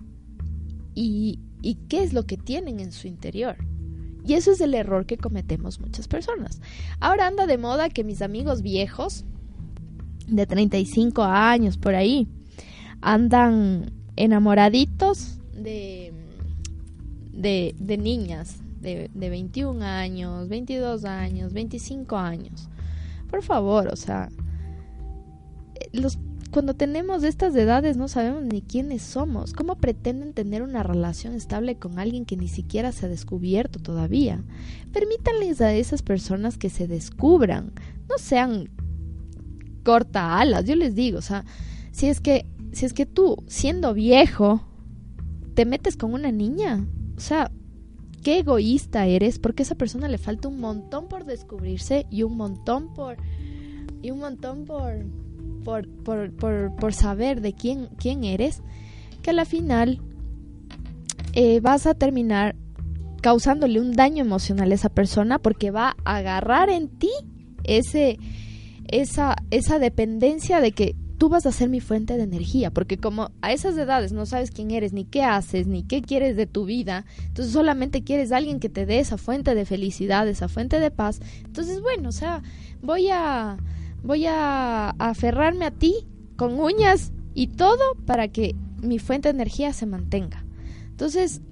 y, 0.95 1.39
y 1.63 1.77
qué 1.89 2.03
es 2.03 2.13
lo 2.13 2.27
que 2.27 2.37
tienen 2.37 2.81
en 2.81 2.93
su 2.93 3.07
interior. 3.07 3.57
Y 4.31 4.35
eso 4.35 4.53
es 4.53 4.61
el 4.61 4.75
error 4.75 5.07
que 5.07 5.17
cometemos 5.17 5.81
muchas 5.81 6.07
personas. 6.07 6.61
Ahora 7.01 7.27
anda 7.27 7.49
de 7.49 7.59
moda 7.59 7.89
que 7.89 8.05
mis 8.05 8.23
amigos 8.23 8.63
viejos, 8.63 9.25
de 10.29 10.47
35 10.47 11.25
años 11.25 11.77
por 11.77 11.97
ahí, 11.97 12.29
andan 13.01 13.91
enamoraditos 14.15 15.41
de, 15.53 16.13
de, 17.33 17.99
niñas 17.99 18.61
de, 18.81 19.11
de 19.13 19.31
21 19.31 19.85
años, 19.85 20.49
22 20.49 21.05
años, 21.07 21.53
25 21.53 22.17
años. 22.17 22.69
Por 23.29 23.43
favor, 23.43 23.89
o 23.89 23.97
sea, 23.97 24.29
los 25.91 26.21
cuando 26.51 26.75
tenemos 26.75 27.23
estas 27.23 27.55
edades 27.55 27.97
no 27.97 28.09
sabemos 28.09 28.43
ni 28.43 28.63
quiénes 28.63 29.03
somos. 29.03 29.53
¿Cómo 29.53 29.77
pretenden 29.77 30.33
tener 30.33 30.63
una 30.63 30.83
relación 30.83 31.35
estable 31.35 31.77
con 31.77 31.99
alguien 31.99 32.25
que 32.25 32.37
ni 32.37 32.49
siquiera 32.49 32.91
se 32.93 33.07
ha 33.07 33.09
descubierto 33.09 33.79
todavía? 33.79 34.43
Permítanles 34.93 35.61
a 35.61 35.73
esas 35.73 36.03
personas 36.03 36.59
que 36.59 36.69
se 36.69 36.89
descubran. 36.89 37.73
No 38.09 38.19
sean 38.19 38.69
corta 39.85 40.39
alas, 40.39 40.65
yo 40.65 40.75
les 40.75 40.95
digo, 40.95 41.19
o 41.19 41.23
sea, 41.23 41.45
si 41.93 42.07
es 42.09 42.21
que 42.21 42.47
si 42.73 42.87
es 42.87 42.93
que 42.93 43.07
tú 43.07 43.43
siendo 43.49 43.95
viejo 43.95 44.63
te 45.55 45.65
metes 45.65 45.97
con 45.97 46.15
una 46.15 46.31
niña, 46.31 46.87
o 47.17 47.21
sea, 47.21 47.51
qué 48.23 48.41
egoísta 48.41 49.07
eres 49.07 49.39
porque 49.39 49.63
a 49.63 49.65
esa 49.65 49.75
persona 49.75 50.09
le 50.09 50.19
falta 50.19 50.49
un 50.49 50.61
montón 50.61 51.09
por 51.09 51.25
descubrirse 51.25 52.07
y 52.11 52.23
un 52.23 52.37
montón 52.37 52.93
por 52.93 53.17
y 54.03 54.11
un 54.11 54.19
montón 54.19 54.65
por 54.65 55.05
por, 55.65 55.89
por, 55.89 56.31
por, 56.77 56.95
saber 56.95 57.41
de 57.41 57.53
quién, 57.53 57.89
quién 57.97 58.25
eres 58.25 58.63
que 59.23 59.31
a 59.31 59.35
la 59.35 59.45
final 59.45 60.01
eh, 61.33 61.61
vas 61.61 61.87
a 61.87 61.95
terminar 61.95 62.57
causándole 63.21 63.81
un 63.81 63.93
daño 63.93 64.25
emocional 64.25 64.73
a 64.73 64.75
esa 64.75 64.89
persona 64.89 65.39
porque 65.39 65.71
va 65.71 65.97
a 66.05 66.17
agarrar 66.17 66.71
en 66.71 66.89
ti 66.89 67.11
ese 67.65 68.19
esa 68.89 69.37
esa 69.51 69.79
dependencia 69.79 70.61
de 70.61 70.73
que 70.73 70.97
tú 71.21 71.29
vas 71.29 71.45
a 71.45 71.53
ser 71.53 71.69
mi 71.69 71.81
fuente 71.81 72.17
de 72.17 72.23
energía, 72.23 72.71
porque 72.71 72.97
como 72.97 73.31
a 73.43 73.53
esas 73.53 73.77
edades 73.77 74.11
no 74.11 74.25
sabes 74.25 74.51
quién 74.51 74.71
eres, 74.71 74.95
ni 74.95 75.05
qué 75.05 75.23
haces, 75.23 75.67
ni 75.67 75.83
qué 75.83 76.01
quieres 76.01 76.35
de 76.35 76.47
tu 76.47 76.65
vida, 76.65 77.05
entonces 77.27 77.53
solamente 77.53 78.03
quieres 78.03 78.33
a 78.33 78.39
alguien 78.39 78.59
que 78.59 78.71
te 78.71 78.87
dé 78.87 79.01
esa 79.01 79.19
fuente 79.19 79.55
de 79.55 79.67
felicidad, 79.67 80.27
esa 80.27 80.49
fuente 80.49 80.81
de 80.81 80.91
paz. 80.91 81.21
Entonces, 81.45 81.83
bueno, 81.83 82.09
o 82.09 82.13
sea, 82.13 82.43
voy 82.81 83.09
a 83.13 83.59
voy 84.03 84.27
a 84.27 84.91
aferrarme 84.91 85.67
a 85.67 85.71
ti 85.71 86.07
con 86.37 86.59
uñas 86.59 87.13
y 87.35 87.49
todo 87.49 87.95
para 88.07 88.29
que 88.29 88.55
mi 88.83 88.99
fuente 88.99 89.29
de 89.29 89.35
energía 89.35 89.73
se 89.73 89.87
mantenga. 89.87 90.45
Entonces, 90.91 91.43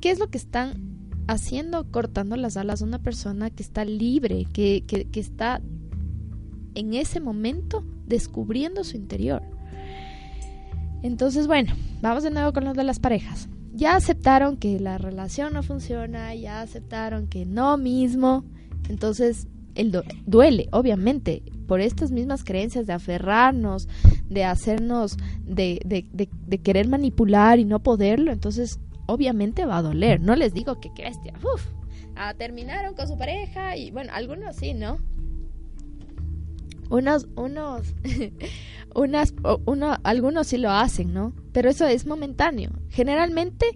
¿qué 0.00 0.10
es 0.10 0.18
lo 0.18 0.28
que 0.28 0.38
están 0.38 0.82
haciendo? 1.26 1.90
Cortando 1.90 2.36
las 2.36 2.56
alas 2.56 2.82
a 2.82 2.84
una 2.84 2.98
persona 3.00 3.50
que 3.50 3.62
está 3.62 3.84
libre, 3.84 4.46
que, 4.52 4.84
que, 4.86 5.06
que 5.06 5.20
está 5.20 5.60
en 6.74 6.94
ese 6.94 7.20
momento 7.20 7.84
descubriendo 8.06 8.84
su 8.84 8.96
interior. 8.96 9.42
Entonces, 11.02 11.46
bueno, 11.46 11.74
vamos 12.00 12.22
de 12.22 12.30
nuevo 12.30 12.52
con 12.52 12.64
lo 12.64 12.72
de 12.72 12.84
las 12.84 12.98
parejas. 12.98 13.48
Ya 13.72 13.96
aceptaron 13.96 14.56
que 14.56 14.78
la 14.80 14.98
relación 14.98 15.52
no 15.52 15.62
funciona, 15.62 16.34
ya 16.34 16.60
aceptaron 16.60 17.26
que 17.26 17.44
no 17.44 17.76
mismo. 17.76 18.44
Entonces, 18.88 19.48
el 19.74 20.02
duele, 20.26 20.68
obviamente, 20.72 21.42
por 21.66 21.80
estas 21.80 22.10
mismas 22.10 22.44
creencias 22.44 22.86
de 22.86 22.92
aferrarnos, 22.92 23.88
de 24.28 24.44
hacernos, 24.44 25.16
de, 25.44 25.80
de, 25.84 26.06
de, 26.12 26.58
querer 26.58 26.88
manipular 26.88 27.58
y 27.58 27.64
no 27.64 27.82
poderlo. 27.82 28.32
Entonces, 28.32 28.80
obviamente 29.06 29.66
va 29.66 29.78
a 29.78 29.82
doler. 29.82 30.20
No 30.20 30.36
les 30.36 30.52
digo 30.52 30.80
que, 30.80 30.92
que 30.94 31.10
uf, 31.42 31.66
ah, 32.16 32.34
terminaron 32.34 32.94
con 32.94 33.08
su 33.08 33.16
pareja 33.16 33.76
y 33.76 33.90
bueno, 33.90 34.12
algunos 34.14 34.56
sí, 34.56 34.74
¿no? 34.74 34.98
unos, 36.90 37.26
unos, 37.36 37.94
unas, 38.94 39.34
uno, 39.66 39.96
algunos 40.02 40.46
sí 40.46 40.58
lo 40.58 40.70
hacen, 40.70 41.12
¿no? 41.12 41.32
Pero 41.52 41.70
eso 41.70 41.86
es 41.86 42.06
momentáneo. 42.06 42.70
Generalmente, 42.88 43.66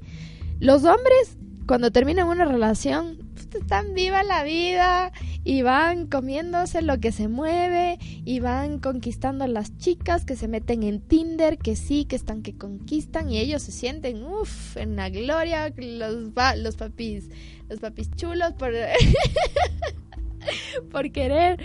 los 0.60 0.84
hombres, 0.84 1.37
cuando 1.68 1.92
terminan 1.92 2.28
una 2.28 2.46
relación, 2.46 3.18
pues, 3.34 3.54
están 3.54 3.92
viva 3.92 4.22
la 4.22 4.42
vida 4.42 5.12
y 5.44 5.60
van 5.60 6.06
comiéndose 6.06 6.80
lo 6.80 6.98
que 6.98 7.12
se 7.12 7.28
mueve 7.28 7.98
y 8.00 8.40
van 8.40 8.78
conquistando 8.78 9.44
a 9.44 9.48
las 9.48 9.76
chicas 9.76 10.24
que 10.24 10.34
se 10.34 10.48
meten 10.48 10.82
en 10.82 11.00
Tinder, 11.00 11.58
que 11.58 11.76
sí, 11.76 12.06
que 12.06 12.16
están 12.16 12.42
que 12.42 12.56
conquistan 12.56 13.30
y 13.30 13.36
ellos 13.36 13.62
se 13.62 13.72
sienten, 13.72 14.24
uff, 14.24 14.78
en 14.78 14.96
la 14.96 15.10
gloria, 15.10 15.70
los, 15.76 16.32
los 16.56 16.76
papis, 16.76 17.28
los 17.68 17.80
papis 17.80 18.10
chulos 18.16 18.54
por... 18.54 18.72
por 20.90 21.12
querer 21.12 21.62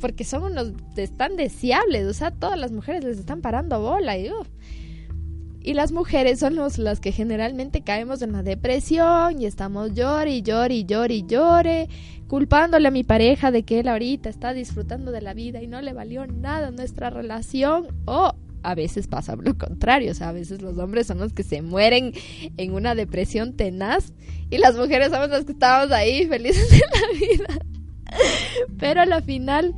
porque 0.00 0.24
son 0.24 0.44
unos 0.44 0.72
tan 1.18 1.36
deseables, 1.36 2.06
o 2.06 2.14
sea, 2.14 2.30
todas 2.30 2.58
las 2.58 2.72
mujeres 2.72 3.04
les 3.04 3.18
están 3.18 3.42
parando 3.42 3.80
bola 3.80 4.16
y 4.16 4.30
Y 5.66 5.74
las 5.74 5.90
mujeres 5.90 6.38
son 6.38 6.54
las 6.54 7.00
que 7.00 7.10
generalmente 7.10 7.82
caemos 7.82 8.22
en 8.22 8.30
la 8.30 8.44
depresión 8.44 9.42
y 9.42 9.46
estamos 9.46 9.94
llore 9.94 10.30
y 10.30 10.42
llore 10.42 10.76
y 10.76 10.84
llore 10.84 11.14
y 11.16 11.26
llore, 11.26 11.88
culpándole 12.28 12.86
a 12.86 12.92
mi 12.92 13.02
pareja 13.02 13.50
de 13.50 13.64
que 13.64 13.80
él 13.80 13.88
ahorita 13.88 14.28
está 14.28 14.54
disfrutando 14.54 15.10
de 15.10 15.22
la 15.22 15.34
vida 15.34 15.60
y 15.60 15.66
no 15.66 15.82
le 15.82 15.92
valió 15.92 16.24
nada 16.28 16.70
nuestra 16.70 17.10
relación 17.10 17.88
o 18.04 18.32
a 18.62 18.74
veces 18.76 19.08
pasa 19.08 19.34
lo 19.34 19.58
contrario, 19.58 20.12
o 20.12 20.14
sea, 20.14 20.28
a 20.28 20.32
veces 20.32 20.62
los 20.62 20.78
hombres 20.78 21.08
son 21.08 21.18
los 21.18 21.32
que 21.32 21.42
se 21.42 21.62
mueren 21.62 22.12
en 22.56 22.72
una 22.72 22.94
depresión 22.94 23.56
tenaz 23.56 24.12
y 24.50 24.58
las 24.58 24.76
mujeres 24.76 25.10
somos 25.10 25.30
las 25.30 25.46
que 25.46 25.52
estábamos 25.52 25.90
ahí 25.90 26.26
felices 26.28 26.70
de 26.70 26.78
la 26.78 27.18
vida. 27.18 27.58
Pero 28.78 29.00
a 29.00 29.06
la 29.06 29.20
final, 29.20 29.74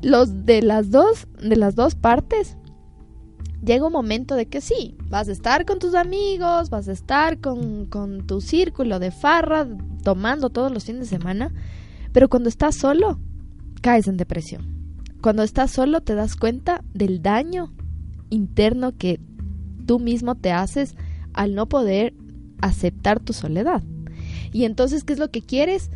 los 0.00 0.46
de 0.46 0.62
las 0.62 0.92
dos, 0.92 1.26
de 1.42 1.56
las 1.56 1.74
dos 1.74 1.96
partes, 1.96 2.56
llega 3.64 3.86
un 3.86 3.92
momento 3.92 4.34
de 4.34 4.46
que 4.46 4.60
sí, 4.60 4.96
vas 5.08 5.28
a 5.28 5.32
estar 5.32 5.64
con 5.64 5.78
tus 5.78 5.94
amigos, 5.94 6.70
vas 6.70 6.88
a 6.88 6.92
estar 6.92 7.38
con, 7.40 7.86
con 7.86 8.26
tu 8.26 8.40
círculo 8.40 8.98
de 8.98 9.10
farra, 9.10 9.66
tomando 10.02 10.50
todos 10.50 10.72
los 10.72 10.84
fines 10.84 11.02
de 11.02 11.18
semana, 11.18 11.52
pero 12.12 12.28
cuando 12.28 12.48
estás 12.48 12.76
solo, 12.76 13.18
caes 13.82 14.08
en 14.08 14.16
depresión. 14.16 14.78
Cuando 15.20 15.42
estás 15.42 15.72
solo 15.72 16.00
te 16.00 16.14
das 16.14 16.36
cuenta 16.36 16.84
del 16.94 17.22
daño 17.22 17.72
interno 18.30 18.96
que 18.96 19.20
tú 19.86 19.98
mismo 19.98 20.36
te 20.36 20.52
haces 20.52 20.94
al 21.32 21.54
no 21.54 21.68
poder 21.68 22.14
aceptar 22.60 23.20
tu 23.20 23.32
soledad. 23.32 23.82
Y 24.52 24.64
entonces, 24.64 25.04
¿qué 25.04 25.12
es 25.12 25.18
lo 25.18 25.30
que 25.30 25.42
quieres? 25.42 25.90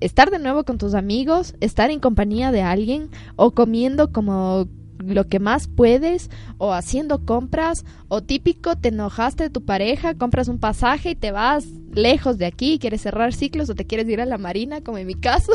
Estar 0.00 0.30
de 0.30 0.38
nuevo 0.38 0.64
con 0.64 0.78
tus 0.78 0.94
amigos, 0.94 1.54
estar 1.60 1.90
en 1.90 2.00
compañía 2.00 2.52
de 2.52 2.62
alguien 2.62 3.08
o 3.36 3.52
comiendo 3.52 4.12
como 4.12 4.68
lo 5.06 5.28
que 5.28 5.40
más 5.40 5.68
puedes 5.68 6.30
o 6.58 6.72
haciendo 6.72 7.24
compras 7.24 7.84
o 8.08 8.22
típico 8.22 8.76
te 8.76 8.88
enojaste 8.88 9.44
de 9.44 9.50
tu 9.50 9.64
pareja, 9.64 10.14
compras 10.14 10.48
un 10.48 10.58
pasaje 10.58 11.10
y 11.10 11.14
te 11.14 11.30
vas 11.30 11.66
lejos 11.92 12.38
de 12.38 12.46
aquí, 12.46 12.78
quieres 12.78 13.02
cerrar 13.02 13.32
ciclos 13.32 13.68
o 13.70 13.74
te 13.74 13.86
quieres 13.86 14.08
ir 14.08 14.20
a 14.20 14.26
la 14.26 14.38
marina 14.38 14.80
como 14.82 14.98
en 14.98 15.06
mi 15.06 15.14
caso. 15.14 15.52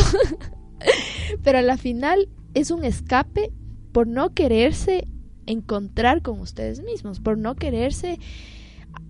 Pero 1.44 1.58
a 1.58 1.62
la 1.62 1.78
final 1.78 2.30
es 2.54 2.72
un 2.72 2.84
escape 2.84 3.52
por 3.92 4.08
no 4.08 4.34
quererse 4.34 5.08
encontrar 5.46 6.22
con 6.22 6.40
ustedes 6.40 6.84
mismos, 6.84 7.20
por 7.20 7.38
no 7.38 7.56
quererse 7.56 8.20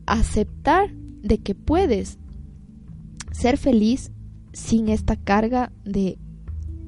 aceptar 0.05 0.91
de 0.93 1.39
que 1.39 1.55
puedes 1.55 2.19
ser 3.31 3.57
feliz 3.57 4.11
sin 4.53 4.89
esta 4.89 5.15
carga 5.15 5.71
de 5.83 6.17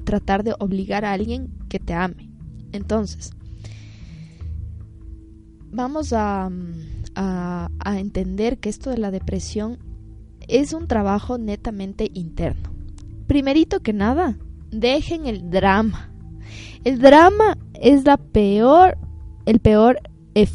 tratar 0.04 0.42
de 0.42 0.54
obligar 0.58 1.04
a 1.04 1.12
alguien 1.12 1.50
que 1.68 1.78
te 1.78 1.94
ame. 1.94 2.30
Entonces, 2.72 3.32
vamos 5.70 6.12
a, 6.12 6.50
a, 7.14 7.98
entender 7.98 8.58
que 8.58 8.68
esto 8.68 8.90
de 8.90 8.98
la 8.98 9.10
depresión 9.10 9.78
es 10.48 10.72
un 10.72 10.86
trabajo 10.86 11.38
netamente 11.38 12.10
interno. 12.14 12.70
Primerito 13.26 13.80
que 13.80 13.92
nada, 13.92 14.36
dejen 14.70 15.26
el 15.26 15.50
drama. 15.50 16.10
El 16.84 16.98
drama 16.98 17.58
es 17.74 18.04
la 18.04 18.16
peor, 18.16 18.98
el 19.46 19.60
peor 19.60 20.00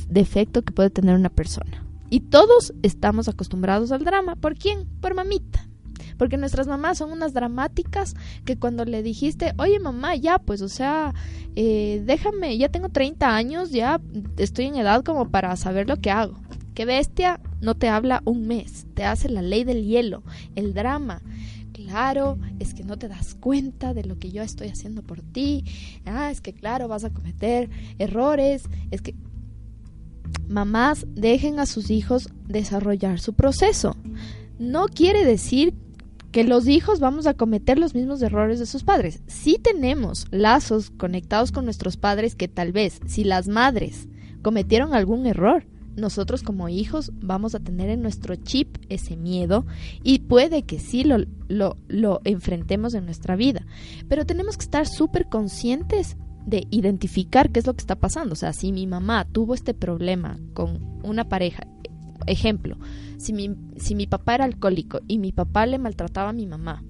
defecto 0.09 0.63
que 0.63 0.73
puede 0.73 0.89
tener 0.89 1.15
una 1.15 1.29
persona. 1.29 1.85
Y 2.09 2.21
todos 2.21 2.73
estamos 2.83 3.27
acostumbrados 3.27 3.91
al 3.91 4.03
drama. 4.03 4.35
¿Por 4.35 4.55
quién? 4.55 4.87
Por 5.01 5.15
mamita. 5.15 5.64
Porque 6.17 6.37
nuestras 6.37 6.67
mamás 6.67 6.97
son 6.97 7.11
unas 7.11 7.33
dramáticas 7.33 8.15
que 8.45 8.57
cuando 8.57 8.85
le 8.85 9.03
dijiste, 9.03 9.53
oye 9.57 9.79
mamá, 9.79 10.15
ya, 10.15 10.39
pues, 10.39 10.61
o 10.61 10.69
sea, 10.69 11.13
eh, 11.55 12.01
déjame, 12.05 12.57
ya 12.57 12.69
tengo 12.69 12.89
30 12.89 13.35
años, 13.35 13.71
ya 13.71 13.99
estoy 14.37 14.65
en 14.65 14.75
edad 14.75 15.03
como 15.03 15.29
para 15.29 15.55
saber 15.55 15.87
lo 15.87 15.97
que 15.97 16.11
hago. 16.11 16.39
Qué 16.73 16.85
bestia, 16.85 17.39
no 17.61 17.75
te 17.75 17.87
habla 17.87 18.21
un 18.25 18.47
mes, 18.47 18.85
te 18.93 19.05
hace 19.05 19.29
la 19.29 19.41
ley 19.41 19.63
del 19.63 19.85
hielo, 19.85 20.23
el 20.55 20.73
drama 20.73 21.21
claro, 21.85 22.37
es 22.59 22.73
que 22.73 22.83
no 22.83 22.97
te 22.97 23.07
das 23.07 23.35
cuenta 23.35 23.93
de 23.93 24.03
lo 24.03 24.17
que 24.17 24.31
yo 24.31 24.41
estoy 24.41 24.69
haciendo 24.69 25.03
por 25.03 25.21
ti, 25.21 25.65
ah, 26.05 26.31
es 26.31 26.41
que 26.41 26.53
claro, 26.53 26.87
vas 26.87 27.03
a 27.03 27.09
cometer 27.09 27.69
errores, 27.99 28.63
es 28.91 29.01
que 29.01 29.13
mamás 30.47 31.05
dejen 31.09 31.59
a 31.59 31.65
sus 31.65 31.89
hijos 31.89 32.29
desarrollar 32.47 33.19
su 33.19 33.33
proceso. 33.33 33.95
No 34.57 34.87
quiere 34.87 35.25
decir 35.25 35.73
que 36.35 36.43
los 36.43 36.67
hijos 36.67 36.99
vamos 36.99 37.27
a 37.27 37.33
cometer 37.33 37.79
los 37.79 37.95
mismos 37.95 38.21
errores 38.21 38.59
de 38.59 38.65
sus 38.65 38.83
padres. 38.83 39.21
Sí 39.25 39.57
tenemos 39.57 40.25
lazos 40.31 40.89
conectados 40.89 41.53
con 41.53 41.63
nuestros 41.63 41.95
padres 41.95 42.35
que 42.35 42.49
tal 42.49 42.73
vez 42.73 42.99
si 43.05 43.23
las 43.23 43.47
madres 43.47 44.09
cometieron 44.41 44.93
algún 44.93 45.27
error, 45.27 45.65
nosotros 45.95 46.43
como 46.43 46.67
hijos 46.67 47.13
vamos 47.21 47.55
a 47.55 47.61
tener 47.61 47.89
en 47.89 48.01
nuestro 48.01 48.35
chip 48.35 48.75
ese 48.89 49.15
miedo 49.15 49.65
y 50.03 50.19
puede 50.19 50.63
que 50.63 50.77
sí 50.77 51.05
lo, 51.05 51.19
lo, 51.47 51.77
lo 51.87 52.19
enfrentemos 52.25 52.95
en 52.95 53.05
nuestra 53.05 53.37
vida. 53.37 53.65
Pero 54.09 54.25
tenemos 54.25 54.57
que 54.57 54.65
estar 54.65 54.87
súper 54.89 55.29
conscientes 55.29 56.17
de 56.45 56.67
identificar 56.69 57.49
qué 57.49 57.61
es 57.61 57.65
lo 57.65 57.75
que 57.75 57.81
está 57.81 57.95
pasando. 57.95 58.33
O 58.33 58.35
sea, 58.35 58.51
si 58.51 58.73
mi 58.73 58.87
mamá 58.87 59.23
tuvo 59.23 59.53
este 59.53 59.73
problema 59.73 60.37
con 60.53 60.99
una 61.01 61.29
pareja, 61.29 61.65
ejemplo, 62.27 62.77
si 63.17 63.33
mi, 63.33 63.55
si 63.77 63.95
mi 63.95 64.07
papá 64.07 64.35
era 64.35 64.45
alcohólico 64.45 64.99
y 65.07 65.17
mi 65.17 65.31
papá 65.31 65.65
le 65.65 65.77
maltrataba 65.77 66.29
a 66.29 66.33
mi 66.33 66.47
mamá, 66.47 66.83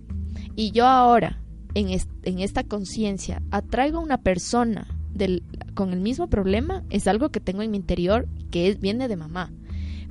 y 0.55 0.71
yo 0.71 0.85
ahora 0.85 1.41
en, 1.73 1.89
en 2.23 2.39
esta 2.39 2.63
conciencia 2.63 3.41
atraigo 3.51 3.97
a 3.97 4.03
una 4.03 4.17
persona 4.17 4.87
del, 5.15 5.43
con 5.73 5.93
el 5.93 6.01
mismo 6.01 6.27
problema 6.27 6.83
es 6.89 7.07
algo 7.07 7.29
que 7.29 7.39
tengo 7.39 7.61
en 7.61 7.71
mi 7.71 7.77
interior 7.77 8.27
que 8.51 8.67
es, 8.67 8.79
viene 8.79 9.07
de 9.07 9.15
mamá. 9.15 9.51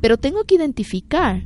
Pero 0.01 0.19
tengo 0.19 0.45
que 0.45 0.57
identificar. 0.57 1.45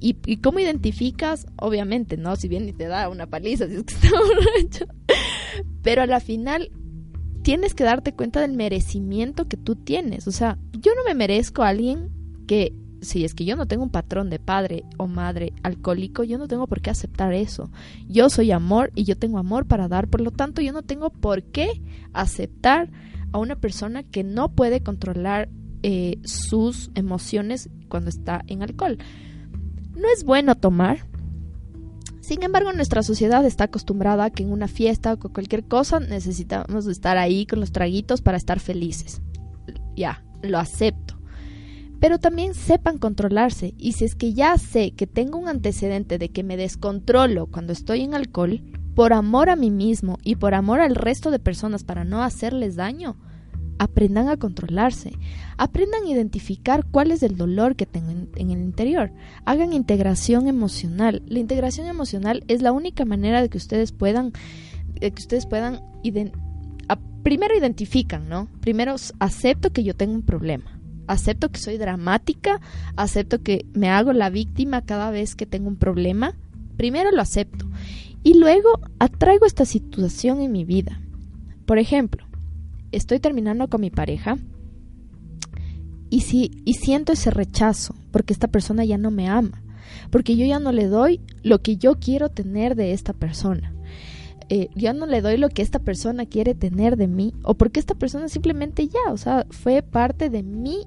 ¿Y, 0.00 0.16
¿Y 0.24 0.38
cómo 0.38 0.60
identificas? 0.60 1.46
Obviamente, 1.56 2.16
¿no? 2.16 2.36
Si 2.36 2.48
bien 2.48 2.74
te 2.74 2.86
da 2.86 3.08
una 3.08 3.26
paliza, 3.26 3.66
si 3.66 3.74
es 3.74 3.82
que 3.84 3.94
está 3.94 4.10
borracho. 4.10 4.86
Pero 5.82 6.02
a 6.02 6.06
la 6.06 6.20
final 6.20 6.70
tienes 7.42 7.74
que 7.74 7.84
darte 7.84 8.12
cuenta 8.12 8.40
del 8.40 8.52
merecimiento 8.52 9.48
que 9.48 9.56
tú 9.56 9.76
tienes. 9.76 10.28
O 10.28 10.32
sea, 10.32 10.58
yo 10.72 10.92
no 10.94 11.04
me 11.04 11.14
merezco 11.14 11.62
a 11.62 11.68
alguien 11.68 12.10
que 12.46 12.74
si 13.00 13.24
es 13.24 13.34
que 13.34 13.44
yo 13.44 13.56
no 13.56 13.66
tengo 13.66 13.82
un 13.82 13.90
patrón 13.90 14.30
de 14.30 14.38
padre 14.38 14.84
o 14.96 15.06
madre 15.06 15.52
alcohólico, 15.62 16.22
yo 16.22 16.38
no 16.38 16.48
tengo 16.48 16.66
por 16.66 16.80
qué 16.80 16.90
aceptar 16.90 17.32
eso. 17.32 17.70
Yo 18.08 18.30
soy 18.30 18.50
amor 18.52 18.92
y 18.94 19.04
yo 19.04 19.16
tengo 19.16 19.38
amor 19.38 19.66
para 19.66 19.88
dar, 19.88 20.08
por 20.08 20.20
lo 20.20 20.30
tanto 20.30 20.62
yo 20.62 20.72
no 20.72 20.82
tengo 20.82 21.10
por 21.10 21.42
qué 21.42 21.80
aceptar 22.12 22.90
a 23.32 23.38
una 23.38 23.56
persona 23.56 24.02
que 24.02 24.24
no 24.24 24.52
puede 24.52 24.82
controlar 24.82 25.48
eh, 25.82 26.18
sus 26.24 26.90
emociones 26.94 27.70
cuando 27.88 28.10
está 28.10 28.44
en 28.46 28.62
alcohol. 28.62 28.98
No 29.96 30.08
es 30.14 30.24
bueno 30.24 30.54
tomar. 30.56 31.06
Sin 32.20 32.42
embargo, 32.42 32.72
nuestra 32.72 33.02
sociedad 33.02 33.44
está 33.44 33.64
acostumbrada 33.64 34.24
a 34.24 34.30
que 34.30 34.42
en 34.42 34.52
una 34.52 34.68
fiesta 34.68 35.14
o 35.14 35.18
con 35.18 35.32
cualquier 35.32 35.64
cosa 35.64 36.00
necesitamos 36.00 36.86
estar 36.86 37.18
ahí 37.18 37.46
con 37.46 37.60
los 37.60 37.72
traguitos 37.72 38.20
para 38.20 38.36
estar 38.36 38.60
felices. 38.60 39.20
Ya, 39.96 40.22
lo 40.42 40.58
acepto 40.58 41.19
pero 42.00 42.18
también 42.18 42.54
sepan 42.54 42.98
controlarse 42.98 43.74
y 43.76 43.92
si 43.92 44.06
es 44.06 44.14
que 44.14 44.32
ya 44.32 44.56
sé 44.56 44.92
que 44.92 45.06
tengo 45.06 45.38
un 45.38 45.48
antecedente 45.48 46.18
de 46.18 46.30
que 46.30 46.42
me 46.42 46.56
descontrolo 46.56 47.46
cuando 47.46 47.72
estoy 47.72 48.00
en 48.00 48.14
alcohol, 48.14 48.62
por 48.94 49.12
amor 49.12 49.50
a 49.50 49.56
mí 49.56 49.70
mismo 49.70 50.18
y 50.24 50.36
por 50.36 50.54
amor 50.54 50.80
al 50.80 50.94
resto 50.96 51.30
de 51.30 51.38
personas 51.38 51.84
para 51.84 52.04
no 52.04 52.22
hacerles 52.22 52.74
daño, 52.74 53.16
aprendan 53.78 54.28
a 54.28 54.36
controlarse, 54.36 55.12
aprendan 55.58 56.04
a 56.04 56.08
identificar 56.08 56.84
cuál 56.90 57.12
es 57.12 57.22
el 57.22 57.36
dolor 57.36 57.76
que 57.76 57.86
tengo 57.86 58.10
en, 58.10 58.50
el 58.50 58.58
interior, 58.58 59.12
hagan 59.44 59.72
integración 59.72 60.48
emocional. 60.48 61.22
La 61.26 61.38
integración 61.38 61.86
emocional 61.86 62.44
es 62.48 62.62
la 62.62 62.72
única 62.72 63.04
manera 63.04 63.42
de 63.42 63.48
que 63.48 63.58
ustedes 63.58 63.92
puedan, 63.92 64.32
de 65.00 65.10
que 65.10 65.20
ustedes 65.20 65.46
puedan, 65.46 65.80
primero 67.22 67.56
identifican, 67.56 68.28
¿no? 68.28 68.48
Primero 68.60 68.96
acepto 69.18 69.70
que 69.70 69.84
yo 69.84 69.94
tengo 69.94 70.14
un 70.14 70.22
problema 70.22 70.79
acepto 71.10 71.50
que 71.50 71.58
soy 71.58 71.76
dramática, 71.76 72.60
acepto 72.96 73.42
que 73.42 73.66
me 73.72 73.88
hago 73.88 74.12
la 74.12 74.30
víctima 74.30 74.82
cada 74.82 75.10
vez 75.10 75.34
que 75.34 75.46
tengo 75.46 75.68
un 75.68 75.76
problema. 75.76 76.36
Primero 76.76 77.10
lo 77.10 77.20
acepto 77.20 77.66
y 78.22 78.34
luego 78.34 78.80
atraigo 78.98 79.44
esta 79.44 79.64
situación 79.64 80.40
en 80.40 80.52
mi 80.52 80.64
vida. 80.64 81.00
Por 81.66 81.78
ejemplo, 81.78 82.24
estoy 82.92 83.18
terminando 83.18 83.68
con 83.68 83.80
mi 83.80 83.90
pareja 83.90 84.36
y, 86.10 86.20
si, 86.22 86.62
y 86.64 86.74
siento 86.74 87.12
ese 87.12 87.30
rechazo 87.30 87.94
porque 88.12 88.32
esta 88.32 88.48
persona 88.48 88.84
ya 88.84 88.98
no 88.98 89.10
me 89.10 89.28
ama, 89.28 89.62
porque 90.10 90.36
yo 90.36 90.46
ya 90.46 90.60
no 90.60 90.70
le 90.70 90.86
doy 90.86 91.20
lo 91.42 91.60
que 91.60 91.76
yo 91.76 91.96
quiero 91.98 92.28
tener 92.28 92.76
de 92.76 92.92
esta 92.92 93.12
persona. 93.12 93.74
Eh, 94.48 94.68
ya 94.74 94.92
no 94.92 95.06
le 95.06 95.20
doy 95.20 95.36
lo 95.36 95.48
que 95.48 95.62
esta 95.62 95.78
persona 95.78 96.26
quiere 96.26 96.56
tener 96.56 96.96
de 96.96 97.06
mí 97.06 97.34
o 97.44 97.54
porque 97.54 97.78
esta 97.78 97.94
persona 97.94 98.28
simplemente 98.28 98.88
ya, 98.88 99.12
o 99.12 99.16
sea, 99.16 99.46
fue 99.50 99.80
parte 99.82 100.28
de 100.28 100.42
mí 100.42 100.86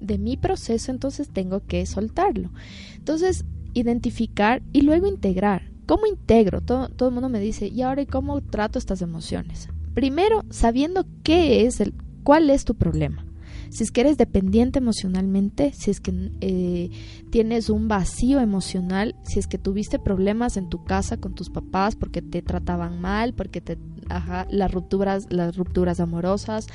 de 0.00 0.18
mi 0.18 0.36
proceso, 0.36 0.90
entonces 0.90 1.28
tengo 1.28 1.60
que 1.66 1.84
soltarlo. 1.86 2.50
Entonces, 2.96 3.44
identificar 3.74 4.62
y 4.72 4.82
luego 4.82 5.06
integrar. 5.06 5.70
¿Cómo 5.86 6.06
integro? 6.06 6.60
Todo, 6.60 6.88
todo 6.88 7.08
el 7.08 7.14
mundo 7.14 7.28
me 7.28 7.40
dice, 7.40 7.68
¿y 7.68 7.82
ahora 7.82 8.04
cómo 8.06 8.40
trato 8.40 8.78
estas 8.78 9.02
emociones? 9.02 9.68
Primero, 9.94 10.44
sabiendo 10.50 11.06
qué 11.22 11.66
es 11.66 11.80
el, 11.80 11.94
cuál 12.22 12.50
es 12.50 12.64
tu 12.64 12.74
problema. 12.74 13.24
Si 13.70 13.82
es 13.82 13.90
que 13.90 14.00
eres 14.00 14.16
dependiente 14.16 14.78
emocionalmente, 14.78 15.72
si 15.72 15.90
es 15.90 16.00
que 16.00 16.30
eh, 16.40 16.90
tienes 17.30 17.68
un 17.68 17.88
vacío 17.88 18.40
emocional, 18.40 19.14
si 19.22 19.38
es 19.38 19.46
que 19.46 19.58
tuviste 19.58 19.98
problemas 19.98 20.56
en 20.56 20.68
tu 20.68 20.84
casa 20.84 21.16
con 21.16 21.34
tus 21.34 21.50
papás 21.50 21.96
porque 21.96 22.22
te 22.22 22.42
trataban 22.42 23.00
mal, 23.00 23.34
porque 23.34 23.60
te 23.60 23.76
ajá, 24.08 24.46
las 24.50 24.70
rupturas, 24.70 25.26
las 25.30 25.56
rupturas 25.56 26.00
amorosas, 26.00 26.68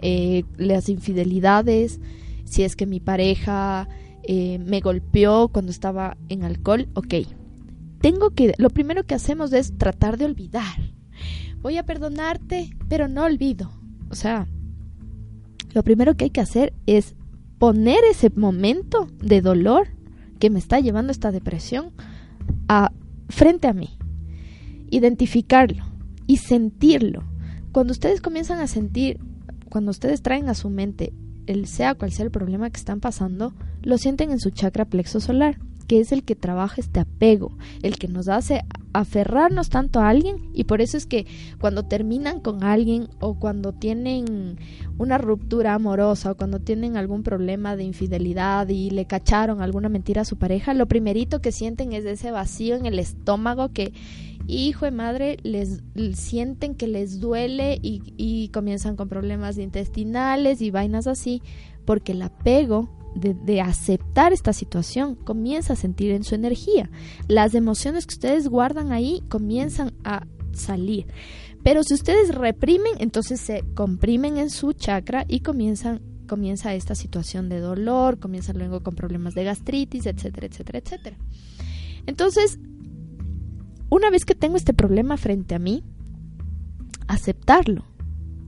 eh, 0.00 0.44
las 0.56 0.88
infidelidades, 0.88 2.00
si 2.52 2.64
es 2.64 2.76
que 2.76 2.84
mi 2.84 3.00
pareja 3.00 3.88
eh, 4.24 4.58
me 4.58 4.80
golpeó 4.80 5.48
cuando 5.48 5.70
estaba 5.70 6.18
en 6.28 6.44
alcohol, 6.44 6.86
ok. 6.92 7.14
Tengo 8.02 8.32
que, 8.32 8.52
lo 8.58 8.68
primero 8.68 9.04
que 9.04 9.14
hacemos 9.14 9.54
es 9.54 9.78
tratar 9.78 10.18
de 10.18 10.26
olvidar. 10.26 10.76
Voy 11.62 11.78
a 11.78 11.86
perdonarte, 11.86 12.76
pero 12.90 13.08
no 13.08 13.24
olvido. 13.24 13.70
O 14.10 14.14
sea, 14.14 14.48
lo 15.72 15.82
primero 15.82 16.14
que 16.14 16.24
hay 16.24 16.30
que 16.30 16.42
hacer 16.42 16.74
es 16.84 17.14
poner 17.58 18.04
ese 18.10 18.28
momento 18.28 19.08
de 19.22 19.40
dolor 19.40 19.88
que 20.38 20.50
me 20.50 20.58
está 20.58 20.78
llevando 20.78 21.10
esta 21.10 21.32
depresión 21.32 21.92
a, 22.68 22.92
frente 23.30 23.66
a 23.66 23.72
mí. 23.72 23.96
Identificarlo 24.90 25.84
y 26.26 26.36
sentirlo. 26.36 27.24
Cuando 27.72 27.92
ustedes 27.92 28.20
comienzan 28.20 28.60
a 28.60 28.66
sentir, 28.66 29.20
cuando 29.70 29.90
ustedes 29.90 30.20
traen 30.20 30.50
a 30.50 30.54
su 30.54 30.68
mente 30.68 31.14
sea 31.66 31.94
cual 31.94 32.12
sea 32.12 32.24
el 32.24 32.30
problema 32.30 32.70
que 32.70 32.78
están 32.78 33.00
pasando, 33.00 33.52
lo 33.82 33.98
sienten 33.98 34.30
en 34.30 34.38
su 34.38 34.50
chakra 34.50 34.84
plexo 34.84 35.20
solar, 35.20 35.58
que 35.86 36.00
es 36.00 36.12
el 36.12 36.22
que 36.22 36.36
trabaja 36.36 36.80
este 36.80 37.00
apego, 37.00 37.56
el 37.82 37.98
que 37.98 38.08
nos 38.08 38.28
hace 38.28 38.62
aferrarnos 38.92 39.70
tanto 39.70 40.00
a 40.00 40.08
alguien 40.08 40.50
y 40.52 40.64
por 40.64 40.80
eso 40.80 40.96
es 40.96 41.06
que 41.06 41.26
cuando 41.60 41.84
terminan 41.84 42.40
con 42.40 42.62
alguien 42.62 43.08
o 43.20 43.34
cuando 43.34 43.72
tienen 43.72 44.58
una 44.98 45.18
ruptura 45.18 45.74
amorosa 45.74 46.32
o 46.32 46.36
cuando 46.36 46.60
tienen 46.60 46.96
algún 46.96 47.22
problema 47.22 47.74
de 47.76 47.84
infidelidad 47.84 48.68
y 48.68 48.90
le 48.90 49.06
cacharon 49.06 49.62
alguna 49.62 49.88
mentira 49.88 50.22
a 50.22 50.26
su 50.26 50.36
pareja, 50.36 50.74
lo 50.74 50.86
primerito 50.86 51.40
que 51.40 51.52
sienten 51.52 51.92
es 51.92 52.04
ese 52.04 52.30
vacío 52.30 52.76
en 52.76 52.86
el 52.86 52.98
estómago 52.98 53.70
que 53.72 53.92
hijo 54.46 54.84
de 54.84 54.90
madre 54.90 55.36
les 55.42 55.80
sienten 56.14 56.74
que 56.74 56.86
les 56.86 57.20
duele 57.20 57.78
y, 57.82 58.48
comienzan 58.52 58.96
con 58.96 59.08
problemas 59.08 59.58
intestinales 59.58 60.60
y 60.60 60.70
vainas 60.70 61.06
así 61.06 61.42
porque 61.84 62.12
el 62.12 62.22
apego 62.22 62.88
de, 63.14 63.60
aceptar 63.60 64.32
esta 64.32 64.52
situación, 64.52 65.14
comienza 65.16 65.74
a 65.74 65.76
sentir 65.76 66.12
en 66.12 66.24
su 66.24 66.34
energía. 66.34 66.90
Las 67.28 67.54
emociones 67.54 68.06
que 68.06 68.14
ustedes 68.14 68.48
guardan 68.48 68.92
ahí 68.92 69.22
comienzan 69.28 69.92
a 70.04 70.26
salir. 70.52 71.06
Pero 71.62 71.82
si 71.84 71.94
ustedes 71.94 72.34
reprimen, 72.34 72.94
entonces 72.98 73.40
se 73.40 73.64
comprimen 73.74 74.38
en 74.38 74.50
su 74.50 74.72
chakra 74.72 75.24
y 75.28 75.40
comienzan 75.40 76.00
comienza 76.26 76.72
esta 76.72 76.94
situación 76.94 77.50
de 77.50 77.60
dolor, 77.60 78.18
comienza 78.18 78.54
luego 78.54 78.82
con 78.82 78.94
problemas 78.94 79.34
de 79.34 79.44
gastritis, 79.44 80.06
etcétera, 80.06 80.46
etcétera, 80.46 80.78
etcétera. 80.78 81.16
Entonces, 82.06 82.58
una 83.92 84.08
vez 84.08 84.24
que 84.24 84.34
tengo 84.34 84.56
este 84.56 84.72
problema 84.72 85.18
frente 85.18 85.54
a 85.54 85.58
mí, 85.58 85.84
aceptarlo, 87.08 87.84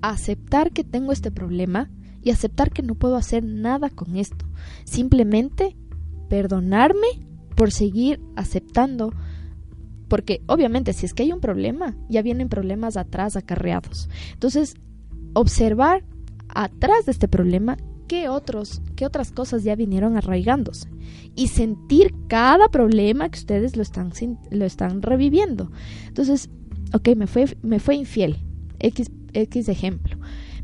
aceptar 0.00 0.72
que 0.72 0.84
tengo 0.84 1.12
este 1.12 1.30
problema 1.30 1.90
y 2.22 2.30
aceptar 2.30 2.70
que 2.70 2.82
no 2.82 2.94
puedo 2.94 3.16
hacer 3.16 3.44
nada 3.44 3.90
con 3.90 4.16
esto. 4.16 4.46
Simplemente 4.84 5.76
perdonarme 6.30 7.28
por 7.56 7.72
seguir 7.72 8.22
aceptando. 8.36 9.12
Porque 10.08 10.40
obviamente 10.46 10.94
si 10.94 11.04
es 11.04 11.12
que 11.12 11.24
hay 11.24 11.32
un 11.32 11.40
problema, 11.40 11.94
ya 12.08 12.22
vienen 12.22 12.48
problemas 12.48 12.96
atrás 12.96 13.36
acarreados. 13.36 14.08
Entonces, 14.32 14.76
observar 15.34 16.04
atrás 16.48 17.04
de 17.04 17.12
este 17.12 17.28
problema 17.28 17.76
qué 18.06 18.28
otros, 18.28 18.82
qué 18.96 19.06
otras 19.06 19.32
cosas 19.32 19.64
ya 19.64 19.74
vinieron 19.76 20.16
arraigándose 20.16 20.88
y 21.34 21.48
sentir 21.48 22.14
cada 22.28 22.68
problema 22.68 23.28
que 23.28 23.38
ustedes 23.38 23.76
lo 23.76 23.82
están 23.82 24.12
lo 24.50 24.64
están 24.64 25.02
reviviendo. 25.02 25.70
Entonces, 26.06 26.50
ok, 26.92 27.10
me 27.16 27.26
fue 27.26 27.56
me 27.62 27.78
fue 27.78 27.96
infiel. 27.96 28.36
X 28.78 29.10
X 29.32 29.68
ejemplo. 29.68 30.18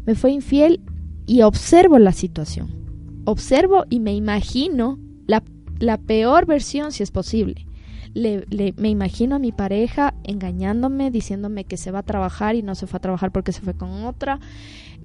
Me 0.07 0.15
fue 0.15 0.33
infiel 0.33 0.81
y 1.27 1.43
observo 1.43 1.99
la 1.99 2.13
situación 2.13 2.81
observo 3.25 3.85
y 3.89 4.01
me 4.01 4.15
imagino 4.15 4.99
la, 5.27 5.43
la 5.79 5.99
peor 5.99 6.47
versión 6.47 6.93
si 6.93 7.03
es 7.03 7.11
posible. 7.11 7.67
Le, 8.13 8.45
me 8.77 8.89
imagino 8.89 9.37
a 9.37 9.39
mi 9.39 9.53
pareja 9.53 10.15
engañándome, 10.25 11.13
diciéndome 11.13 11.65
que 11.65 11.77
se 11.77 11.93
va 11.93 12.01
a 12.01 12.05
trabajar 12.05 12.57
y 12.57 12.63
no 12.63 12.75
se 12.75 12.89
fue 12.89 12.99
a 12.99 13.01
trabajar 13.01 13.31
porque 13.31 13.53
se 13.53 13.61
fue 13.61 13.75
con 13.75 14.05
otra. 14.05 14.41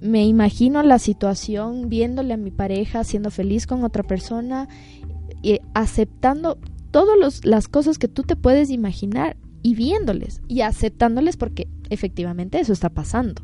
Me 0.00 0.26
imagino 0.26 0.82
la 0.82 0.98
situación 0.98 1.88
viéndole 1.88 2.34
a 2.34 2.36
mi 2.36 2.50
pareja 2.50 3.04
siendo 3.04 3.30
feliz 3.30 3.66
con 3.66 3.82
otra 3.84 4.02
persona 4.02 4.68
y 5.42 5.60
aceptando 5.74 6.58
todas 6.90 7.44
las 7.44 7.68
cosas 7.68 7.98
que 7.98 8.08
tú 8.08 8.22
te 8.22 8.36
puedes 8.36 8.70
imaginar 8.70 9.36
y 9.62 9.74
viéndoles 9.74 10.42
y 10.48 10.60
aceptándoles 10.60 11.36
porque 11.36 11.68
efectivamente 11.90 12.60
eso 12.60 12.72
está 12.72 12.90
pasando. 12.90 13.42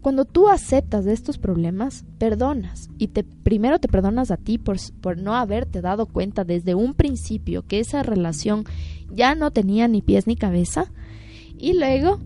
Cuando 0.00 0.24
tú 0.24 0.48
aceptas 0.48 1.04
de 1.04 1.12
estos 1.12 1.38
problemas, 1.38 2.04
perdonas 2.18 2.90
y 2.98 3.08
te 3.08 3.22
primero 3.22 3.78
te 3.78 3.86
perdonas 3.86 4.32
a 4.32 4.36
ti 4.36 4.58
por, 4.58 4.76
por 5.00 5.16
no 5.16 5.36
haberte 5.36 5.80
dado 5.80 6.06
cuenta 6.06 6.44
desde 6.44 6.74
un 6.74 6.94
principio 6.94 7.64
que 7.64 7.78
esa 7.78 8.02
relación 8.02 8.64
ya 9.12 9.36
no 9.36 9.52
tenía 9.52 9.86
ni 9.86 10.02
pies 10.02 10.26
ni 10.26 10.34
cabeza 10.34 10.90
y 11.56 11.74
luego 11.74 12.18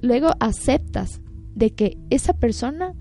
luego 0.00 0.30
aceptas 0.40 1.20
de 1.54 1.70
que 1.70 1.98
esa 2.08 2.32
persona 2.32 2.94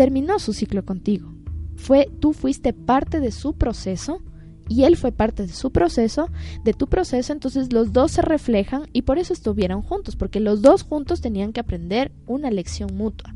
terminó 0.00 0.38
su 0.38 0.54
ciclo 0.54 0.86
contigo. 0.86 1.30
Fue 1.76 2.10
tú 2.20 2.32
fuiste 2.32 2.72
parte 2.72 3.20
de 3.20 3.30
su 3.30 3.52
proceso 3.52 4.22
y 4.66 4.84
él 4.84 4.96
fue 4.96 5.12
parte 5.12 5.46
de 5.46 5.52
su 5.52 5.72
proceso, 5.72 6.30
de 6.64 6.72
tu 6.72 6.86
proceso, 6.86 7.34
entonces 7.34 7.70
los 7.70 7.92
dos 7.92 8.12
se 8.12 8.22
reflejan 8.22 8.84
y 8.94 9.02
por 9.02 9.18
eso 9.18 9.34
estuvieron 9.34 9.82
juntos, 9.82 10.16
porque 10.16 10.40
los 10.40 10.62
dos 10.62 10.84
juntos 10.84 11.20
tenían 11.20 11.52
que 11.52 11.60
aprender 11.60 12.12
una 12.26 12.50
lección 12.50 12.96
mutua. 12.96 13.34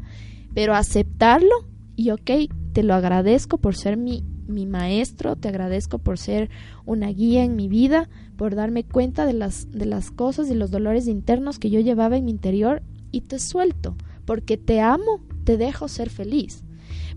Pero 0.54 0.74
aceptarlo 0.74 1.68
y 1.96 2.12
ok, 2.12 2.30
te 2.72 2.82
lo 2.82 2.94
agradezco 2.94 3.58
por 3.58 3.76
ser 3.76 3.98
mi, 3.98 4.24
mi 4.46 4.64
maestro, 4.64 5.36
te 5.36 5.48
agradezco 5.48 5.98
por 5.98 6.16
ser 6.16 6.48
una 6.86 7.08
guía 7.08 7.44
en 7.44 7.56
mi 7.56 7.68
vida, 7.68 8.08
por 8.38 8.54
darme 8.54 8.84
cuenta 8.84 9.26
de 9.26 9.34
las, 9.34 9.70
de 9.70 9.84
las 9.84 10.10
cosas 10.10 10.50
y 10.50 10.54
los 10.54 10.70
dolores 10.70 11.08
internos 11.08 11.58
que 11.58 11.68
yo 11.68 11.80
llevaba 11.80 12.16
en 12.16 12.24
mi 12.24 12.30
interior 12.30 12.82
y 13.10 13.20
te 13.20 13.38
suelto, 13.38 13.96
porque 14.24 14.56
te 14.56 14.80
amo, 14.80 15.20
te 15.44 15.56
dejo 15.56 15.88
ser 15.88 16.10
feliz. 16.10 16.64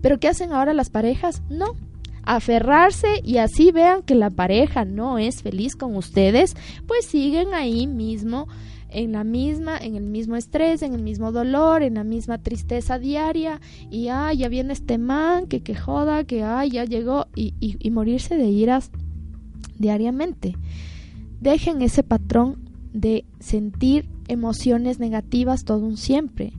Pero 0.00 0.20
¿qué 0.20 0.28
hacen 0.28 0.52
ahora 0.52 0.74
las 0.74 0.90
parejas? 0.90 1.42
No, 1.50 1.74
aferrarse 2.22 3.20
y 3.24 3.38
así 3.38 3.72
vean 3.72 4.02
que 4.02 4.14
la 4.14 4.30
pareja 4.30 4.84
no 4.84 5.18
es 5.18 5.42
feliz 5.42 5.74
con 5.74 5.96
ustedes, 5.96 6.54
pues 6.86 7.06
siguen 7.06 7.54
ahí 7.54 7.86
mismo 7.86 8.46
en 8.90 9.12
la 9.12 9.24
misma, 9.24 9.76
en 9.78 9.96
el 9.96 10.04
mismo 10.04 10.36
estrés, 10.36 10.82
en 10.82 10.94
el 10.94 11.02
mismo 11.02 11.32
dolor, 11.32 11.82
en 11.82 11.94
la 11.94 12.04
misma 12.04 12.38
tristeza 12.38 12.98
diaria 12.98 13.60
y 13.90 14.08
ay, 14.08 14.38
ya 14.38 14.48
viene 14.48 14.72
este 14.72 14.98
man, 14.98 15.46
que 15.46 15.60
que 15.60 15.74
joda, 15.74 16.24
que 16.24 16.42
ay, 16.42 16.70
ya 16.70 16.84
llegó 16.84 17.26
y, 17.34 17.54
y 17.60 17.90
morirse 17.90 18.36
de 18.36 18.46
iras 18.48 18.90
diariamente. 19.78 20.56
Dejen 21.40 21.82
ese 21.82 22.02
patrón 22.02 22.68
de 22.92 23.24
sentir 23.40 24.08
emociones 24.26 24.98
negativas 24.98 25.64
todo 25.64 25.86
un 25.86 25.96
siempre. 25.96 26.52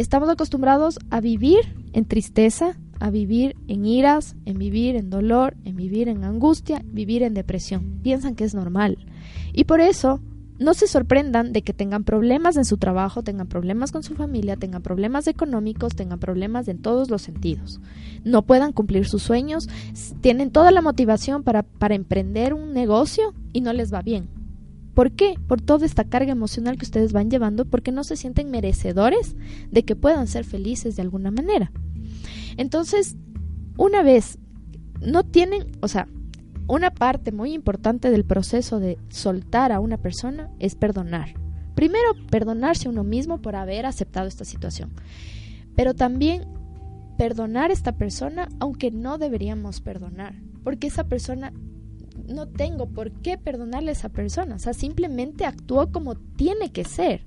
Estamos 0.00 0.30
acostumbrados 0.30 0.98
a 1.10 1.20
vivir 1.20 1.58
en 1.92 2.06
tristeza, 2.06 2.74
a 3.00 3.10
vivir 3.10 3.54
en 3.68 3.84
iras, 3.84 4.34
en 4.46 4.56
vivir 4.56 4.96
en 4.96 5.10
dolor, 5.10 5.58
en 5.66 5.76
vivir 5.76 6.08
en 6.08 6.24
angustia, 6.24 6.80
vivir 6.86 7.22
en 7.22 7.34
depresión. 7.34 8.00
Piensan 8.02 8.34
que 8.34 8.44
es 8.44 8.54
normal. 8.54 8.96
Y 9.52 9.64
por 9.64 9.82
eso 9.82 10.22
no 10.58 10.72
se 10.72 10.86
sorprendan 10.86 11.52
de 11.52 11.60
que 11.60 11.74
tengan 11.74 12.04
problemas 12.04 12.56
en 12.56 12.64
su 12.64 12.78
trabajo, 12.78 13.22
tengan 13.22 13.46
problemas 13.46 13.92
con 13.92 14.02
su 14.02 14.14
familia, 14.14 14.56
tengan 14.56 14.80
problemas 14.80 15.26
económicos, 15.26 15.94
tengan 15.94 16.18
problemas 16.18 16.66
en 16.68 16.78
todos 16.78 17.10
los 17.10 17.20
sentidos. 17.20 17.78
No 18.24 18.40
puedan 18.40 18.72
cumplir 18.72 19.06
sus 19.06 19.22
sueños, 19.22 19.68
tienen 20.22 20.50
toda 20.50 20.70
la 20.70 20.80
motivación 20.80 21.42
para, 21.42 21.62
para 21.62 21.94
emprender 21.94 22.54
un 22.54 22.72
negocio 22.72 23.34
y 23.52 23.60
no 23.60 23.74
les 23.74 23.92
va 23.92 24.00
bien. 24.00 24.39
¿Por 25.00 25.12
qué? 25.12 25.36
Por 25.46 25.62
toda 25.62 25.86
esta 25.86 26.04
carga 26.04 26.32
emocional 26.32 26.76
que 26.76 26.84
ustedes 26.84 27.14
van 27.14 27.30
llevando 27.30 27.64
porque 27.64 27.90
no 27.90 28.04
se 28.04 28.16
sienten 28.16 28.50
merecedores 28.50 29.34
de 29.70 29.82
que 29.82 29.96
puedan 29.96 30.26
ser 30.26 30.44
felices 30.44 30.94
de 30.94 31.00
alguna 31.00 31.30
manera. 31.30 31.72
Entonces, 32.58 33.16
una 33.78 34.02
vez 34.02 34.36
no 35.00 35.24
tienen, 35.24 35.68
o 35.80 35.88
sea, 35.88 36.06
una 36.66 36.90
parte 36.90 37.32
muy 37.32 37.54
importante 37.54 38.10
del 38.10 38.26
proceso 38.26 38.78
de 38.78 38.98
soltar 39.08 39.72
a 39.72 39.80
una 39.80 39.96
persona 39.96 40.50
es 40.58 40.74
perdonar. 40.74 41.32
Primero, 41.74 42.10
perdonarse 42.30 42.86
a 42.86 42.90
uno 42.90 43.02
mismo 43.02 43.40
por 43.40 43.56
haber 43.56 43.86
aceptado 43.86 44.28
esta 44.28 44.44
situación. 44.44 44.90
Pero 45.76 45.94
también 45.94 46.44
perdonar 47.16 47.70
a 47.70 47.72
esta 47.72 47.92
persona 47.92 48.50
aunque 48.58 48.90
no 48.90 49.16
deberíamos 49.16 49.80
perdonar. 49.80 50.34
Porque 50.62 50.88
esa 50.88 51.04
persona, 51.04 51.54
no 52.26 52.48
tengo 52.48 52.86
por 52.86 53.10
qué 53.10 53.38
perdonarle 53.38 53.90
a 53.90 53.92
esa 53.92 54.08
persona. 54.08 54.56
O 54.56 54.58
sea, 54.58 54.74
simplemente 54.74 55.44
actuó 55.44 55.90
como 55.92 56.14
tiene 56.14 56.72
que 56.72 56.84
ser. 56.84 57.26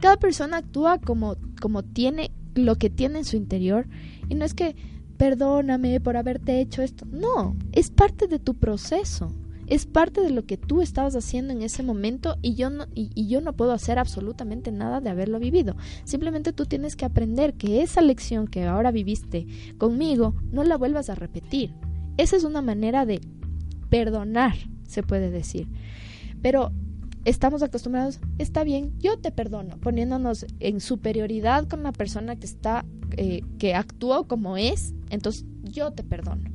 Cada 0.00 0.16
persona 0.16 0.58
actúa 0.58 0.98
como, 0.98 1.36
como 1.60 1.82
tiene 1.82 2.30
lo 2.54 2.76
que 2.76 2.90
tiene 2.90 3.18
en 3.18 3.24
su 3.24 3.36
interior 3.36 3.86
y 4.28 4.34
no 4.34 4.44
es 4.44 4.54
que 4.54 4.76
perdóname 5.16 6.00
por 6.00 6.16
haberte 6.16 6.60
hecho 6.60 6.82
esto. 6.82 7.06
No, 7.10 7.56
es 7.72 7.90
parte 7.90 8.28
de 8.28 8.38
tu 8.38 8.54
proceso. 8.54 9.34
Es 9.66 9.84
parte 9.84 10.22
de 10.22 10.30
lo 10.30 10.46
que 10.46 10.56
tú 10.56 10.80
estabas 10.80 11.14
haciendo 11.14 11.52
en 11.52 11.60
ese 11.60 11.82
momento 11.82 12.36
y 12.40 12.54
yo 12.54 12.70
y 12.94 13.28
yo 13.28 13.42
no 13.42 13.52
puedo 13.52 13.72
hacer 13.72 13.98
absolutamente 13.98 14.72
nada 14.72 15.02
de 15.02 15.10
haberlo 15.10 15.38
vivido. 15.38 15.76
Simplemente 16.04 16.54
tú 16.54 16.64
tienes 16.64 16.96
que 16.96 17.04
aprender 17.04 17.52
que 17.52 17.82
esa 17.82 18.00
lección 18.00 18.46
que 18.46 18.64
ahora 18.64 18.92
viviste 18.92 19.46
conmigo 19.76 20.34
no 20.52 20.64
la 20.64 20.78
vuelvas 20.78 21.10
a 21.10 21.16
repetir. 21.16 21.74
Esa 22.16 22.36
es 22.36 22.44
una 22.44 22.62
manera 22.62 23.04
de 23.04 23.20
perdonar, 23.90 24.56
se 24.86 25.02
puede 25.02 25.30
decir. 25.30 25.68
Pero 26.42 26.72
estamos 27.24 27.62
acostumbrados, 27.62 28.20
está 28.38 28.64
bien, 28.64 28.98
yo 28.98 29.18
te 29.18 29.30
perdono, 29.30 29.78
poniéndonos 29.78 30.46
en 30.60 30.80
superioridad 30.80 31.68
con 31.68 31.82
la 31.82 31.92
persona 31.92 32.36
que 32.36 32.46
está, 32.46 32.84
eh, 33.16 33.42
que 33.58 33.74
actuó 33.74 34.26
como 34.26 34.56
es, 34.56 34.94
entonces 35.10 35.44
yo 35.62 35.92
te 35.92 36.04
perdono. 36.04 36.50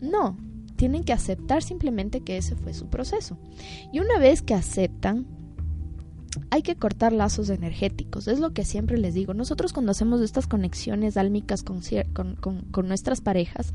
No, 0.00 0.36
tienen 0.76 1.04
que 1.04 1.12
aceptar 1.12 1.62
simplemente 1.62 2.20
que 2.20 2.36
ese 2.36 2.56
fue 2.56 2.74
su 2.74 2.88
proceso. 2.88 3.38
Y 3.92 4.00
una 4.00 4.18
vez 4.18 4.42
que 4.42 4.54
aceptan, 4.54 5.26
hay 6.50 6.62
que 6.62 6.76
cortar 6.76 7.12
lazos 7.12 7.48
energéticos, 7.50 8.26
es 8.26 8.40
lo 8.40 8.52
que 8.52 8.64
siempre 8.64 8.98
les 8.98 9.14
digo. 9.14 9.34
Nosotros 9.34 9.72
cuando 9.72 9.92
hacemos 9.92 10.20
estas 10.20 10.46
conexiones 10.46 11.16
álmicas 11.16 11.62
con, 11.62 11.80
con, 12.12 12.36
con, 12.36 12.62
con 12.70 12.88
nuestras 12.88 13.20
parejas, 13.20 13.72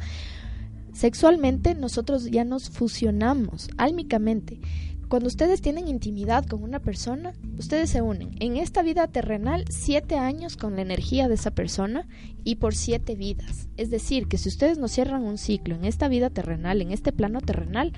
sexualmente 1.00 1.76
nosotros 1.76 2.26
ya 2.26 2.44
nos 2.44 2.70
fusionamos 2.70 3.70
álmicamente. 3.78 4.60
Cuando 5.08 5.28
ustedes 5.28 5.62
tienen 5.62 5.88
intimidad 5.88 6.46
con 6.46 6.62
una 6.62 6.82
persona, 6.82 7.34
ustedes 7.58 7.90
se 7.90 8.02
unen 8.02 8.32
en 8.42 8.58
esta 8.58 8.84
vida 8.84 9.08
terrenal 9.08 9.64
siete 9.70 10.18
años 10.18 10.58
con 10.58 10.76
la 10.76 10.82
energía 10.82 11.30
de 11.30 11.36
esa 11.36 11.52
persona 11.52 12.06
y 12.44 12.56
por 12.56 12.76
siete 12.76 13.16
vidas. 13.16 13.70
Es 13.78 13.90
decir, 13.90 14.28
que 14.28 14.38
si 14.38 14.50
ustedes 14.50 14.78
no 14.78 14.90
cierran 14.90 15.24
un 15.24 15.38
ciclo 15.38 15.74
en 15.74 15.86
esta 15.86 16.10
vida 16.10 16.30
terrenal, 16.30 16.82
en 16.82 16.92
este 16.92 17.14
plano 17.14 17.40
terrenal, 17.40 17.94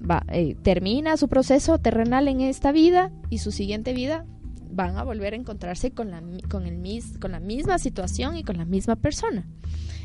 va, 0.00 0.24
eh, 0.32 0.56
termina 0.62 1.18
su 1.18 1.28
proceso 1.28 1.78
terrenal 1.78 2.28
en 2.28 2.40
esta 2.40 2.72
vida 2.72 3.12
y 3.28 3.38
su 3.38 3.52
siguiente 3.52 3.92
vida 3.92 4.24
van 4.70 4.96
a 4.96 5.04
volver 5.04 5.34
a 5.34 5.36
encontrarse 5.36 5.90
con 5.90 6.10
la, 6.10 6.22
con, 6.48 6.66
el 6.66 6.80
con 7.20 7.32
la 7.32 7.40
misma 7.40 7.78
situación 7.78 8.38
y 8.38 8.42
con 8.42 8.56
la 8.56 8.64
misma 8.64 8.96
persona. 8.96 9.46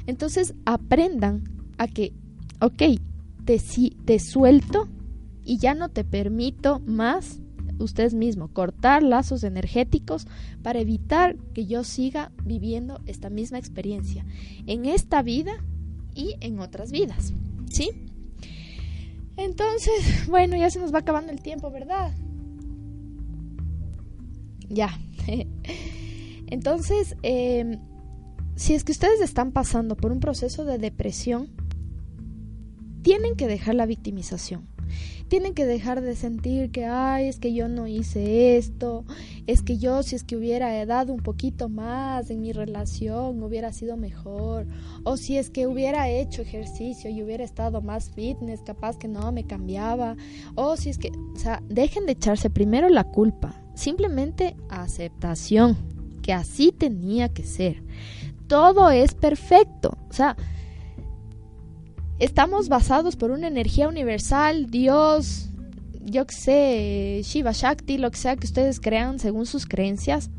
Entonces 0.08 0.56
aprendan 0.66 1.56
a 1.78 1.88
que, 1.88 2.14
ok, 2.62 3.00
te, 3.46 3.62
te 4.06 4.20
suelto 4.20 4.88
y 5.44 5.58
ya 5.58 5.74
no 5.74 5.90
te 5.90 6.04
permito 6.04 6.80
más 6.86 7.40
ustedes 7.80 8.14
mismos 8.14 8.52
cortar 8.52 9.04
lazos 9.04 9.44
energéticos 9.44 10.28
para 10.64 10.80
evitar 10.80 11.36
que 11.54 11.66
yo 11.66 11.84
siga 11.84 12.32
viviendo 12.44 13.02
esta 13.06 13.30
misma 13.30 13.60
experiencia 13.60 14.26
en 14.66 14.86
esta 14.86 15.22
vida 15.22 15.54
y 16.14 16.36
en 16.40 16.60
otras 16.60 16.92
vidas. 16.92 17.34
¿Sí? 17.70 17.92
Entonces, 19.38 20.28
bueno, 20.30 20.56
ya 20.56 20.70
se 20.70 20.80
nos 20.80 20.94
va 20.94 21.00
acabando 21.00 21.32
el 21.32 21.42
tiempo, 21.42 21.72
¿verdad? 21.72 22.14
Ya. 24.70 24.98
Entonces, 26.48 27.16
eh, 27.24 27.78
si 28.56 28.74
es 28.74 28.84
que 28.84 28.94
ustedes 28.94 29.20
están 29.22 29.52
pasando 29.52 29.98
por 29.98 30.12
un 30.12 30.20
proceso 30.20 30.64
de 30.64 30.78
depresión, 30.78 31.50
tienen 33.06 33.36
que 33.36 33.46
dejar 33.46 33.76
la 33.76 33.86
victimización. 33.86 34.66
Tienen 35.28 35.54
que 35.54 35.68
dejar 35.68 36.02
de 36.02 36.16
sentir 36.16 36.72
que, 36.72 36.86
ay, 36.86 37.28
es 37.28 37.38
que 37.38 37.54
yo 37.54 37.68
no 37.68 37.86
hice 37.86 38.58
esto, 38.58 39.06
es 39.46 39.62
que 39.62 39.78
yo 39.78 40.02
si 40.02 40.16
es 40.16 40.24
que 40.24 40.36
hubiera 40.36 40.84
dado 40.88 41.14
un 41.14 41.20
poquito 41.20 41.70
más 41.70 42.32
en 42.32 42.42
mi 42.42 42.52
relación 42.52 43.44
hubiera 43.44 43.72
sido 43.74 43.96
mejor, 43.96 44.66
o 45.04 45.18
si 45.18 45.38
es 45.38 45.52
que 45.52 45.68
hubiera 45.68 46.10
hecho 46.10 46.42
ejercicio 46.42 47.12
y 47.12 47.22
hubiera 47.22 47.44
estado 47.44 47.80
más 47.80 48.10
fitness, 48.10 48.64
capaz 48.64 48.98
que 48.98 49.08
no 49.08 49.32
me 49.32 49.44
cambiaba, 49.44 50.16
o 50.56 50.76
si 50.76 50.90
es 50.90 50.98
que, 50.98 51.12
o 51.36 51.38
sea, 51.38 51.62
dejen 51.70 52.08
de 52.08 52.14
echarse 52.14 52.50
primero 52.50 52.90
la 52.90 53.04
culpa, 53.04 53.62
simplemente 53.76 54.56
aceptación, 54.70 55.78
que 56.24 56.34
así 56.34 56.72
tenía 56.72 57.30
que 57.30 57.44
ser. 57.44 57.84
Todo 58.48 58.90
es 58.90 59.14
perfecto, 59.14 59.96
o 60.10 60.14
sea, 60.14 60.36
estamos 62.20 62.70
basados 62.70 63.16
por 63.16 63.32
una 63.32 63.48
energía 63.48 63.88
universal, 63.88 64.68
Dios, 64.68 65.50
yo 66.04 66.26
que 66.26 66.36
sé, 66.36 67.22
Shiva 67.24 67.52
Shakti, 67.52 67.98
lo 67.98 68.12
que 68.12 68.18
sea 68.18 68.36
que 68.36 68.46
ustedes 68.46 68.80
crean 68.80 69.20
según 69.20 69.46
sus 69.46 69.66
creencias. 69.66 70.30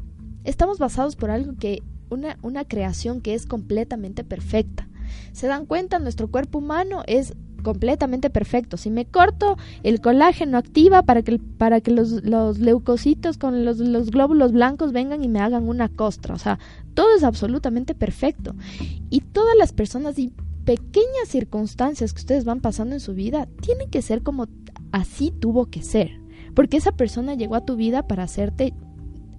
Estamos 0.44 0.78
basados 0.78 1.16
por 1.16 1.30
algo 1.30 1.54
que, 1.58 1.82
una, 2.08 2.38
una 2.42 2.64
creación 2.64 3.20
que 3.20 3.34
es 3.34 3.46
completamente 3.46 4.22
perfecta. 4.24 4.88
¿Se 5.32 5.46
dan 5.46 5.66
cuenta? 5.66 5.98
Nuestro 5.98 6.28
cuerpo 6.28 6.58
humano 6.58 7.02
es 7.06 7.34
completamente 7.62 8.30
perfecto. 8.30 8.76
Si 8.76 8.90
me 8.90 9.06
corto, 9.06 9.56
el 9.82 10.00
colágeno 10.00 10.56
activa 10.56 11.02
para 11.02 11.22
que, 11.22 11.38
para 11.38 11.80
que 11.80 11.90
los, 11.90 12.24
los 12.24 12.60
leucocitos 12.60 13.38
con 13.38 13.64
los, 13.64 13.78
los, 13.78 14.10
glóbulos 14.10 14.52
blancos 14.52 14.92
vengan 14.92 15.24
y 15.24 15.28
me 15.28 15.40
hagan 15.40 15.68
una 15.68 15.88
costra. 15.88 16.34
O 16.34 16.38
sea, 16.38 16.60
todo 16.94 17.16
es 17.16 17.24
absolutamente 17.24 17.94
perfecto. 17.94 18.54
Y 19.10 19.20
todas 19.20 19.56
las 19.58 19.72
personas, 19.72 20.14
pequeñas 20.66 21.28
circunstancias 21.28 22.12
que 22.12 22.20
ustedes 22.20 22.44
van 22.44 22.60
pasando 22.60 22.94
en 22.94 23.00
su 23.00 23.14
vida 23.14 23.48
tienen 23.62 23.88
que 23.88 24.02
ser 24.02 24.22
como 24.22 24.48
así 24.92 25.30
tuvo 25.30 25.66
que 25.66 25.80
ser. 25.80 26.20
Porque 26.54 26.76
esa 26.76 26.92
persona 26.92 27.34
llegó 27.34 27.54
a 27.54 27.64
tu 27.64 27.76
vida 27.76 28.06
para 28.06 28.24
hacerte 28.24 28.74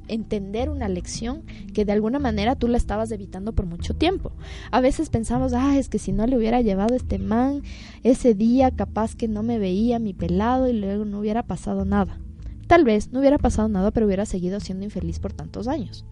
entender 0.08 0.70
una 0.70 0.88
lección 0.88 1.44
que 1.74 1.84
de 1.84 1.92
alguna 1.92 2.18
manera 2.18 2.56
tú 2.56 2.70
la 2.70 2.78
estabas 2.78 3.12
evitando 3.12 3.54
por 3.54 3.66
mucho 3.66 3.94
tiempo. 3.94 4.32
A 4.72 4.80
veces 4.80 5.10
pensamos, 5.10 5.52
ah, 5.54 5.78
es 5.78 5.90
que 5.90 6.00
si 6.00 6.14
no 6.14 6.26
le 6.26 6.38
hubiera 6.38 6.62
llevado 6.62 6.96
este 6.96 7.20
man 7.20 7.62
ese 8.04 8.34
día, 8.34 8.72
capaz 8.72 9.16
que 9.16 9.28
no 9.28 9.44
me 9.44 9.60
veía 9.60 10.00
mi 10.00 10.14
pelado 10.14 10.70
y 10.70 10.74
luego 10.74 11.04
no 11.04 11.20
hubiera 11.20 11.44
pasado 11.44 11.84
nada. 11.84 12.20
Tal 12.68 12.86
vez 12.86 13.12
no 13.12 13.20
hubiera 13.20 13.38
pasado 13.38 13.68
nada, 13.68 13.92
pero 13.92 14.06
hubiera 14.06 14.26
seguido 14.26 14.62
siendo 14.62 14.86
infeliz 14.86 15.20
por 15.20 15.34
tantos 15.34 15.68
años. 15.68 16.06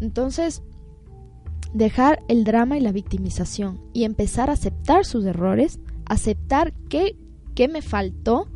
Entonces, 0.00 0.62
dejar 1.74 2.22
el 2.28 2.44
drama 2.44 2.78
y 2.78 2.80
la 2.80 2.92
victimización 2.92 3.80
y 3.92 4.04
empezar 4.04 4.48
a 4.48 4.54
aceptar 4.54 5.04
sus 5.04 5.26
errores, 5.26 5.80
aceptar 6.06 6.72
qué, 6.88 7.16
qué 7.54 7.68
me 7.68 7.82
faltó 7.82 8.48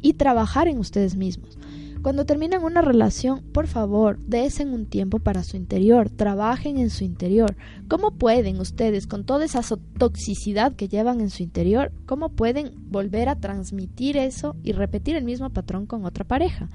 y 0.00 0.14
trabajar 0.14 0.66
en 0.66 0.78
ustedes 0.78 1.14
mismos. 1.14 1.58
Cuando 2.02 2.26
terminan 2.26 2.62
una 2.62 2.82
relación, 2.82 3.42
por 3.52 3.66
favor, 3.66 4.18
desen 4.26 4.74
un 4.74 4.84
tiempo 4.84 5.20
para 5.20 5.42
su 5.42 5.56
interior, 5.56 6.10
trabajen 6.10 6.76
en 6.76 6.90
su 6.90 7.02
interior. 7.02 7.56
¿Cómo 7.88 8.10
pueden 8.10 8.60
ustedes, 8.60 9.06
con 9.06 9.24
toda 9.24 9.46
esa 9.46 9.62
toxicidad 9.98 10.74
que 10.74 10.88
llevan 10.88 11.22
en 11.22 11.30
su 11.30 11.42
interior, 11.42 11.92
cómo 12.04 12.28
pueden 12.28 12.72
volver 12.90 13.30
a 13.30 13.40
transmitir 13.40 14.18
eso 14.18 14.54
y 14.62 14.72
repetir 14.72 15.16
el 15.16 15.24
mismo 15.24 15.48
patrón 15.48 15.86
con 15.86 16.04
otra 16.04 16.26
pareja? 16.26 16.68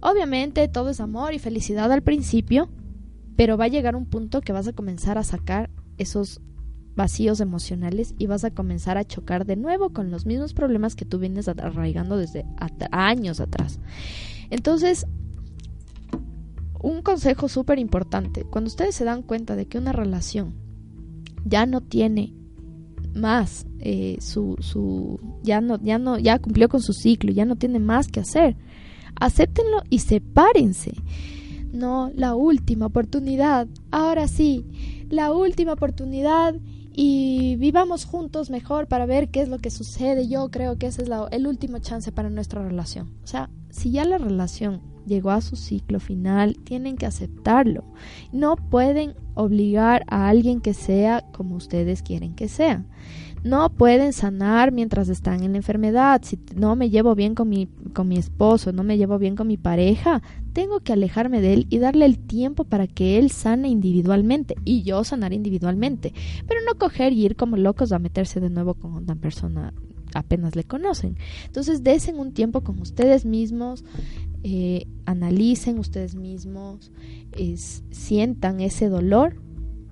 Obviamente 0.00 0.66
todo 0.66 0.90
es 0.90 1.00
amor 1.00 1.32
y 1.32 1.38
felicidad 1.38 1.92
al 1.92 2.02
principio, 2.02 2.68
pero 3.36 3.56
va 3.56 3.66
a 3.66 3.68
llegar 3.68 3.96
un 3.96 4.06
punto 4.06 4.40
que 4.40 4.52
vas 4.52 4.66
a 4.66 4.72
comenzar 4.72 5.18
a 5.18 5.24
sacar 5.24 5.70
esos 5.98 6.40
vacíos 6.96 7.40
emocionales 7.40 8.14
y 8.18 8.26
vas 8.26 8.44
a 8.44 8.50
comenzar 8.50 8.96
a 8.96 9.04
chocar 9.04 9.44
de 9.44 9.56
nuevo 9.56 9.90
con 9.90 10.10
los 10.10 10.24
mismos 10.24 10.54
problemas 10.54 10.96
que 10.96 11.04
tú 11.04 11.18
vienes 11.18 11.46
arraigando 11.46 12.16
desde 12.16 12.46
años 12.90 13.40
atrás. 13.40 13.78
Entonces, 14.48 15.06
un 16.80 17.02
consejo 17.02 17.48
súper 17.48 17.78
importante, 17.78 18.44
cuando 18.44 18.68
ustedes 18.68 18.94
se 18.94 19.04
dan 19.04 19.22
cuenta 19.22 19.56
de 19.56 19.66
que 19.66 19.78
una 19.78 19.92
relación 19.92 20.54
ya 21.44 21.66
no 21.66 21.82
tiene 21.82 22.32
más 23.14 23.66
eh, 23.80 24.16
su, 24.20 24.56
su 24.60 25.20
ya 25.42 25.60
no 25.60 25.80
ya 25.82 25.98
no 25.98 26.18
ya 26.18 26.38
cumplió 26.38 26.68
con 26.68 26.82
su 26.82 26.92
ciclo 26.92 27.32
ya 27.32 27.46
no 27.46 27.56
tiene 27.56 27.78
más 27.78 28.08
que 28.08 28.20
hacer 28.20 28.56
acéptenlo 29.18 29.82
y 29.88 30.00
sepárense 30.00 30.92
no, 31.72 32.10
la 32.14 32.34
última 32.34 32.86
oportunidad. 32.86 33.68
Ahora 33.90 34.28
sí, 34.28 34.64
la 35.10 35.32
última 35.32 35.72
oportunidad 35.72 36.54
y 36.92 37.56
vivamos 37.56 38.06
juntos 38.06 38.48
mejor 38.48 38.88
para 38.88 39.04
ver 39.04 39.28
qué 39.28 39.42
es 39.42 39.48
lo 39.48 39.58
que 39.58 39.70
sucede. 39.70 40.28
Yo 40.28 40.50
creo 40.50 40.78
que 40.78 40.86
ese 40.86 41.02
es 41.02 41.10
el 41.30 41.46
último 41.46 41.78
chance 41.78 42.10
para 42.10 42.30
nuestra 42.30 42.66
relación. 42.66 43.12
O 43.22 43.26
sea, 43.26 43.50
si 43.70 43.90
ya 43.90 44.04
la 44.04 44.16
relación 44.16 44.80
llegó 45.06 45.30
a 45.30 45.42
su 45.42 45.56
ciclo 45.56 46.00
final, 46.00 46.56
tienen 46.64 46.96
que 46.96 47.06
aceptarlo. 47.06 47.84
No 48.32 48.56
pueden 48.56 49.14
obligar 49.34 50.04
a 50.08 50.28
alguien 50.28 50.60
que 50.60 50.72
sea 50.72 51.22
como 51.32 51.56
ustedes 51.56 52.02
quieren 52.02 52.34
que 52.34 52.48
sea 52.48 52.84
no 53.46 53.70
pueden 53.70 54.12
sanar 54.12 54.72
mientras 54.72 55.08
están 55.08 55.44
en 55.44 55.52
la 55.52 55.58
enfermedad. 55.58 56.20
Si 56.24 56.38
no 56.56 56.74
me 56.74 56.90
llevo 56.90 57.14
bien 57.14 57.34
con 57.36 57.48
mi, 57.48 57.68
con 57.94 58.08
mi 58.08 58.18
esposo, 58.18 58.72
no 58.72 58.82
me 58.82 58.98
llevo 58.98 59.18
bien 59.18 59.36
con 59.36 59.46
mi 59.46 59.56
pareja, 59.56 60.20
tengo 60.52 60.80
que 60.80 60.92
alejarme 60.92 61.40
de 61.40 61.52
él 61.52 61.66
y 61.70 61.78
darle 61.78 62.06
el 62.06 62.18
tiempo 62.18 62.64
para 62.64 62.88
que 62.88 63.18
él 63.18 63.30
sane 63.30 63.68
individualmente 63.68 64.56
y 64.64 64.82
yo 64.82 65.04
sanar 65.04 65.32
individualmente. 65.32 66.12
Pero 66.48 66.60
no 66.66 66.76
coger 66.76 67.12
y 67.12 67.24
ir 67.24 67.36
como 67.36 67.56
locos 67.56 67.92
a 67.92 68.00
meterse 68.00 68.40
de 68.40 68.50
nuevo 68.50 68.74
con 68.74 68.94
una 68.94 69.14
persona 69.14 69.72
apenas 70.12 70.56
le 70.56 70.64
conocen. 70.64 71.16
Entonces, 71.44 71.84
desen 71.84 72.18
un 72.18 72.32
tiempo 72.32 72.62
con 72.62 72.80
ustedes 72.80 73.24
mismos, 73.24 73.84
eh, 74.42 74.86
analicen 75.04 75.78
ustedes 75.78 76.14
mismos, 76.14 76.90
sientan 77.90 78.60
ese 78.60 78.88
dolor 78.88 79.36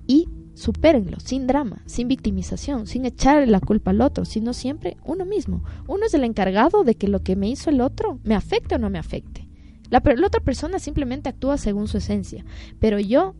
y 0.07 0.27
supérenlo, 0.55 1.19
sin 1.19 1.47
drama, 1.47 1.83
sin 1.85 2.07
victimización, 2.07 2.87
sin 2.87 3.05
echarle 3.05 3.45
la 3.45 3.59
culpa 3.59 3.91
al 3.91 4.01
otro, 4.01 4.25
sino 4.25 4.53
siempre 4.53 4.97
uno 5.03 5.25
mismo. 5.25 5.63
Uno 5.87 6.05
es 6.05 6.13
el 6.13 6.23
encargado 6.23 6.83
de 6.83 6.95
que 6.95 7.07
lo 7.07 7.21
que 7.21 7.35
me 7.35 7.49
hizo 7.49 7.69
el 7.69 7.81
otro 7.81 8.19
me 8.23 8.35
afecte 8.35 8.75
o 8.75 8.79
no 8.79 8.89
me 8.89 8.97
afecte. 8.97 9.47
La, 9.89 10.01
la 10.03 10.27
otra 10.27 10.41
persona 10.41 10.79
simplemente 10.79 11.29
actúa 11.29 11.57
según 11.57 11.87
su 11.87 11.97
esencia, 11.97 12.43
pero 12.79 12.99
yo 12.99 13.35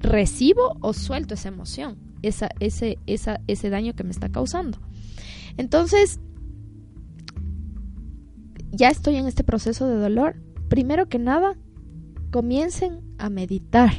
recibo 0.00 0.76
o 0.80 0.92
suelto 0.92 1.34
esa 1.34 1.48
emoción, 1.48 1.98
esa, 2.22 2.48
ese, 2.60 2.98
ese 3.06 3.70
daño 3.70 3.94
que 3.94 4.04
me 4.04 4.10
está 4.10 4.30
causando. 4.30 4.78
Entonces, 5.56 6.20
ya 8.70 8.88
estoy 8.88 9.16
en 9.16 9.26
este 9.26 9.42
proceso 9.42 9.88
de 9.88 9.96
dolor. 9.96 10.36
Primero 10.68 11.08
que 11.08 11.18
nada, 11.18 11.56
comiencen 12.30 13.00
a 13.18 13.30
meditar 13.30 13.92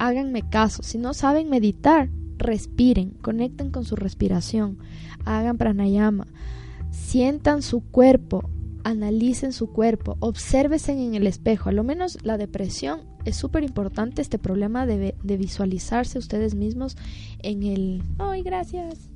háganme 0.00 0.48
caso. 0.48 0.82
Si 0.82 0.98
no 0.98 1.14
saben 1.14 1.50
meditar, 1.50 2.08
respiren, 2.38 3.10
conecten 3.20 3.70
con 3.70 3.84
su 3.84 3.96
respiración, 3.96 4.78
hagan 5.26 5.58
pranayama, 5.58 6.26
sientan 6.90 7.62
su 7.62 7.82
cuerpo, 7.82 8.48
analicen 8.82 9.52
su 9.52 9.68
cuerpo, 9.68 10.16
obsérvense 10.20 10.92
en 10.92 11.14
el 11.14 11.26
espejo. 11.26 11.68
A 11.68 11.72
lo 11.72 11.84
menos 11.84 12.18
la 12.24 12.38
depresión 12.38 13.02
es 13.26 13.36
súper 13.36 13.62
importante, 13.62 14.22
este 14.22 14.38
problema 14.38 14.86
de, 14.86 15.14
de, 15.22 15.36
visualizarse 15.36 16.18
ustedes 16.18 16.54
mismos 16.54 16.96
en 17.42 17.62
el... 17.62 18.02
¡Ay, 18.18 18.42
gracias! 18.42 19.10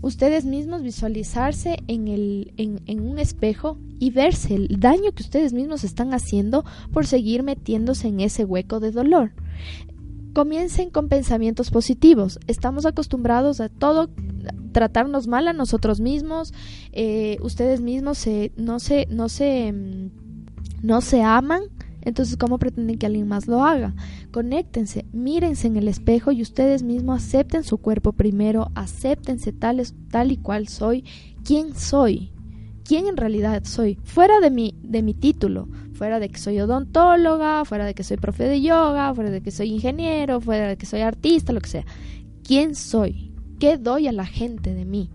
Ustedes 0.00 0.44
mismos 0.44 0.82
visualizarse 0.82 1.78
en, 1.86 2.08
el, 2.08 2.52
en, 2.56 2.80
en 2.86 3.08
un 3.08 3.20
espejo 3.20 3.78
y 4.00 4.10
verse 4.10 4.54
el 4.56 4.80
daño 4.80 5.12
que 5.12 5.22
ustedes 5.22 5.52
mismos 5.52 5.84
están 5.84 6.12
haciendo 6.12 6.64
por 6.92 7.06
seguir 7.06 7.44
metiéndose 7.44 8.08
en 8.08 8.20
ese 8.20 8.44
hueco 8.44 8.80
de 8.80 8.90
dolor. 8.90 9.32
Comiencen 10.38 10.90
con 10.90 11.08
pensamientos 11.08 11.72
positivos. 11.72 12.38
Estamos 12.46 12.86
acostumbrados 12.86 13.60
a 13.60 13.68
todo 13.68 14.08
tratarnos 14.70 15.26
mal 15.26 15.48
a 15.48 15.52
nosotros 15.52 15.98
mismos. 15.98 16.54
Eh, 16.92 17.38
ustedes 17.42 17.80
mismos 17.80 18.18
se, 18.18 18.52
no 18.56 18.78
se, 18.78 19.08
no 19.10 19.28
se, 19.28 19.72
mm, 19.72 20.10
no 20.86 21.00
se 21.00 21.22
aman. 21.22 21.62
Entonces, 22.02 22.36
¿cómo 22.36 22.60
pretenden 22.60 22.98
que 22.98 23.06
alguien 23.06 23.26
más 23.26 23.48
lo 23.48 23.64
haga? 23.64 23.96
Conéctense, 24.30 25.06
mírense 25.12 25.66
en 25.66 25.76
el 25.76 25.88
espejo 25.88 26.30
y 26.30 26.40
ustedes 26.40 26.84
mismos 26.84 27.20
acepten 27.20 27.64
su 27.64 27.78
cuerpo 27.78 28.12
primero, 28.12 28.70
acéptense 28.76 29.50
tal, 29.50 29.82
tal 30.08 30.30
y 30.30 30.36
cual 30.36 30.68
soy, 30.68 31.04
quién 31.42 31.74
soy, 31.74 32.30
quién 32.88 33.06
en 33.06 33.18
realidad 33.18 33.64
soy, 33.64 33.98
fuera 34.02 34.40
de 34.40 34.50
mi, 34.50 34.74
de 34.82 35.02
mi 35.02 35.12
título, 35.12 35.68
fuera 35.92 36.18
de 36.18 36.30
que 36.30 36.38
soy 36.38 36.58
odontóloga, 36.58 37.66
fuera 37.66 37.84
de 37.84 37.92
que 37.94 38.02
soy 38.02 38.16
profe 38.16 38.44
de 38.44 38.62
yoga, 38.62 39.14
fuera 39.14 39.30
de 39.30 39.42
que 39.42 39.50
soy 39.50 39.72
ingeniero, 39.72 40.40
fuera 40.40 40.68
de 40.68 40.78
que 40.78 40.86
soy 40.86 41.02
artista, 41.02 41.52
lo 41.52 41.60
que 41.60 41.68
sea. 41.68 41.84
¿Quién 42.42 42.74
soy? 42.74 43.30
¿Qué 43.60 43.76
doy 43.76 44.08
a 44.08 44.12
la 44.12 44.24
gente 44.24 44.72
de 44.72 44.86
mí? 44.86 45.10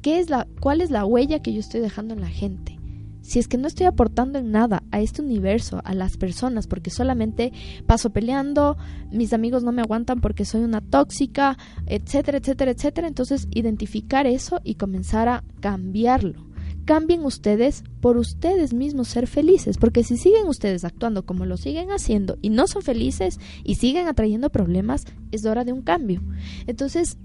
¿Qué 0.00 0.20
es 0.20 0.30
la, 0.30 0.48
¿Cuál 0.60 0.80
es 0.80 0.90
la 0.90 1.04
huella 1.04 1.42
que 1.42 1.52
yo 1.52 1.60
estoy 1.60 1.82
dejando 1.82 2.14
en 2.14 2.22
la 2.22 2.28
gente? 2.28 2.78
Si 3.20 3.38
es 3.38 3.46
que 3.46 3.58
no 3.58 3.68
estoy 3.68 3.84
aportando 3.84 4.38
en 4.38 4.50
nada 4.50 4.82
a 4.90 5.00
este 5.02 5.20
universo, 5.20 5.82
a 5.84 5.92
las 5.92 6.16
personas, 6.16 6.66
porque 6.66 6.88
solamente 6.88 7.52
paso 7.84 8.08
peleando, 8.08 8.78
mis 9.12 9.34
amigos 9.34 9.62
no 9.64 9.72
me 9.72 9.82
aguantan 9.82 10.22
porque 10.22 10.46
soy 10.46 10.62
una 10.62 10.80
tóxica, 10.80 11.58
etcétera, 11.84 12.38
etcétera, 12.38 12.70
etcétera, 12.70 13.06
entonces 13.06 13.48
identificar 13.50 14.26
eso 14.26 14.62
y 14.64 14.76
comenzar 14.76 15.28
a 15.28 15.44
cambiarlo 15.60 16.47
cambien 16.88 17.22
ustedes 17.26 17.84
por 18.00 18.16
ustedes 18.16 18.72
mismos 18.72 19.08
ser 19.08 19.26
felices, 19.26 19.76
porque 19.76 20.02
si 20.04 20.16
siguen 20.16 20.46
ustedes 20.46 20.86
actuando 20.86 21.26
como 21.26 21.44
lo 21.44 21.58
siguen 21.58 21.90
haciendo 21.90 22.38
y 22.40 22.48
no 22.48 22.66
son 22.66 22.80
felices 22.80 23.38
y 23.62 23.74
siguen 23.74 24.08
atrayendo 24.08 24.48
problemas, 24.48 25.04
es 25.30 25.44
hora 25.44 25.66
de 25.66 25.74
un 25.74 25.82
cambio. 25.82 26.22
Entonces, 26.66 27.18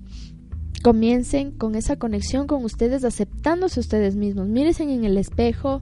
comiencen 0.83 1.51
con 1.51 1.75
esa 1.75 1.95
conexión 1.95 2.45
con 2.45 2.65
ustedes, 2.65 3.05
aceptándose 3.05 3.79
ustedes 3.79 4.17
mismos, 4.17 4.49
mírense 4.49 4.83
en 4.83 5.05
el 5.05 5.17
espejo, 5.17 5.81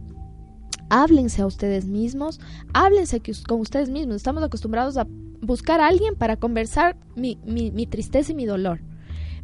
háblense 0.92 1.42
a 1.42 1.48
ustedes 1.48 1.86
mismos, 1.86 2.40
háblense 2.74 3.20
con 3.48 3.62
ustedes 3.62 3.90
mismos. 3.90 4.18
Estamos 4.18 4.44
acostumbrados 4.44 4.96
a 4.98 5.08
buscar 5.42 5.82
a 5.82 5.88
alguien 5.88 6.14
para 6.14 6.38
conversar 6.38 6.98
mi, 7.16 7.40
mi, 7.48 7.72
mi 7.72 7.88
tristeza 7.88 8.32
y 8.32 8.36
mi 8.36 8.46
dolor. 8.46 8.80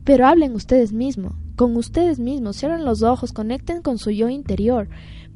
Pero 0.07 0.25
hablen 0.25 0.55
ustedes 0.55 0.93
mismos, 0.93 1.33
con 1.57 1.75
ustedes 1.75 2.17
mismos, 2.17 2.55
cierren 2.55 2.85
los 2.85 3.03
ojos, 3.03 3.33
conecten 3.33 3.81
con 3.81 3.97
su 3.97 4.09
yo 4.09 4.29
interior, 4.29 4.87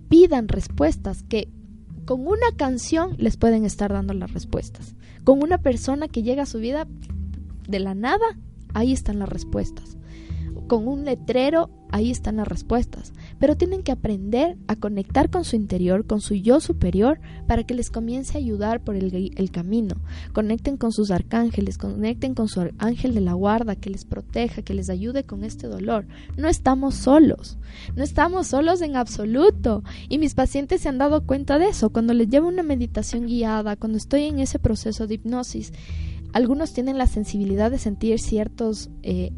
pidan 0.08 0.48
respuestas 0.48 1.24
que 1.24 1.50
con 2.06 2.26
una 2.26 2.56
canción 2.56 3.16
les 3.18 3.36
pueden 3.36 3.66
estar 3.66 3.92
dando 3.92 4.14
las 4.14 4.32
respuestas. 4.32 4.96
Con 5.26 5.44
una 5.44 5.58
persona 5.58 6.08
que 6.08 6.24
llega 6.24 6.44
a 6.44 6.46
su 6.46 6.60
vida 6.60 6.88
de 7.68 7.80
la 7.82 7.96
nada, 7.96 8.38
ahí 8.74 8.94
están 8.94 9.20
las 9.20 9.28
respuestas. 9.28 9.98
Con 10.68 10.88
un 10.88 11.04
letrero, 11.04 11.70
ahí 11.92 12.10
están 12.10 12.38
las 12.38 12.48
respuestas 12.48 13.12
pero 13.42 13.58
tienen 13.58 13.82
que 13.82 13.92
aprender 13.92 14.56
a 14.68 14.76
conectar 14.76 15.32
con 15.32 15.46
su 15.46 15.56
interior, 15.56 16.06
con 16.06 16.22
su 16.22 16.36
yo 16.36 16.60
superior, 16.60 17.20
para 17.48 17.64
que 17.64 17.74
les 17.74 17.89
comience 17.89 18.38
a 18.38 18.39
ayudar 18.39 18.84
por 18.84 18.96
el, 18.96 19.34
el, 19.36 19.50
camino. 19.50 19.96
Conecten 20.32 20.78
con 20.78 20.92
sus 20.92 21.10
arcángeles, 21.10 21.80
conecten 21.80 22.36
con 22.36 22.48
su 22.48 22.70
ángel 22.78 23.16
de 23.16 23.22
la 23.22 23.34
guarda, 23.34 23.76
que 23.76 23.89
les 23.89 24.06
proteja, 24.06 24.62
que 24.62 24.76
les 24.76 24.92
ayude 24.92 25.24
con 25.24 25.44
este 25.44 25.66
dolor. 25.66 26.06
No 26.38 26.50
estamos 26.50 26.94
solos, 26.94 27.58
no 27.96 28.04
estamos 28.04 28.46
solos 28.46 28.84
en 28.84 28.96
absoluto. 28.96 29.84
Y 30.08 30.20
mis 30.20 30.36
pacientes 30.36 30.82
se 30.82 30.89
han 30.89 31.00
dado 31.00 31.26
cuenta 31.26 31.58
de 31.58 31.70
eso. 31.70 31.89
Cuando 31.89 32.14
les 32.14 32.30
llevo 32.30 32.48
una 32.48 32.62
meditación 32.62 33.26
guiada, 33.26 33.76
cuando 33.76 33.98
estoy 33.98 34.26
en 34.26 34.38
ese 34.38 34.60
proceso 34.60 35.08
de 35.08 35.16
hipnosis, 35.16 35.74
algunos 36.32 36.74
tienen 36.74 37.00
la 37.00 37.08
sensibilidad 37.08 37.72
de 37.72 37.80
sentir 37.80 38.20
ciertos 38.20 38.92
eh, 39.02 39.32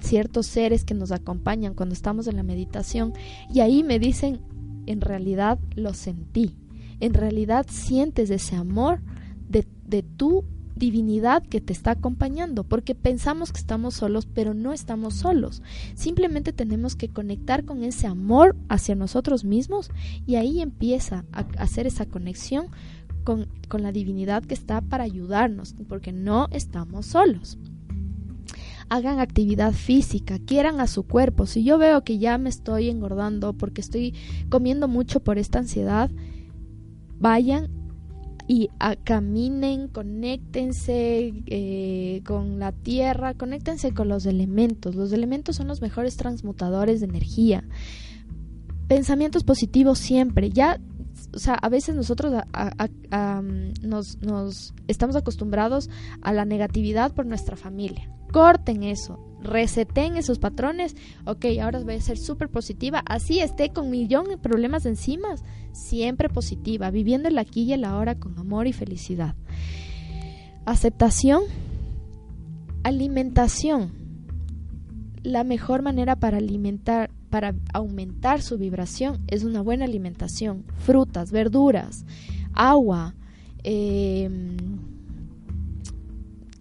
ciertos 0.00 0.46
seres 0.46 0.84
que 0.84 0.94
nos 0.94 1.12
acompañan 1.12 1.74
cuando 1.74 1.94
estamos 1.94 2.26
en 2.26 2.36
la 2.36 2.42
meditación 2.42 3.12
y 3.52 3.60
ahí 3.60 3.82
me 3.82 3.98
dicen, 3.98 4.40
en 4.86 5.00
realidad 5.00 5.58
lo 5.76 5.94
sentí, 5.94 6.56
en 7.00 7.14
realidad 7.14 7.66
sientes 7.68 8.30
ese 8.30 8.56
amor 8.56 9.00
de, 9.48 9.66
de 9.86 10.02
tu 10.02 10.44
divinidad 10.76 11.42
que 11.42 11.60
te 11.60 11.72
está 11.72 11.92
acompañando, 11.92 12.64
porque 12.64 12.94
pensamos 12.94 13.52
que 13.52 13.60
estamos 13.60 13.94
solos, 13.94 14.26
pero 14.26 14.54
no 14.54 14.72
estamos 14.72 15.14
solos. 15.14 15.62
Simplemente 15.94 16.52
tenemos 16.52 16.96
que 16.96 17.08
conectar 17.08 17.64
con 17.64 17.84
ese 17.84 18.06
amor 18.06 18.56
hacia 18.68 18.94
nosotros 18.94 19.44
mismos 19.44 19.90
y 20.26 20.36
ahí 20.36 20.60
empieza 20.60 21.24
a 21.32 21.40
hacer 21.58 21.86
esa 21.86 22.06
conexión 22.06 22.66
con, 23.22 23.48
con 23.68 23.82
la 23.82 23.92
divinidad 23.92 24.42
que 24.42 24.54
está 24.54 24.80
para 24.80 25.04
ayudarnos, 25.04 25.74
porque 25.88 26.12
no 26.12 26.48
estamos 26.50 27.06
solos 27.06 27.58
hagan 28.92 29.20
actividad 29.20 29.72
física, 29.72 30.38
quieran 30.38 30.78
a 30.78 30.86
su 30.86 31.04
cuerpo. 31.04 31.46
Si 31.46 31.64
yo 31.64 31.78
veo 31.78 32.04
que 32.04 32.18
ya 32.18 32.36
me 32.36 32.50
estoy 32.50 32.90
engordando 32.90 33.54
porque 33.54 33.80
estoy 33.80 34.14
comiendo 34.50 34.86
mucho 34.86 35.20
por 35.20 35.38
esta 35.38 35.60
ansiedad, 35.60 36.10
vayan 37.18 37.70
y 38.46 38.68
caminen, 39.04 39.88
conéctense 39.88 41.32
eh, 41.46 42.20
con 42.26 42.58
la 42.58 42.72
tierra, 42.72 43.32
conéctense 43.32 43.94
con 43.94 44.08
los 44.08 44.26
elementos. 44.26 44.94
Los 44.94 45.10
elementos 45.12 45.56
son 45.56 45.68
los 45.68 45.80
mejores 45.80 46.18
transmutadores 46.18 47.00
de 47.00 47.06
energía. 47.06 47.64
Pensamientos 48.88 49.42
positivos 49.42 50.00
siempre. 50.00 50.50
Ya 50.50 50.78
o 51.34 51.38
sea, 51.38 51.54
a 51.54 51.68
veces 51.68 51.94
nosotros 51.94 52.32
nos, 53.82 54.18
nos, 54.18 54.74
estamos 54.88 55.16
acostumbrados 55.16 55.90
a 56.20 56.32
la 56.32 56.44
negatividad 56.44 57.12
por 57.12 57.26
nuestra 57.26 57.56
familia 57.56 58.10
corten 58.32 58.82
eso, 58.82 59.20
reseten 59.42 60.16
esos 60.16 60.40
patrones, 60.40 60.96
ok, 61.26 61.44
ahora 61.62 61.78
voy 61.80 61.94
a 61.94 62.00
ser 62.00 62.18
súper 62.18 62.48
positiva, 62.48 63.02
así 63.06 63.38
esté 63.38 63.70
con 63.70 63.90
millón 63.90 64.24
de 64.24 64.38
problemas 64.38 64.86
encima, 64.86 65.28
siempre 65.72 66.28
positiva, 66.28 66.90
viviendo 66.90 67.28
el 67.28 67.38
aquí 67.38 67.62
y 67.62 67.74
el 67.74 67.84
ahora 67.84 68.18
con 68.18 68.36
amor 68.38 68.66
y 68.66 68.72
felicidad. 68.72 69.36
Aceptación, 70.64 71.42
alimentación. 72.82 73.92
La 75.22 75.44
mejor 75.44 75.82
manera 75.82 76.16
para 76.16 76.38
alimentar, 76.38 77.10
para 77.32 77.54
aumentar 77.72 78.42
su 78.42 78.58
vibración 78.58 79.22
es 79.26 79.42
una 79.42 79.62
buena 79.62 79.86
alimentación, 79.86 80.64
frutas, 80.76 81.32
verduras, 81.32 82.04
agua, 82.52 83.14
em, 83.64 84.58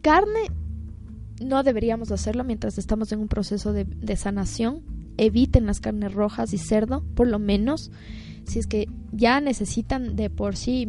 carne 0.01 0.39
no 1.43 1.63
deberíamos 1.63 2.09
hacerlo 2.13 2.45
mientras 2.45 2.77
estamos 2.77 3.11
en 3.11 3.19
un 3.19 3.27
proceso 3.27 3.73
de, 3.73 4.15
sanación. 4.15 4.81
Eviten 5.17 5.65
las 5.65 5.81
carnes 5.81 6.13
rojas 6.13 6.53
y 6.53 6.57
cerdo, 6.57 7.03
por 7.15 7.27
lo 7.27 7.37
menos. 7.37 7.91
Si 8.45 8.57
es 8.57 8.65
que 8.65 8.87
ya 9.11 9.41
necesitan 9.41 10.15
de 10.15 10.29
por 10.29 10.55
sí, 10.55 10.87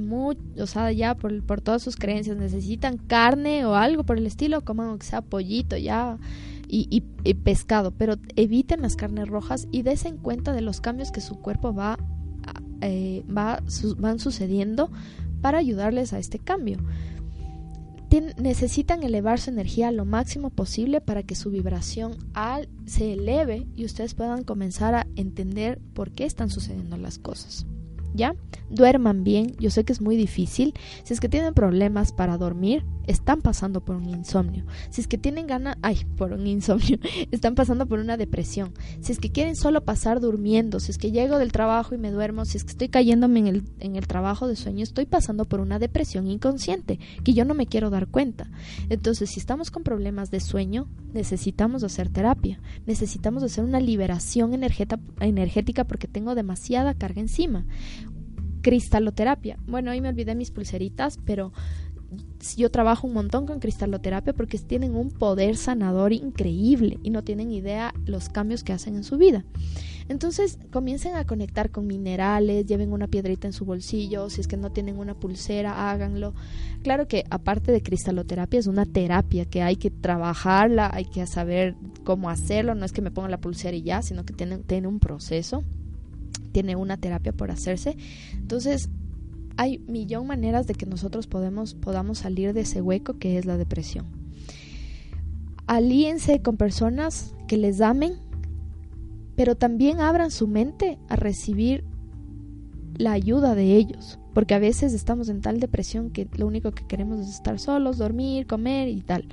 o 0.58 0.66
sea, 0.66 0.92
ya 0.92 1.16
por, 1.16 1.42
por 1.42 1.60
todas 1.60 1.82
sus 1.82 1.96
creencias, 1.96 2.36
necesitan 2.36 2.98
carne 2.98 3.66
o 3.66 3.74
algo 3.74 4.04
por 4.04 4.16
el 4.16 4.26
estilo, 4.26 4.60
coman 4.60 4.90
aunque 4.90 5.06
sea 5.06 5.22
pollito 5.22 5.76
ya 5.76 6.18
y, 6.74 7.02
pescado, 7.34 7.90
pero 7.90 8.16
eviten 8.34 8.80
las 8.80 8.96
carnes 8.96 9.28
rojas 9.28 9.68
y 9.70 9.82
desen 9.82 10.16
cuenta 10.16 10.52
de 10.52 10.62
los 10.62 10.80
cambios 10.80 11.12
que 11.12 11.20
su 11.20 11.38
cuerpo 11.38 11.74
va, 11.74 11.98
eh, 12.80 13.22
va 13.28 13.62
van 13.98 14.18
sucediendo 14.18 14.90
para 15.42 15.58
ayudarles 15.58 16.12
a 16.12 16.18
este 16.18 16.38
cambio 16.38 16.78
necesitan 18.20 19.02
elevar 19.02 19.40
su 19.40 19.50
energía 19.50 19.90
lo 19.90 20.04
máximo 20.04 20.50
posible 20.50 21.00
para 21.00 21.22
que 21.22 21.34
su 21.34 21.50
vibración 21.50 22.16
al, 22.34 22.68
se 22.84 23.14
eleve 23.14 23.66
y 23.74 23.84
ustedes 23.84 24.14
puedan 24.14 24.44
comenzar 24.44 24.94
a 24.94 25.06
entender 25.16 25.80
por 25.94 26.10
qué 26.10 26.26
están 26.26 26.50
sucediendo 26.50 26.96
las 26.96 27.18
cosas. 27.18 27.64
¿Ya? 28.14 28.34
Duerman 28.70 29.24
bien, 29.24 29.54
yo 29.58 29.70
sé 29.70 29.84
que 29.84 29.92
es 29.92 30.00
muy 30.00 30.16
difícil. 30.16 30.74
Si 31.04 31.12
es 31.12 31.20
que 31.20 31.28
tienen 31.28 31.54
problemas 31.54 32.12
para 32.12 32.38
dormir, 32.38 32.84
están 33.06 33.42
pasando 33.42 33.80
por 33.80 33.96
un 33.96 34.08
insomnio. 34.08 34.64
Si 34.90 35.00
es 35.00 35.08
que 35.08 35.18
tienen 35.18 35.46
ganas, 35.46 35.76
ay, 35.82 36.06
por 36.16 36.32
un 36.32 36.46
insomnio, 36.46 36.98
están 37.30 37.54
pasando 37.54 37.86
por 37.86 37.98
una 37.98 38.16
depresión. 38.16 38.72
Si 39.00 39.12
es 39.12 39.18
que 39.18 39.30
quieren 39.32 39.56
solo 39.56 39.84
pasar 39.84 40.20
durmiendo, 40.20 40.80
si 40.80 40.90
es 40.90 40.98
que 40.98 41.10
llego 41.10 41.38
del 41.38 41.52
trabajo 41.52 41.94
y 41.94 41.98
me 41.98 42.10
duermo, 42.10 42.44
si 42.44 42.56
es 42.56 42.64
que 42.64 42.70
estoy 42.70 42.88
cayéndome 42.88 43.40
en 43.40 43.46
el, 43.46 43.62
en 43.80 43.96
el 43.96 44.06
trabajo 44.06 44.46
de 44.46 44.56
sueño, 44.56 44.82
estoy 44.82 45.06
pasando 45.06 45.44
por 45.44 45.60
una 45.60 45.78
depresión 45.78 46.26
inconsciente 46.26 46.98
que 47.24 47.34
yo 47.34 47.44
no 47.44 47.54
me 47.54 47.66
quiero 47.66 47.90
dar 47.90 48.08
cuenta. 48.08 48.50
Entonces, 48.88 49.30
si 49.30 49.40
estamos 49.40 49.70
con 49.70 49.82
problemas 49.82 50.30
de 50.30 50.40
sueño, 50.40 50.88
necesitamos 51.12 51.82
hacer 51.84 52.08
terapia, 52.08 52.60
necesitamos 52.86 53.42
hacer 53.42 53.64
una 53.64 53.80
liberación 53.80 54.54
energética 54.54 55.84
porque 55.84 56.08
tengo 56.08 56.34
demasiada 56.34 56.94
carga 56.94 57.20
encima 57.20 57.66
cristaloterapia. 58.62 59.58
Bueno, 59.66 59.90
hoy 59.90 60.00
me 60.00 60.08
olvidé 60.08 60.34
mis 60.34 60.50
pulseritas, 60.50 61.18
pero 61.24 61.52
yo 62.56 62.70
trabajo 62.70 63.06
un 63.06 63.14
montón 63.14 63.46
con 63.46 63.60
cristaloterapia 63.60 64.32
porque 64.32 64.58
tienen 64.58 64.94
un 64.94 65.10
poder 65.10 65.56
sanador 65.56 66.12
increíble 66.12 66.98
y 67.02 67.10
no 67.10 67.22
tienen 67.22 67.50
idea 67.50 67.94
los 68.04 68.28
cambios 68.28 68.64
que 68.64 68.72
hacen 68.72 68.96
en 68.96 69.04
su 69.04 69.16
vida. 69.16 69.44
Entonces 70.08 70.58
comiencen 70.70 71.14
a 71.14 71.24
conectar 71.24 71.70
con 71.70 71.86
minerales, 71.86 72.66
lleven 72.66 72.92
una 72.92 73.06
piedrita 73.06 73.46
en 73.46 73.52
su 73.52 73.64
bolsillo, 73.64 74.28
si 74.28 74.40
es 74.40 74.48
que 74.48 74.56
no 74.56 74.70
tienen 74.72 74.98
una 74.98 75.14
pulsera, 75.14 75.90
háganlo. 75.90 76.34
Claro 76.82 77.06
que 77.06 77.24
aparte 77.30 77.72
de 77.72 77.82
cristaloterapia 77.82 78.60
es 78.60 78.66
una 78.66 78.84
terapia 78.84 79.44
que 79.44 79.62
hay 79.62 79.76
que 79.76 79.90
trabajarla, 79.90 80.90
hay 80.92 81.04
que 81.04 81.26
saber 81.26 81.76
cómo 82.04 82.28
hacerlo, 82.28 82.74
no 82.74 82.84
es 82.84 82.92
que 82.92 83.02
me 83.02 83.10
ponga 83.10 83.28
la 83.28 83.40
pulsera 83.40 83.76
y 83.76 83.82
ya, 83.82 84.02
sino 84.02 84.24
que 84.24 84.34
tiene, 84.34 84.58
tiene 84.58 84.88
un 84.88 84.98
proceso 84.98 85.62
tiene 86.52 86.76
una 86.76 86.96
terapia 86.96 87.32
por 87.32 87.50
hacerse. 87.50 87.96
Entonces, 88.34 88.88
hay 89.56 89.78
millón 89.80 90.26
maneras 90.26 90.66
de 90.66 90.74
que 90.74 90.86
nosotros 90.86 91.26
podemos, 91.26 91.74
podamos 91.74 92.18
salir 92.18 92.52
de 92.52 92.62
ese 92.62 92.80
hueco 92.80 93.18
que 93.18 93.38
es 93.38 93.46
la 93.46 93.56
depresión. 93.56 94.06
Alíense 95.66 96.42
con 96.42 96.56
personas 96.56 97.34
que 97.48 97.56
les 97.56 97.80
amen, 97.80 98.14
pero 99.36 99.56
también 99.56 100.00
abran 100.00 100.30
su 100.30 100.46
mente 100.46 100.98
a 101.08 101.16
recibir 101.16 101.84
la 102.96 103.12
ayuda 103.12 103.54
de 103.54 103.76
ellos, 103.76 104.18
porque 104.34 104.54
a 104.54 104.58
veces 104.58 104.92
estamos 104.92 105.28
en 105.28 105.40
tal 105.40 105.60
depresión 105.60 106.10
que 106.10 106.28
lo 106.36 106.46
único 106.46 106.72
que 106.72 106.86
queremos 106.86 107.20
es 107.20 107.28
estar 107.28 107.58
solos, 107.58 107.98
dormir, 107.98 108.46
comer 108.46 108.88
y 108.88 109.00
tal. 109.00 109.26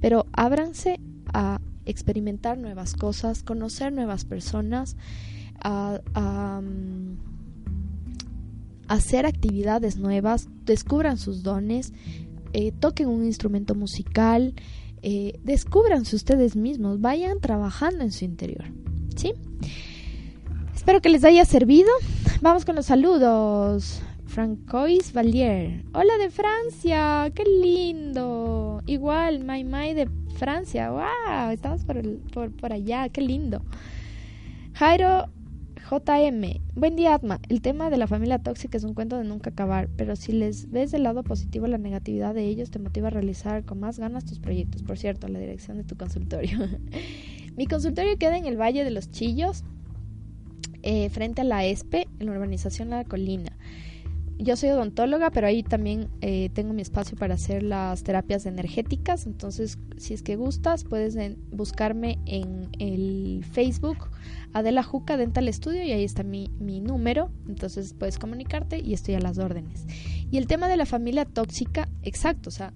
Pero 0.00 0.26
ábranse 0.32 1.00
a 1.32 1.60
experimentar 1.84 2.58
nuevas 2.58 2.94
cosas, 2.94 3.42
conocer 3.42 3.92
nuevas 3.92 4.24
personas 4.24 4.96
a, 5.66 6.60
mm, 6.60 7.16
hacer 8.88 9.26
actividades 9.26 9.96
nuevas, 9.96 10.48
descubran 10.64 11.18
sus 11.18 11.42
dones, 11.42 11.92
eh, 12.52 12.72
toquen 12.72 13.08
un 13.08 13.24
instrumento 13.24 13.74
musical, 13.74 14.54
eh, 15.02 15.38
descubranse 15.42 16.14
ustedes 16.14 16.54
mismos, 16.54 17.00
vayan 17.00 17.40
trabajando 17.40 18.04
en 18.04 18.12
su 18.12 18.24
interior. 18.24 18.64
¿Sí? 19.16 19.32
Espero 20.74 21.00
que 21.00 21.08
les 21.08 21.24
haya 21.24 21.44
servido. 21.44 21.90
Vamos 22.42 22.64
con 22.64 22.76
los 22.76 22.86
saludos. 22.86 24.02
Francois 24.26 25.12
Valier. 25.12 25.84
Hola 25.94 26.18
de 26.18 26.30
Francia, 26.30 27.32
qué 27.34 27.44
lindo. 27.44 28.82
Igual, 28.86 29.42
Mai 29.44 29.94
de 29.94 30.08
Francia. 30.36 30.90
Wow, 30.90 31.50
estamos 31.50 31.84
por, 31.84 32.02
por, 32.32 32.50
por 32.52 32.72
allá, 32.72 33.08
qué 33.08 33.22
lindo. 33.22 33.62
Jairo 34.74 35.28
JM, 35.88 36.42
buen 36.74 36.96
día 36.96 37.14
Atma. 37.14 37.38
El 37.48 37.62
tema 37.62 37.90
de 37.90 37.96
la 37.96 38.08
familia 38.08 38.40
tóxica 38.40 38.76
es 38.76 38.82
un 38.82 38.92
cuento 38.92 39.18
de 39.18 39.22
nunca 39.22 39.50
acabar, 39.50 39.88
pero 39.96 40.16
si 40.16 40.32
les 40.32 40.68
ves 40.68 40.90
del 40.90 41.04
lado 41.04 41.22
positivo 41.22 41.68
la 41.68 41.78
negatividad 41.78 42.34
de 42.34 42.44
ellos 42.44 42.72
te 42.72 42.80
motiva 42.80 43.06
a 43.06 43.10
realizar 43.12 43.64
con 43.64 43.78
más 43.78 43.96
ganas 44.00 44.24
tus 44.24 44.40
proyectos. 44.40 44.82
Por 44.82 44.98
cierto, 44.98 45.28
la 45.28 45.38
dirección 45.38 45.76
de 45.76 45.84
tu 45.84 45.96
consultorio. 45.96 46.58
Mi 47.56 47.68
consultorio 47.68 48.18
queda 48.18 48.36
en 48.36 48.46
el 48.46 48.60
Valle 48.60 48.82
de 48.82 48.90
los 48.90 49.12
Chillos, 49.12 49.62
eh, 50.82 51.08
frente 51.10 51.42
a 51.42 51.44
la 51.44 51.64
ESPE, 51.64 52.08
en 52.18 52.26
la 52.26 52.32
urbanización 52.32 52.90
La 52.90 53.04
Colina 53.04 53.56
yo 54.38 54.56
soy 54.56 54.70
odontóloga, 54.70 55.30
pero 55.30 55.46
ahí 55.46 55.62
también 55.62 56.08
eh, 56.20 56.50
tengo 56.52 56.72
mi 56.72 56.82
espacio 56.82 57.16
para 57.16 57.34
hacer 57.34 57.62
las 57.62 58.02
terapias 58.02 58.46
energéticas. 58.46 59.26
Entonces, 59.26 59.78
si 59.96 60.14
es 60.14 60.22
que 60.22 60.36
gustas, 60.36 60.84
puedes 60.84 61.16
buscarme 61.50 62.18
en 62.26 62.68
el 62.78 63.44
Facebook 63.50 64.08
Adela 64.52 64.82
Juca 64.82 65.16
Dental 65.16 65.52
Studio 65.52 65.82
y 65.84 65.92
ahí 65.92 66.04
está 66.04 66.22
mi, 66.22 66.50
mi 66.58 66.80
número. 66.80 67.30
Entonces 67.48 67.94
puedes 67.94 68.18
comunicarte 68.18 68.78
y 68.78 68.92
estoy 68.94 69.14
a 69.14 69.20
las 69.20 69.38
órdenes. 69.38 69.86
Y 70.30 70.38
el 70.38 70.46
tema 70.46 70.68
de 70.68 70.76
la 70.76 70.86
familia 70.86 71.24
tóxica, 71.24 71.88
exacto, 72.02 72.48
o 72.48 72.52
sea, 72.52 72.72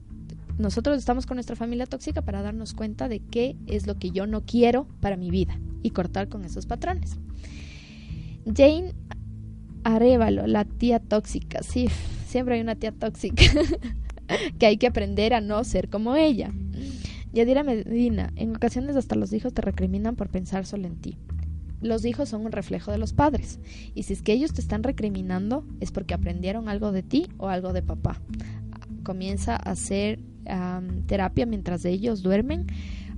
nosotros 0.58 0.98
estamos 0.98 1.26
con 1.26 1.36
nuestra 1.36 1.56
familia 1.56 1.86
tóxica 1.86 2.22
para 2.22 2.42
darnos 2.42 2.74
cuenta 2.74 3.08
de 3.08 3.20
qué 3.20 3.56
es 3.66 3.86
lo 3.86 3.98
que 3.98 4.10
yo 4.10 4.26
no 4.26 4.44
quiero 4.44 4.86
para 5.00 5.16
mi 5.16 5.30
vida 5.30 5.58
y 5.82 5.90
cortar 5.90 6.28
con 6.28 6.44
esos 6.44 6.66
patrones. 6.66 7.16
Jane 8.44 8.92
Arévalo, 9.94 10.46
la 10.46 10.64
tía 10.64 11.00
tóxica. 11.00 11.62
Sí, 11.62 11.88
siempre 12.26 12.54
hay 12.54 12.60
una 12.60 12.76
tía 12.76 12.92
tóxica 12.92 13.42
que 14.58 14.66
hay 14.66 14.76
que 14.76 14.86
aprender 14.86 15.34
a 15.34 15.40
no 15.40 15.64
ser 15.64 15.88
como 15.88 16.16
ella. 16.16 16.52
Yadira 17.32 17.62
Medina, 17.62 18.32
en 18.36 18.54
ocasiones 18.54 18.96
hasta 18.96 19.16
los 19.16 19.32
hijos 19.32 19.52
te 19.52 19.62
recriminan 19.62 20.16
por 20.16 20.28
pensar 20.28 20.66
solo 20.66 20.86
en 20.86 20.96
ti. 20.96 21.16
Los 21.80 22.04
hijos 22.04 22.28
son 22.28 22.44
un 22.44 22.52
reflejo 22.52 22.92
de 22.92 22.98
los 22.98 23.12
padres, 23.12 23.58
y 23.94 24.02
si 24.02 24.12
es 24.12 24.22
que 24.22 24.32
ellos 24.32 24.52
te 24.52 24.60
están 24.60 24.82
recriminando 24.82 25.64
es 25.80 25.92
porque 25.92 26.12
aprendieron 26.12 26.68
algo 26.68 26.92
de 26.92 27.02
ti 27.02 27.28
o 27.38 27.48
algo 27.48 27.72
de 27.72 27.82
papá. 27.82 28.20
Comienza 29.02 29.54
a 29.54 29.70
hacer 29.70 30.20
terapia 31.06 31.46
mientras 31.46 31.84
ellos 31.84 32.22
duermen, 32.22 32.66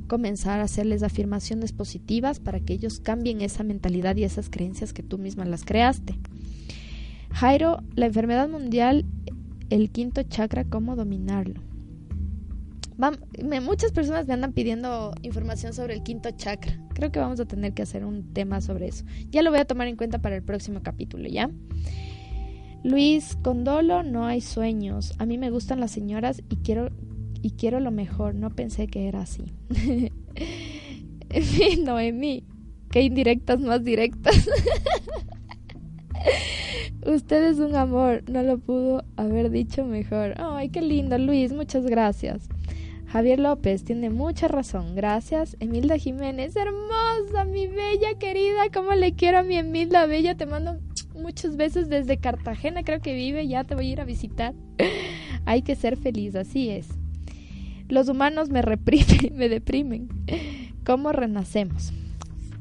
comenzar 0.06 0.60
a 0.60 0.64
hacerles 0.64 1.02
afirmaciones 1.02 1.72
positivas 1.72 2.38
para 2.38 2.60
que 2.60 2.74
ellos 2.74 3.00
cambien 3.00 3.40
esa 3.40 3.62
mentalidad 3.62 4.16
y 4.16 4.24
esas 4.24 4.48
creencias 4.48 4.92
que 4.92 5.02
tú 5.02 5.18
misma 5.18 5.44
las 5.44 5.64
creaste. 5.64 6.18
Jairo, 7.34 7.82
la 7.94 8.06
enfermedad 8.06 8.48
mundial, 8.48 9.04
el 9.70 9.90
quinto 9.90 10.22
chakra, 10.22 10.64
cómo 10.64 10.96
dominarlo. 10.96 11.60
muchas 13.62 13.92
personas 13.92 14.26
me 14.26 14.34
andan 14.34 14.52
pidiendo 14.52 15.14
información 15.22 15.72
sobre 15.72 15.94
el 15.94 16.02
quinto 16.02 16.30
chakra. 16.30 16.78
Creo 16.94 17.10
que 17.10 17.18
vamos 17.18 17.40
a 17.40 17.46
tener 17.46 17.72
que 17.72 17.82
hacer 17.82 18.04
un 18.04 18.32
tema 18.32 18.60
sobre 18.60 18.88
eso. 18.88 19.04
Ya 19.30 19.42
lo 19.42 19.50
voy 19.50 19.60
a 19.60 19.64
tomar 19.64 19.88
en 19.88 19.96
cuenta 19.96 20.20
para 20.20 20.36
el 20.36 20.42
próximo 20.42 20.82
capítulo, 20.82 21.28
¿ya? 21.28 21.50
Luis 22.84 23.36
Condolo, 23.42 24.02
no 24.02 24.26
hay 24.26 24.40
sueños. 24.40 25.14
A 25.18 25.26
mí 25.26 25.38
me 25.38 25.50
gustan 25.50 25.80
las 25.80 25.92
señoras 25.92 26.42
y 26.48 26.56
quiero 26.56 26.90
y 27.40 27.52
quiero 27.52 27.80
lo 27.80 27.90
mejor. 27.90 28.34
No 28.34 28.50
pensé 28.50 28.86
que 28.86 29.08
era 29.08 29.22
así. 29.22 29.44
en 31.30 31.42
fin, 31.42 31.84
Noemí, 31.84 32.44
qué 32.90 33.02
indirectas 33.02 33.60
más 33.60 33.82
directas. 33.84 34.48
Usted 37.06 37.44
es 37.44 37.58
un 37.58 37.74
amor, 37.74 38.22
no 38.28 38.42
lo 38.42 38.58
pudo 38.58 39.04
haber 39.16 39.50
dicho 39.50 39.84
mejor. 39.84 40.34
Ay, 40.38 40.68
qué 40.68 40.80
lindo, 40.80 41.18
Luis, 41.18 41.52
muchas 41.52 41.84
gracias. 41.84 42.48
Javier 43.06 43.40
López 43.40 43.84
tiene 43.84 44.08
mucha 44.08 44.48
razón, 44.48 44.94
gracias. 44.94 45.56
Emilda 45.60 45.98
Jiménez, 45.98 46.56
hermosa, 46.56 47.44
mi 47.44 47.66
bella 47.66 48.14
querida, 48.18 48.70
cómo 48.72 48.92
le 48.92 49.14
quiero 49.14 49.38
a 49.38 49.42
mi 49.42 49.56
Emilda 49.56 50.06
Bella, 50.06 50.36
te 50.36 50.46
mando 50.46 50.78
muchos 51.14 51.56
besos 51.56 51.88
desde 51.88 52.16
Cartagena, 52.18 52.84
creo 52.84 53.00
que 53.00 53.14
vive, 53.14 53.46
ya 53.46 53.64
te 53.64 53.74
voy 53.74 53.88
a 53.88 53.92
ir 53.92 54.00
a 54.00 54.04
visitar. 54.04 54.54
Hay 55.44 55.62
que 55.62 55.76
ser 55.76 55.96
feliz, 55.96 56.34
así 56.36 56.70
es. 56.70 56.88
Los 57.88 58.08
humanos 58.08 58.48
me 58.48 58.62
reprimen, 58.62 59.32
me 59.36 59.48
deprimen. 59.48 60.08
¿Cómo 60.84 61.12
renacemos? 61.12 61.92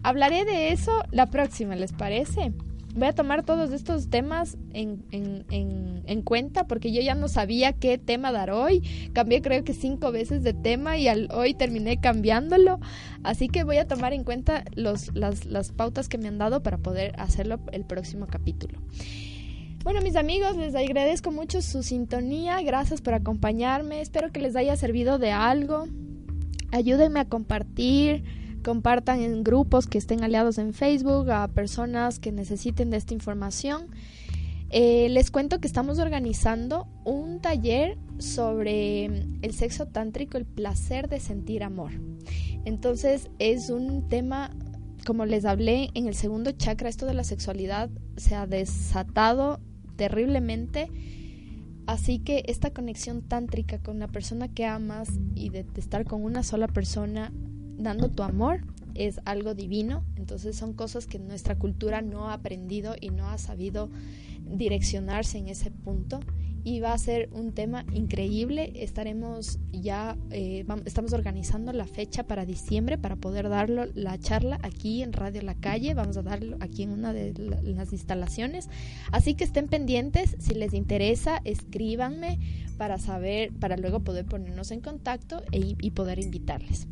Hablaré 0.03 0.45
de 0.45 0.73
eso 0.73 0.91
la 1.11 1.27
próxima, 1.27 1.75
¿les 1.75 1.93
parece? 1.93 2.51
Voy 2.95 3.07
a 3.07 3.13
tomar 3.13 3.43
todos 3.43 3.71
estos 3.71 4.09
temas 4.09 4.57
en, 4.73 5.03
en, 5.11 6.21
cuenta 6.23 6.67
porque 6.67 6.91
yo 6.91 7.01
ya 7.01 7.15
no 7.15 7.27
sabía 7.27 7.73
qué 7.73 7.97
tema 7.97 8.31
dar 8.31 8.51
hoy. 8.51 8.81
Cambié 9.13 9.41
creo 9.41 9.63
que 9.63 9.73
cinco 9.73 10.11
veces 10.11 10.43
de 10.43 10.53
tema 10.53 10.97
y 10.97 11.07
al, 11.07 11.29
hoy 11.33 11.53
terminé 11.53 11.99
cambiándolo. 11.99 12.79
Así 13.23 13.47
que 13.47 13.63
voy 13.63 13.77
a 13.77 13.87
tomar 13.87 14.13
en 14.13 14.23
cuenta 14.23 14.63
los, 14.75 15.13
las, 15.15 15.45
las 15.45 15.71
pautas 15.71 16.09
que 16.09 16.17
me 16.17 16.27
han 16.27 16.37
dado 16.37 16.63
para 16.63 16.77
poder 16.77 17.13
hacerlo 17.17 17.59
el 17.71 17.85
próximo 17.85 18.27
capítulo. 18.27 18.79
Bueno, 19.83 20.01
mis 20.01 20.15
amigos, 20.15 20.57
les 20.57 20.75
agradezco 20.75 21.31
mucho 21.31 21.61
su 21.61 21.81
sintonía. 21.81 22.61
Gracias 22.61 23.01
por 23.01 23.15
acompañarme. 23.15 24.01
Espero 24.01 24.31
que 24.31 24.39
les 24.39 24.55
haya 24.55 24.75
servido 24.75 25.17
de 25.17 25.31
algo. 25.31 25.87
Ayúdenme 26.71 27.19
a 27.19 27.25
compartir 27.25 28.23
compartan 28.61 29.19
en 29.21 29.43
grupos 29.43 29.87
que 29.87 29.97
estén 29.97 30.23
aliados 30.23 30.57
en 30.57 30.73
Facebook 30.73 31.29
a 31.31 31.47
personas 31.47 32.19
que 32.19 32.31
necesiten 32.31 32.89
de 32.89 32.97
esta 32.97 33.13
información. 33.13 33.87
Eh, 34.73 35.09
les 35.09 35.31
cuento 35.31 35.59
que 35.59 35.67
estamos 35.67 35.99
organizando 35.99 36.87
un 37.03 37.41
taller 37.41 37.97
sobre 38.19 39.05
el 39.05 39.53
sexo 39.53 39.87
tántrico, 39.87 40.37
el 40.37 40.45
placer 40.45 41.09
de 41.09 41.19
sentir 41.19 41.63
amor. 41.63 41.91
Entonces 42.63 43.29
es 43.37 43.69
un 43.69 44.07
tema, 44.07 44.51
como 45.05 45.25
les 45.25 45.43
hablé 45.43 45.89
en 45.93 46.07
el 46.07 46.15
segundo 46.15 46.51
chakra, 46.51 46.87
esto 46.87 47.05
de 47.05 47.13
la 47.13 47.25
sexualidad 47.25 47.89
se 48.15 48.35
ha 48.35 48.47
desatado 48.47 49.59
terriblemente. 49.97 50.89
Así 51.85 52.19
que 52.19 52.45
esta 52.47 52.71
conexión 52.71 53.23
tántrica 53.23 53.79
con 53.79 53.99
la 53.99 54.07
persona 54.07 54.47
que 54.47 54.65
amas 54.65 55.09
y 55.35 55.49
de, 55.49 55.63
de 55.63 55.81
estar 55.81 56.05
con 56.05 56.23
una 56.23 56.43
sola 56.43 56.67
persona 56.67 57.33
dando 57.81 58.09
tu 58.09 58.23
amor 58.23 58.61
es 58.95 59.19
algo 59.25 59.55
divino. 59.55 60.03
Entonces 60.15 60.55
son 60.55 60.73
cosas 60.73 61.07
que 61.07 61.19
nuestra 61.19 61.57
cultura 61.57 62.01
no 62.01 62.29
ha 62.29 62.33
aprendido 62.33 62.95
y 62.99 63.09
no 63.09 63.29
ha 63.29 63.37
sabido 63.37 63.89
direccionarse 64.45 65.37
en 65.37 65.47
ese 65.47 65.71
punto 65.71 66.19
y 66.63 66.79
va 66.79 66.93
a 66.93 66.97
ser 66.97 67.29
un 67.31 67.53
tema 67.53 67.85
increíble. 67.93 68.71
Estaremos 68.75 69.59
ya, 69.71 70.17
eh, 70.29 70.65
estamos 70.85 71.13
organizando 71.13 71.73
la 71.73 71.85
fecha 71.85 72.23
para 72.23 72.45
diciembre 72.45 72.97
para 72.97 73.15
poder 73.15 73.49
darlo 73.49 73.85
la 73.95 74.19
charla 74.19 74.59
aquí 74.61 75.01
en 75.01 75.13
Radio 75.13 75.41
La 75.41 75.55
Calle. 75.55 75.93
Vamos 75.93 76.17
a 76.17 76.21
darlo 76.21 76.57
aquí 76.59 76.83
en 76.83 76.91
una 76.91 77.13
de 77.13 77.33
las 77.63 77.93
instalaciones. 77.93 78.69
Así 79.11 79.33
que 79.33 79.43
estén 79.43 79.67
pendientes. 79.67 80.35
Si 80.39 80.53
les 80.53 80.73
interesa, 80.73 81.41
escríbanme 81.45 82.39
para 82.77 82.99
saber, 82.99 83.51
para 83.53 83.77
luego 83.77 84.01
poder 84.01 84.25
ponernos 84.25 84.71
en 84.71 84.81
contacto 84.81 85.41
e, 85.51 85.75
y 85.79 85.91
poder 85.91 86.19
invitarles. 86.19 86.87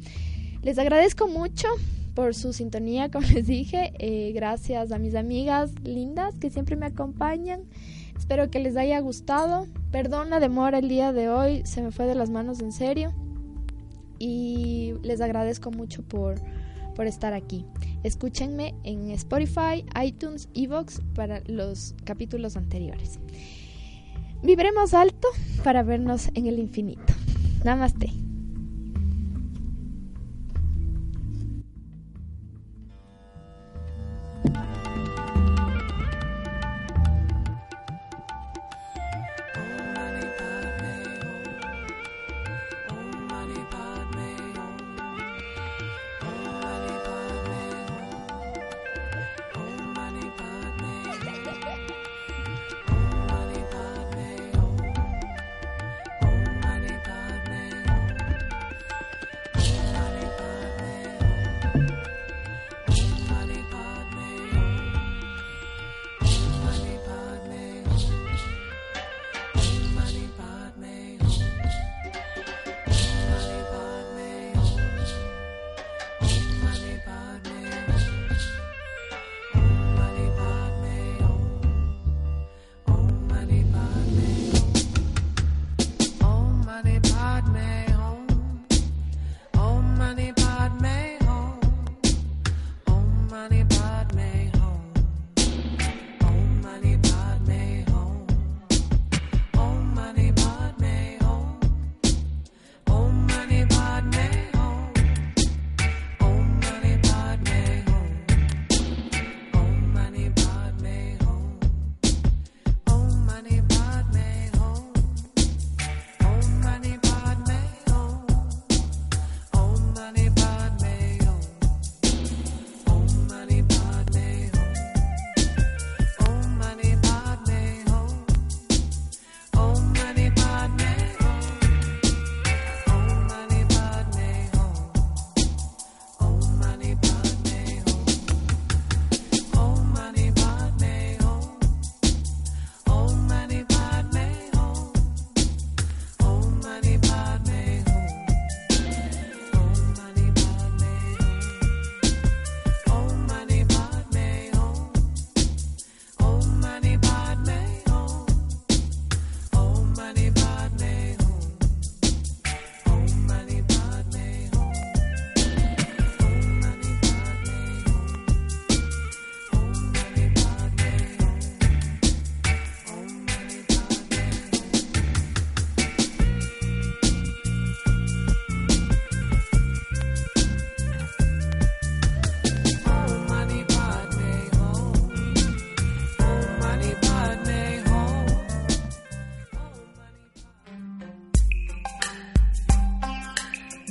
Les 0.61 0.77
agradezco 0.77 1.27
mucho 1.27 1.67
por 2.13 2.35
su 2.35 2.51
sintonía, 2.53 3.09
como 3.11 3.27
les 3.27 3.47
dije. 3.47 3.93
Eh, 3.99 4.31
gracias 4.33 4.91
a 4.91 4.99
mis 4.99 5.15
amigas 5.15 5.71
lindas 5.83 6.35
que 6.35 6.49
siempre 6.49 6.75
me 6.75 6.87
acompañan. 6.87 7.61
Espero 8.17 8.49
que 8.49 8.59
les 8.59 8.75
haya 8.75 8.99
gustado. 8.99 9.67
Perdón 9.91 10.29
la 10.29 10.39
demora 10.39 10.79
el 10.79 10.89
día 10.89 11.13
de 11.13 11.29
hoy, 11.29 11.61
se 11.65 11.81
me 11.81 11.91
fue 11.91 12.05
de 12.05 12.15
las 12.15 12.29
manos 12.29 12.59
en 12.59 12.71
serio. 12.71 13.13
Y 14.19 14.95
les 15.01 15.21
agradezco 15.21 15.71
mucho 15.71 16.03
por, 16.03 16.35
por 16.95 17.07
estar 17.07 17.33
aquí. 17.33 17.65
Escúchenme 18.03 18.75
en 18.83 19.11
Spotify, 19.11 19.85
iTunes, 20.03 20.49
Evox 20.53 21.01
para 21.15 21.41
los 21.47 21.95
capítulos 22.03 22.57
anteriores. 22.57 23.19
Vibremos 24.43 24.93
alto 24.93 25.27
para 25.63 25.83
vernos 25.83 26.29
en 26.33 26.47
el 26.47 26.59
infinito. 26.59 27.13
Namaste. 27.63 28.28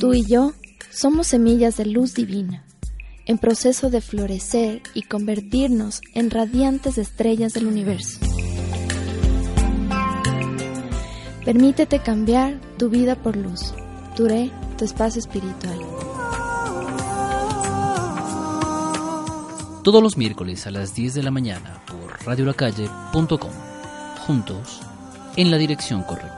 Tú 0.08 0.14
y 0.14 0.24
yo 0.24 0.54
somos 0.90 1.26
semillas 1.26 1.76
de 1.76 1.84
luz 1.84 2.14
divina, 2.14 2.64
en 3.26 3.36
proceso 3.36 3.90
de 3.90 4.00
florecer 4.00 4.80
y 4.94 5.02
convertirnos 5.02 6.00
en 6.14 6.30
radiantes 6.30 6.96
estrellas 6.96 7.52
del 7.52 7.66
universo. 7.66 8.18
Permítete 11.44 11.98
cambiar 11.98 12.58
tu 12.78 12.88
vida 12.88 13.16
por 13.16 13.36
luz. 13.36 13.74
Duré 14.16 14.50
tu 14.78 14.86
espacio 14.86 15.18
espiritual. 15.18 15.78
Todos 19.84 20.02
los 20.02 20.16
miércoles 20.16 20.66
a 20.66 20.70
las 20.70 20.94
10 20.94 21.12
de 21.12 21.22
la 21.22 21.30
mañana 21.30 21.82
por 21.86 22.26
radiolacalle.com. 22.26 23.52
Juntos, 24.26 24.80
en 25.36 25.50
la 25.50 25.58
dirección 25.58 26.02
correcta. 26.02 26.37